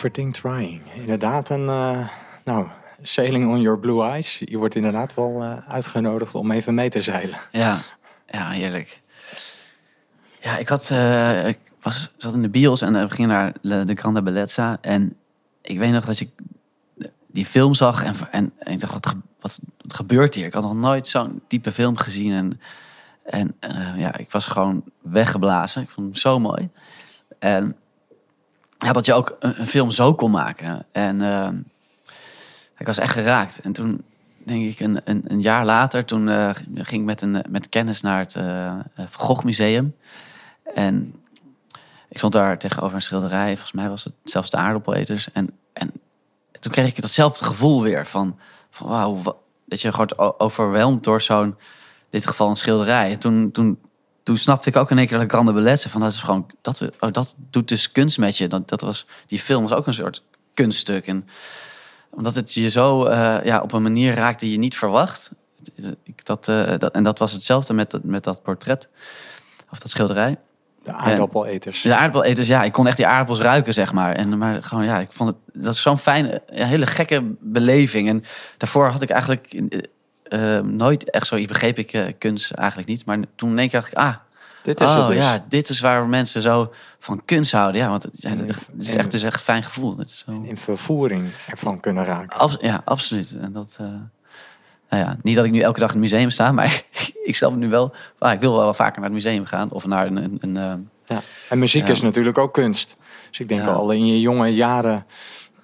Everything 0.00 0.34
Trying. 0.34 0.80
Inderdaad 0.94 1.48
een, 1.48 1.68
eh, 1.68 2.08
nou, 2.44 2.66
Sailing 3.02 3.50
on 3.50 3.60
Your 3.60 3.78
Blue 3.78 4.02
Eyes. 4.02 4.42
Je 4.44 4.56
wordt 4.56 4.74
inderdaad 4.74 5.14
wel 5.14 5.42
eh, 5.42 5.68
uitgenodigd 5.68 6.34
om 6.34 6.50
even 6.50 6.74
mee 6.74 6.88
te 6.88 7.02
zeilen. 7.02 7.38
Ja, 7.52 7.82
ja, 8.26 8.48
heerlijk. 8.48 9.00
Ja, 10.40 10.56
ik 10.56 10.68
had, 10.68 10.90
eh, 10.90 11.48
ik 11.48 11.58
was, 11.80 12.10
zat 12.16 12.34
in 12.34 12.42
de 12.42 12.48
bios 12.48 12.80
en 12.80 12.92
we 12.92 13.10
gingen 13.10 13.28
naar 13.28 13.52
de, 13.62 13.84
de 13.84 13.94
Grande 13.94 14.22
Bellezza. 14.22 14.78
En 14.80 15.16
ik 15.62 15.78
weet 15.78 15.92
nog 15.92 16.04
dat 16.04 16.20
ik 16.20 16.30
die 17.26 17.46
film 17.46 17.74
zag 17.74 18.04
en, 18.04 18.14
en, 18.30 18.52
en 18.58 18.72
ik 18.72 18.80
dacht, 18.80 18.92
wat, 18.92 19.16
wat, 19.40 19.60
gebeurt 19.94 20.34
hier? 20.34 20.46
Ik 20.46 20.54
had 20.54 20.62
nog 20.62 20.74
nooit 20.74 21.08
zo'n 21.08 21.42
type 21.46 21.72
film 21.72 21.96
gezien. 21.96 22.32
En, 22.32 22.60
en 23.24 23.56
ja, 23.96 24.16
ik 24.16 24.30
was 24.30 24.44
gewoon 24.44 24.84
weggeblazen. 25.00 25.82
Ik 25.82 25.90
vond 25.90 26.06
hem 26.06 26.16
zo 26.16 26.38
mooi. 26.38 26.68
En 27.38 27.76
ja, 28.86 28.92
dat 28.92 29.06
je 29.06 29.12
ook 29.12 29.36
een, 29.40 29.66
film 29.66 29.90
zo 29.90 30.14
kon 30.14 30.30
maken. 30.30 30.84
En 30.92 31.22
eh, 31.22 31.48
ik 32.78 32.86
was 32.86 32.98
echt 32.98 33.12
geraakt. 33.12 33.58
En 33.58 33.72
toen, 33.72 34.02
denk 34.38 34.64
ik, 34.72 34.80
een, 34.80 35.00
een, 35.04 35.24
een 35.26 35.40
jaar 35.40 35.64
later, 35.64 36.04
toen 36.04 36.28
eh, 36.28 36.50
ging 36.74 37.00
ik 37.00 37.06
met, 37.06 37.20
een, 37.22 37.44
met 37.48 37.68
kennis 37.68 38.00
naar 38.00 38.18
het 38.18 38.32
Van 38.94 39.26
Gogh 39.26 39.44
Museum. 39.44 39.96
En 40.74 41.14
ik 42.08 42.16
stond 42.16 42.32
daar 42.32 42.58
tegenover 42.58 42.96
een 42.96 43.02
schilderij. 43.02 43.48
Volgens 43.52 43.72
mij 43.72 43.88
was 43.88 44.04
het 44.04 44.12
zelfs 44.24 44.50
de 44.50 44.56
aardappeleters. 44.56 45.32
En, 45.32 45.50
en 45.72 45.92
toen 46.60 46.72
kreeg 46.72 46.88
ik 46.88 47.00
datzelfde 47.00 47.44
gevoel 47.44 47.82
weer 47.82 48.06
van, 48.06 48.38
van 48.70 48.88
wauw, 48.88 49.22
wa- 49.22 49.34
dat 49.64 49.80
je 49.80 50.16
o- 50.16 50.34
overweldigd 50.38 51.04
door 51.04 51.20
zo'n, 51.20 51.46
in 51.46 51.56
dit 52.10 52.26
geval 52.26 52.50
een 52.50 52.56
schilderij. 52.56 53.10
En 53.10 53.18
toen, 53.18 53.50
toen, 53.50 53.78
toen 54.30 54.38
snapte 54.38 54.68
ik 54.68 54.76
ook 54.76 54.90
in 54.90 54.98
één 54.98 55.06
keer 55.06 55.18
de 55.18 55.28
grande 55.28 55.52
beletse 55.52 55.88
van 55.88 56.00
dat 56.00 56.10
is 56.12 56.20
gewoon, 56.20 56.46
dat, 56.62 56.78
we- 56.78 56.92
oh, 57.00 57.12
dat 57.12 57.34
doet 57.50 57.68
dus 57.68 57.92
kunst 57.92 58.18
met 58.18 58.36
je. 58.36 58.46
Dat, 58.48 58.68
dat 58.68 58.80
was, 58.80 59.06
die 59.26 59.38
film 59.38 59.62
was 59.62 59.72
ook 59.72 59.86
een 59.86 59.94
soort 59.94 60.22
kunststuk. 60.54 61.06
En 61.06 61.26
omdat 62.10 62.34
het 62.34 62.54
je 62.54 62.68
zo 62.68 63.04
eh, 63.04 63.36
ja, 63.44 63.60
op 63.60 63.72
een 63.72 63.82
manier 63.82 64.14
raakt 64.14 64.40
die 64.40 64.50
je 64.50 64.58
niet 64.58 64.76
verwacht. 64.76 65.30
Ik, 66.04 66.24
dat, 66.24 66.48
eh, 66.48 66.78
dat, 66.78 66.94
en 66.94 67.04
dat 67.04 67.18
was 67.18 67.32
hetzelfde 67.32 67.72
met, 67.72 67.90
dat- 67.90 68.04
met 68.04 68.24
dat 68.24 68.42
portret. 68.42 68.88
Of 69.70 69.78
dat 69.78 69.90
schilderij. 69.90 70.36
De 70.82 70.92
aardappeleters. 70.92 71.82
De 71.82 71.94
aardappeleters, 71.94 72.48
ja, 72.48 72.62
ik 72.62 72.72
kon 72.72 72.86
echt 72.86 72.96
die 72.96 73.06
aardappels 73.06 73.38
ruiken, 73.40 73.74
zeg 73.74 73.92
maar. 73.92 74.12
En, 74.14 74.38
maar 74.38 74.62
gewoon, 74.62 74.84
ja, 74.84 74.98
ik 74.98 75.12
vond 75.12 75.28
het, 75.28 75.64
dat 75.64 75.74
is 75.74 75.82
zo'n 75.82 75.98
fijne, 75.98 76.42
hele 76.46 76.86
gekke 76.86 77.34
beleving. 77.40 78.08
En 78.08 78.24
daarvoor 78.56 78.88
had 78.88 79.02
ik 79.02 79.10
eigenlijk 79.10 79.60
eh, 80.30 80.56
eh, 80.56 80.64
nooit 80.64 81.10
echt 81.10 81.26
zoiets, 81.26 81.48
begreep 81.52 81.78
ik 81.78 81.92
eh, 81.92 82.12
kunst 82.18 82.50
eigenlijk 82.50 82.88
niet. 82.88 83.04
Maar 83.04 83.18
toen 83.36 83.50
in 83.50 83.58
één 83.58 83.68
keer 83.68 83.80
dacht 83.80 83.92
ik, 83.92 83.98
ah, 83.98 84.14
Dit 84.62 84.80
is 84.80 84.86
oh 84.86 84.96
het 84.98 85.06
dus. 85.08 85.16
ja, 85.24 85.44
dit 85.48 85.68
is 85.68 85.80
waar 85.80 86.06
mensen 86.06 86.42
zo 86.42 86.72
van 86.98 87.24
kunst 87.24 87.52
houden. 87.52 87.80
Ja, 87.80 87.88
want 87.88 88.02
het, 88.02 88.12
ja, 88.14 88.30
En- 88.30 88.38
het 88.38 88.56
is 88.78 88.94
echt, 88.94 89.04
het 89.04 89.14
is 89.14 89.22
echt 89.22 89.34
een 89.34 89.40
fijn 89.40 89.62
gevoel. 89.62 89.96
Het 89.98 90.08
is 90.08 90.24
zo, 90.26 90.42
In 90.42 90.56
vervoering 90.56 91.28
ervan 91.48 91.80
kunnen 91.80 92.04
raken. 92.04 92.38
Abs- 92.38 92.56
ja, 92.60 92.80
absoluut. 92.84 93.36
En 93.40 93.52
dat, 93.52 93.76
eh, 93.80 93.86
nou 94.90 95.02
ja, 95.04 95.16
niet 95.22 95.36
dat 95.36 95.44
ik 95.44 95.50
nu 95.50 95.60
elke 95.60 95.80
dag 95.80 95.94
in 95.94 96.00
het 96.02 96.10
museum 96.10 96.30
sta, 96.30 96.52
maar 96.58 96.82
ik 97.24 97.36
snap 97.36 97.50
het 97.50 97.60
nu 97.60 97.68
wel. 97.68 97.94
Ah, 98.18 98.32
ik 98.32 98.40
wil 98.40 98.56
wel 98.56 98.74
vaker 98.74 99.00
naar 99.00 99.10
het 99.10 99.22
museum 99.24 99.44
gaan 99.46 99.70
of 99.70 99.86
naar 99.86 100.06
een, 100.06 100.16
een, 100.16 100.38
een 100.40 100.56
eh, 100.56 100.74
Ja. 101.16 101.20
En 101.48 101.58
muziek 101.58 101.88
is 101.88 102.02
natuurlijk 102.02 102.38
ook 102.38 102.52
kunst. 102.54 102.96
Dus 103.28 103.40
ik 103.40 103.48
denk 103.48 103.66
al 103.66 103.90
in 103.90 104.06
je 104.06 104.20
jonge 104.20 104.54
jaren 104.54 105.06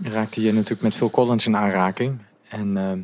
raakte 0.03 0.41
je 0.43 0.53
natuurlijk 0.53 0.83
met 0.83 0.95
Phil 0.95 1.11
Collins 1.11 1.47
in 1.47 1.57
aanraking. 1.57 2.19
En 2.49 2.77
ehm, 2.77 2.99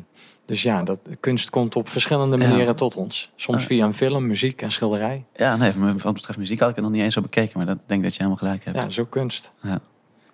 dus 0.45 0.63
ja, 0.63 0.83
dat, 0.83 0.99
kunst 1.19 1.49
komt 1.49 1.75
op 1.75 1.89
verschillende 1.89 2.37
Ja. 2.37 2.47
manieren 2.47 2.75
tot 2.75 2.95
ons. 2.95 3.31
Soms 3.35 3.65
via 3.65 3.85
een 3.85 3.93
film, 3.93 4.27
muziek 4.27 4.61
en 4.61 4.71
schilderij. 4.71 5.23
Ja, 5.35 5.55
nee, 5.55 5.71
wat 5.71 6.01
wat 6.01 6.13
betreft 6.13 6.39
muziek 6.39 6.59
had 6.59 6.69
ik 6.69 6.75
het 6.75 6.83
nog 6.83 6.93
niet 6.93 7.03
eens 7.03 7.13
zo 7.13 7.21
bekeken. 7.21 7.57
Maar 7.57 7.65
dat 7.65 7.75
ik 7.75 7.81
denk 7.85 8.03
dat 8.03 8.11
je 8.11 8.17
helemaal 8.17 8.39
gelijk 8.39 8.65
hebt. 8.65 8.95
Ja, 8.95 9.01
ook 9.01 9.09
kunst. 9.09 9.53
Ja. 9.61 9.69
Dat 9.71 9.81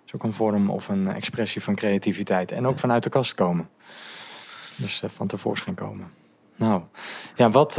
is 0.06 0.14
ook 0.14 0.22
een 0.22 0.34
vorm 0.34 0.70
of 0.70 0.88
een 0.88 1.08
expressie 1.08 1.62
van 1.62 1.74
creativiteit. 1.74 2.52
En 2.52 2.66
ook 2.66 2.78
vanuit 2.78 3.02
de 3.02 3.08
kast 3.10 3.34
komen. 3.34 3.68
Dus 4.76 5.02
eh, 5.02 5.10
van 5.10 5.26
tevoorschijn 5.26 5.74
komen. 5.76 6.06
Nou, 6.56 6.82
ja, 7.36 7.50
wat, 7.50 7.74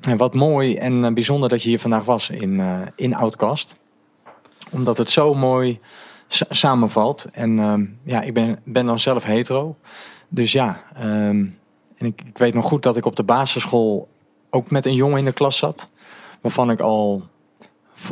ja, 0.00 0.16
wat 0.16 0.34
mooi 0.34 0.76
en 0.76 1.04
eh, 1.04 1.12
bijzonder 1.12 1.48
dat 1.48 1.62
je 1.62 1.68
hier 1.68 1.78
vandaag 1.78 2.04
was 2.04 2.30
in, 2.30 2.60
eh 2.60 2.78
in 2.96 3.14
Outcast. 3.14 3.76
Omdat 4.70 4.98
het 4.98 5.10
zo 5.10 5.34
mooi 5.34 5.80
sa- 6.26 6.46
samenvalt. 6.50 7.24
En 7.32 7.58
ehm, 7.58 7.84
ja, 8.02 8.20
ik 8.22 8.34
ben, 8.34 8.58
ben 8.64 8.86
dan 8.86 8.98
zelf 8.98 9.24
hetero. 9.24 9.76
Dus 10.28 10.52
ja, 10.52 10.82
ehm, 10.94 11.46
en 11.96 12.06
ik, 12.06 12.22
ik 12.26 12.38
weet 12.38 12.54
nog 12.54 12.64
goed 12.64 12.82
dat 12.82 12.96
ik 12.96 13.06
op 13.06 13.16
de 13.16 13.22
basisschool 13.22 14.08
ook 14.50 14.70
met 14.70 14.86
een 14.86 14.94
jongen 14.94 15.18
in 15.18 15.24
de 15.24 15.32
klas 15.32 15.56
zat. 15.58 15.88
Waarvan 16.40 16.70
ik 16.70 16.80
al 16.80 17.22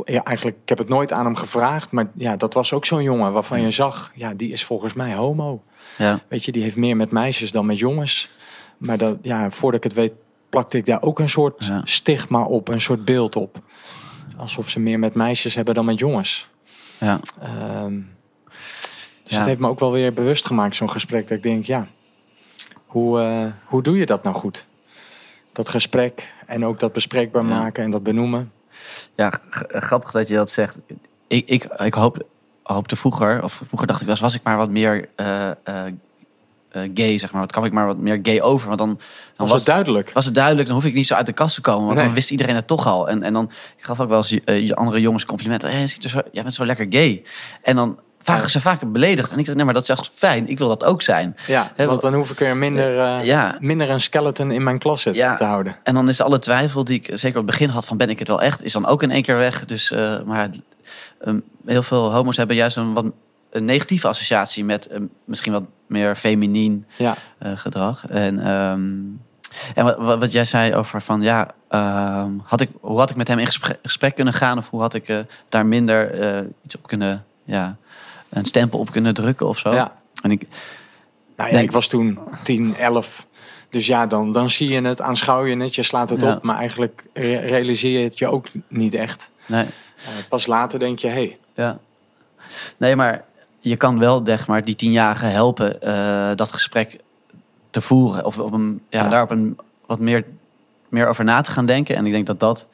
Ja, 0.04 0.22
eigenlijk, 0.22 0.56
ik 0.62 0.68
heb 0.68 0.78
het 0.78 0.88
nooit 0.88 1.12
aan 1.12 1.24
hem 1.24 1.36
gevraagd. 1.36 1.90
Maar 1.90 2.10
ja, 2.14 2.36
dat 2.36 2.54
was 2.54 2.72
ook 2.72 2.84
zo'n 2.84 3.02
jongen 3.02 3.32
waarvan 3.32 3.60
je 3.62 3.70
zag... 3.70 4.12
Ja, 4.14 4.34
die 4.34 4.52
is 4.52 4.64
volgens 4.64 4.92
mij 4.92 5.14
homo. 5.14 5.62
Ja, 5.98 6.20
Weet 6.28 6.44
je, 6.44 6.52
die 6.52 6.62
heeft 6.62 6.76
meer 6.76 6.96
met 6.96 7.10
meisjes 7.10 7.50
dan 7.50 7.66
met 7.66 7.78
jongens. 7.78 8.30
Maar 8.78 8.98
dat, 8.98 9.16
ja, 9.22 9.50
voordat 9.50 9.84
ik 9.84 9.90
het 9.90 10.00
weet, 10.00 10.12
plakte 10.48 10.76
ik 10.76 10.86
daar 10.86 11.02
ook 11.02 11.18
een 11.18 11.28
soort 11.28 11.64
Ja. 11.64 11.80
stigma 11.84 12.42
op. 12.44 12.68
Een 12.68 12.80
soort 12.80 13.04
beeld 13.04 13.36
op. 13.36 13.58
Alsof 14.36 14.68
ze 14.68 14.80
meer 14.80 14.98
met 14.98 15.14
meisjes 15.14 15.54
hebben 15.54 15.74
dan 15.74 15.84
met 15.84 15.98
jongens. 15.98 16.48
ja. 16.98 17.20
Ehm, 17.40 18.00
dus 19.22 19.32
Ja. 19.32 19.36
het 19.36 19.46
heeft 19.46 19.60
me 19.60 19.68
ook 19.68 19.80
wel 19.80 19.92
weer 19.92 20.12
bewust 20.12 20.46
gemaakt, 20.46 20.76
zo'n 20.76 20.90
gesprek. 20.90 21.28
Dat 21.28 21.36
ik 21.36 21.42
denk, 21.42 21.64
ja, 21.64 21.88
hoe, 22.94 23.20
eh, 23.20 23.46
hoe 23.64 23.82
doe 23.82 23.98
je 23.98 24.06
dat 24.06 24.22
nou 24.22 24.36
goed? 24.36 24.66
Dat 25.52 25.68
gesprek 25.68 26.32
en 26.46 26.64
ook 26.64 26.80
dat 26.80 26.92
bespreekbaar 26.92 27.42
Ja. 27.46 27.48
maken 27.48 27.84
en 27.84 27.90
dat 27.90 28.02
benoemen. 28.02 28.52
ja 29.16 29.32
grappig 29.68 30.10
dat 30.10 30.28
je 30.28 30.34
dat 30.34 30.50
zegt. 30.50 30.78
Ik, 31.26 31.48
ik, 31.48 31.64
ik 31.64 31.94
hoop, 31.94 32.26
hoopte 32.62 32.96
vroeger, 32.96 33.42
of 33.42 33.52
vroeger 33.66 33.86
dacht 33.86 34.00
ik 34.00 34.06
wel 34.06 34.14
eens, 34.14 34.24
was 34.24 34.34
ik 34.34 34.42
maar 34.42 34.56
wat 34.56 34.70
meer 34.70 35.08
eh, 35.16 35.50
eh, 35.50 35.92
gay, 36.94 37.18
zeg 37.18 37.32
maar. 37.32 37.40
Wat 37.40 37.52
kwam 37.52 37.64
ik 37.64 37.72
maar 37.72 37.86
wat 37.86 37.98
meer 37.98 38.18
gay 38.22 38.40
over? 38.40 38.66
Want 38.66 38.78
dan, 38.78 38.88
dan 38.88 38.98
Was, 39.36 39.48
was, 39.48 39.56
het 39.56 39.66
duidelijk? 39.66 40.10
was 40.12 40.24
het 40.24 40.34
duidelijk, 40.34 40.66
dan 40.66 40.76
hoef 40.76 40.84
ik 40.84 40.94
niet 40.94 41.06
zo 41.06 41.14
uit 41.14 41.26
de 41.26 41.32
kast 41.32 41.54
te 41.54 41.60
komen. 41.60 41.84
Want 41.84 41.96
Nee. 41.96 42.04
dan 42.06 42.14
wist 42.14 42.30
iedereen 42.30 42.54
het 42.54 42.66
toch 42.66 42.86
al. 42.86 43.08
En, 43.08 43.22
en 43.22 43.32
dan, 43.32 43.50
ik 43.76 43.84
gaf 43.84 44.00
ook 44.00 44.08
wel 44.08 44.16
eens 44.18 44.28
je 44.44 44.74
andere 44.74 45.00
jongens 45.00 45.24
complimenten. 45.24 45.70
Hey, 45.70 45.86
ziet 45.86 46.04
er 46.04 46.10
zo, 46.10 46.20
jij 46.32 46.42
bent 46.42 46.54
zo 46.54 46.64
lekker 46.66 46.86
gay. 46.90 47.22
En 47.62 47.76
dan 47.76 47.98
waren 48.24 48.50
ze 48.50 48.60
vaak 48.60 48.92
beledigd. 48.92 49.32
En 49.32 49.38
ik 49.38 49.44
dacht, 49.44 49.56
nee, 49.56 49.64
maar 49.64 49.74
dat 49.74 49.82
is 49.82 49.88
echt 49.88 50.10
fijn. 50.14 50.48
Ik 50.48 50.58
wil 50.58 50.68
dat 50.68 50.84
ook 50.84 51.02
zijn. 51.02 51.36
Ja, 51.46 51.72
want 51.76 52.00
dan 52.00 52.14
hoef 52.14 52.30
ik 52.30 52.40
er 52.40 52.56
minder, 52.56 52.98
eh, 52.98 53.24
Ja. 53.24 53.56
minder 53.60 53.90
een 53.90 54.00
skeleton 54.00 54.50
in 54.50 54.62
mijn 54.62 54.78
closet 54.78 55.16
Ja. 55.16 55.34
te 55.34 55.44
houden. 55.44 55.76
En 55.82 55.94
dan 55.94 56.08
is 56.08 56.20
alle 56.20 56.38
twijfel 56.38 56.84
die 56.84 56.96
ik 57.02 57.04
zeker 57.18 57.38
op 57.40 57.46
het 57.46 57.56
begin 57.58 57.68
had 57.68 57.84
van 57.86 57.96
ben 57.96 58.10
ik 58.10 58.18
het 58.18 58.28
wel 58.28 58.40
echt, 58.42 58.62
is 58.64 58.72
dan 58.72 58.86
ook 58.86 59.02
in 59.02 59.10
één 59.10 59.22
keer 59.22 59.36
weg. 59.36 59.64
Dus, 59.64 59.90
eh, 59.90 60.22
maar 60.22 60.48
ehm, 61.20 61.40
heel 61.66 61.82
veel 61.82 62.12
homo's 62.12 62.36
hebben 62.36 62.56
juist 62.56 62.76
een 62.76 62.92
wat 62.94 63.12
een 63.50 63.64
negatieve 63.64 64.08
associatie 64.08 64.64
met 64.64 64.86
ehm, 64.86 65.02
misschien 65.24 65.52
wat 65.52 65.64
meer 65.88 66.16
feminien 66.16 66.86
Ja, 66.96 67.14
eh, 67.38 67.52
gedrag. 67.56 68.06
En, 68.08 68.38
ehm, 68.38 68.90
en 69.74 69.84
wat, 69.84 70.18
wat, 70.18 70.32
jij 70.32 70.44
zei 70.44 70.74
over 70.74 71.02
van 71.02 71.22
ja, 71.22 71.50
had 72.44 72.60
ik, 72.60 72.68
hoe 72.80 72.98
had 72.98 73.10
ik 73.10 73.16
met 73.16 73.28
hem 73.28 73.38
in 73.38 73.46
gesprek, 73.46 73.78
gesprek 73.82 74.14
kunnen 74.14 74.34
gaan 74.34 74.58
of 74.58 74.70
hoe 74.70 74.80
had 74.80 74.94
ik 74.94 75.08
eh, 75.08 75.18
daar 75.48 75.66
minder 75.66 76.10
eh, 76.10 76.42
iets 76.64 76.76
op 76.76 76.86
kunnen, 76.86 77.24
ja, 77.44 77.76
een 78.34 78.44
stempel 78.44 78.78
op 78.78 78.90
kunnen 78.90 79.14
drukken 79.14 79.48
of 79.48 79.58
zo. 79.58 79.72
ja. 79.72 79.96
En 80.22 80.30
ik, 80.30 80.46
Nou 81.36 81.52
ja, 81.52 81.58
ik 81.58 81.72
was 81.72 81.86
toen 81.88 82.18
10, 82.42 82.76
11. 82.76 83.26
Dus 83.70 83.86
ja, 83.86 84.06
dan, 84.06 84.32
dan 84.32 84.50
zie 84.50 84.68
je 84.68 84.80
het, 84.82 85.00
aanschouw 85.00 85.44
je 85.44 85.56
het, 85.56 85.74
je 85.74 85.82
slaat 85.82 86.10
het 86.10 86.22
Ja. 86.22 86.34
op. 86.34 86.42
Maar 86.42 86.56
eigenlijk 86.56 87.04
re- 87.12 87.38
realiseer 87.38 87.98
je 87.98 88.04
het 88.04 88.18
je 88.18 88.26
ook 88.28 88.46
niet 88.68 88.94
echt. 88.94 89.30
nee, 89.46 89.64
Eh, 89.96 90.10
pas 90.28 90.46
later 90.46 90.78
denk 90.78 90.98
je, 90.98 91.06
hé, 91.06 91.12
hey, 91.14 91.38
Ja. 91.54 91.78
Nee, 92.76 92.96
maar 92.96 93.24
je 93.58 93.76
kan 93.76 93.98
wel 93.98 94.20
zeg 94.24 94.46
maar, 94.46 94.64
die 94.64 94.76
tienjarigen 94.76 95.30
helpen 95.30 95.82
eh, 95.82 96.30
dat 96.34 96.52
gesprek 96.52 96.98
te 97.70 97.80
voeren. 97.80 98.24
Of 98.24 98.38
op 98.38 98.52
een, 98.52 98.82
ja, 98.88 99.02
Ja. 99.04 99.08
daar 99.08 99.22
op 99.22 99.30
een 99.30 99.58
wat 99.86 99.98
meer, 100.00 100.24
meer 100.88 101.06
over 101.08 101.24
na 101.24 101.40
te 101.40 101.50
gaan 101.50 101.66
denken. 101.66 101.96
En 101.96 102.06
ik 102.06 102.12
denk 102.12 102.26
dat 102.26 102.40
dat... 102.40 102.66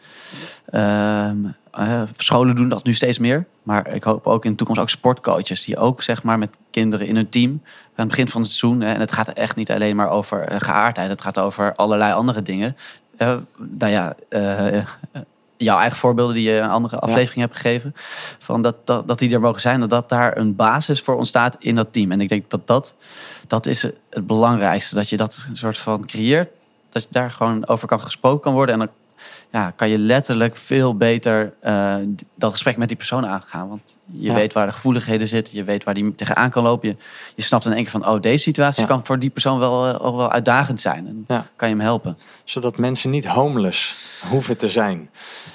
ehm, 0.71 1.37
eh, 1.71 2.03
scholen 2.17 2.57
doen 2.57 2.69
dat 2.69 2.85
nu 2.85 2.95
steeds 2.95 3.19
meer. 3.19 3.47
Maar 3.63 3.95
ik 3.95 4.05
hoop 4.05 4.27
ook 4.27 4.45
in 4.45 4.51
de 4.51 4.57
toekomst 4.57 4.81
ook 4.81 4.91
sportcoaches... 4.91 5.65
die 5.65 5.77
ook 5.77 6.03
zeg 6.03 6.23
maar, 6.23 6.39
met 6.39 6.57
kinderen 6.71 7.07
in 7.07 7.15
hun 7.15 7.29
team... 7.29 7.51
aan 7.51 7.91
het 7.95 8.09
begin 8.09 8.29
van 8.29 8.43
het 8.43 8.51
seizoen... 8.51 8.81
Hè, 8.81 8.93
en 8.93 9.01
het 9.01 9.13
gaat 9.13 9.29
echt 9.29 9.57
niet 9.57 9.71
alleen 9.71 9.97
maar 9.97 10.09
over 10.09 10.41
eh, 10.41 10.61
geaardheid. 10.61 11.09
Het 11.09 11.21
gaat 11.21 11.39
over 11.39 11.75
allerlei 11.75 12.13
andere 12.13 12.43
dingen. 12.43 12.77
Eh, 13.17 13.37
nou 13.57 13.93
ja... 13.93 14.15
jouw 15.57 15.79
eigen 15.79 15.99
voorbeelden 15.99 16.35
die 16.35 16.51
je 16.51 16.59
een 16.59 16.69
andere 16.69 16.99
aflevering 16.99 17.41
hebt 17.41 17.57
gegeven. 17.57 17.95
Van 18.39 18.63
dat, 18.63 18.87
dat, 18.87 19.09
dat 19.09 19.19
die 19.19 19.33
er 19.33 19.41
mogen 19.41 19.61
zijn. 19.61 19.81
Dat, 19.81 19.91
dat 19.91 20.09
daar 20.09 20.37
een 20.37 20.57
basis 20.57 21.01
voor 21.01 21.17
ontstaat 21.17 21.57
in 21.59 21.75
dat 21.75 21.93
team. 21.93 22.13
En 22.13 22.21
ik 22.21 22.29
denk 22.29 22.51
dat 22.51 22.67
dat, 22.67 22.95
dat 23.47 23.67
is 23.67 23.83
het 23.83 24.27
belangrijkste. 24.27 24.95
Dat 24.95 25.09
je 25.09 25.17
dat 25.17 25.47
soort 25.53 25.79
van 25.79 26.07
creëert. 26.07 26.49
Dat 26.91 27.03
je 27.03 27.09
daar 27.11 27.31
gewoon 27.31 27.67
over 27.67 27.89
kan 27.89 28.01
gesproken 28.01 28.41
kan 28.41 28.53
worden. 28.53 28.75
En 28.75 28.81
dan 28.81 28.91
ja, 29.53 29.71
kan 29.77 29.89
je 29.89 29.99
letterlijk 29.99 30.57
veel 30.57 30.97
beter 30.97 31.53
eh, 31.61 31.97
dat 32.35 32.53
gesprek 32.53 32.77
met 32.77 32.89
die 32.89 32.97
persoon 32.97 33.27
aangaan. 33.27 33.69
Want 33.69 33.81
je 34.05 34.23
Ja. 34.29 34.35
weet 34.35 34.53
waar 34.53 34.67
de 34.67 34.73
gevoeligheden 34.73 35.29
zitten. 35.29 35.55
Je 35.57 35.65
weet 35.65 35.85
waar 35.85 35.95
die 35.95 36.15
tegenaan 36.15 36.51
kan 36.51 36.63
lopen. 36.63 36.89
Je, 36.89 36.97
je 37.35 37.43
snapt 37.43 37.65
in 37.67 37.73
één 37.73 37.83
keer 37.83 37.91
van... 37.91 38.07
oh, 38.09 38.21
deze 38.21 38.43
situatie 38.43 38.81
Ja. 38.83 38.89
kan 38.89 39.05
voor 39.07 39.19
die 39.19 39.31
persoon 39.31 39.59
wel, 39.59 39.89
eh, 39.89 40.07
ook 40.07 40.17
wel 40.17 40.31
uitdagend 40.31 40.81
zijn. 40.81 41.07
En 41.07 41.25
Ja. 41.29 41.47
kan 41.57 41.69
je 41.69 41.75
hem 41.75 41.85
helpen. 41.85 42.19
zodat 42.45 42.79
mensen 42.79 43.11
niet 43.11 43.27
homeless 43.27 43.95
hoeven 44.29 44.57
te 44.57 44.69
zijn. 44.69 45.11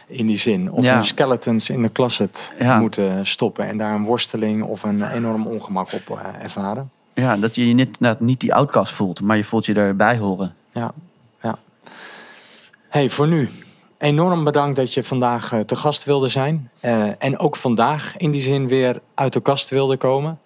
In 0.08 0.28
die 0.28 0.38
zin. 0.38 0.72
Of 0.72 0.86
hun 0.88 1.06
skeletons 1.06 1.70
in 1.70 1.82
de 1.82 1.92
closet 1.92 2.54
moeten 2.80 3.26
stoppen. 3.26 3.68
En 3.68 3.78
daar 3.78 3.94
een 3.96 4.04
worsteling 4.04 4.64
of 4.64 4.84
een 4.84 5.12
enorm 5.12 5.48
ongemak 5.48 5.94
op 5.94 6.10
eh, 6.10 6.44
ervaren. 6.44 6.90
Ja, 7.14 7.38
dat 7.38 7.56
je 7.56 7.68
je 7.68 7.74
niet, 7.74 8.00
nou, 8.00 8.16
niet 8.20 8.40
die 8.40 8.54
outcast 8.54 8.94
voelt. 8.94 9.22
Maar 9.22 9.38
je 9.38 9.44
voelt 9.44 9.66
je 9.66 9.74
erbij 9.74 10.18
horen. 10.18 10.54
Ja, 10.74 10.92
ja. 11.42 11.58
Hey, 12.90 13.10
voor 13.10 13.28
nu. 13.28 13.50
Enorm 13.98 14.44
bedankt 14.44 14.76
dat 14.76 14.94
je 14.94 15.04
vandaag 15.04 15.52
eh, 15.52 15.60
te 15.60 15.76
gast 15.76 16.04
wilde 16.04 16.28
zijn. 16.28 16.70
Eh, 16.80 17.24
en 17.24 17.40
ook 17.40 17.56
vandaag 17.56 18.18
in 18.18 18.32
die 18.32 18.42
zin 18.42 18.68
weer 18.68 19.02
uit 19.14 19.34
de 19.34 19.42
kast 19.42 19.70
wilde 19.70 19.98
komen. 19.98 20.40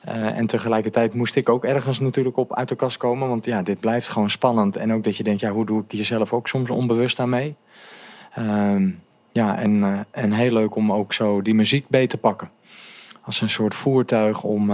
Eh, 0.00 0.38
en 0.38 0.46
tegelijkertijd 0.46 1.14
moest 1.14 1.36
ik 1.36 1.48
ook 1.48 1.64
ergens 1.64 2.00
natuurlijk 2.00 2.36
op 2.36 2.54
uit 2.54 2.68
de 2.68 2.74
kast 2.74 2.96
komen. 2.96 3.28
Want 3.28 3.44
ja, 3.44 3.62
dit 3.62 3.80
blijft 3.80 4.08
gewoon 4.08 4.30
spannend. 4.30 4.76
En 4.76 4.92
ook 4.92 5.04
dat 5.04 5.16
je 5.16 5.22
denkt, 5.22 5.40
ja, 5.40 5.50
hoe 5.50 5.66
doe 5.66 5.82
ik 5.82 5.92
jezelf 5.92 6.32
ook 6.32 6.48
soms 6.48 6.70
onbewust 6.70 7.20
aan 7.20 7.28
mee? 7.28 7.54
Ehm, 8.34 8.90
ja, 9.32 9.58
en, 9.58 10.06
en 10.10 10.32
heel 10.32 10.52
leuk 10.52 10.74
om 10.74 10.92
ook 10.92 11.12
zo 11.12 11.42
die 11.42 11.54
muziek 11.54 11.88
beet 11.88 12.10
te 12.10 12.18
pakken. 12.18 12.50
Als 13.22 13.40
een 13.40 13.48
soort 13.48 13.74
voertuig 13.74 14.42
om 14.42 14.70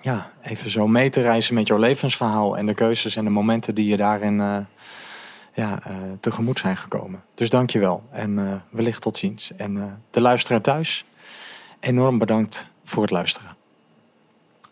ja, 0.00 0.30
even 0.42 0.70
zo 0.70 0.86
mee 0.86 1.10
te 1.10 1.20
reizen 1.20 1.54
met 1.54 1.68
jouw 1.68 1.78
levensverhaal. 1.78 2.56
En 2.56 2.66
de 2.66 2.74
keuzes 2.74 3.16
en 3.16 3.24
de 3.24 3.30
momenten 3.30 3.74
die 3.74 3.86
je 3.86 3.96
daarin 3.96 4.66
ja, 5.52 5.82
eh, 5.84 5.94
tegemoet 6.20 6.58
zijn 6.58 6.76
gekomen. 6.76 7.22
Dus 7.34 7.50
dank 7.50 7.70
je 7.70 7.78
wel. 7.78 8.02
En 8.10 8.38
eh, 8.38 8.54
wellicht 8.70 9.02
tot 9.02 9.18
ziens. 9.18 9.52
En 9.56 9.76
eh, 9.76 9.84
de 10.10 10.20
luisteraar 10.20 10.60
thuis, 10.60 11.04
enorm 11.80 12.18
bedankt 12.18 12.66
voor 12.84 13.02
het 13.02 13.10
luisteren. 13.10 13.56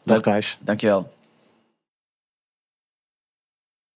Dag. 0.03 0.21
Thijs. 0.21 0.59
Dankjewel. 0.61 1.13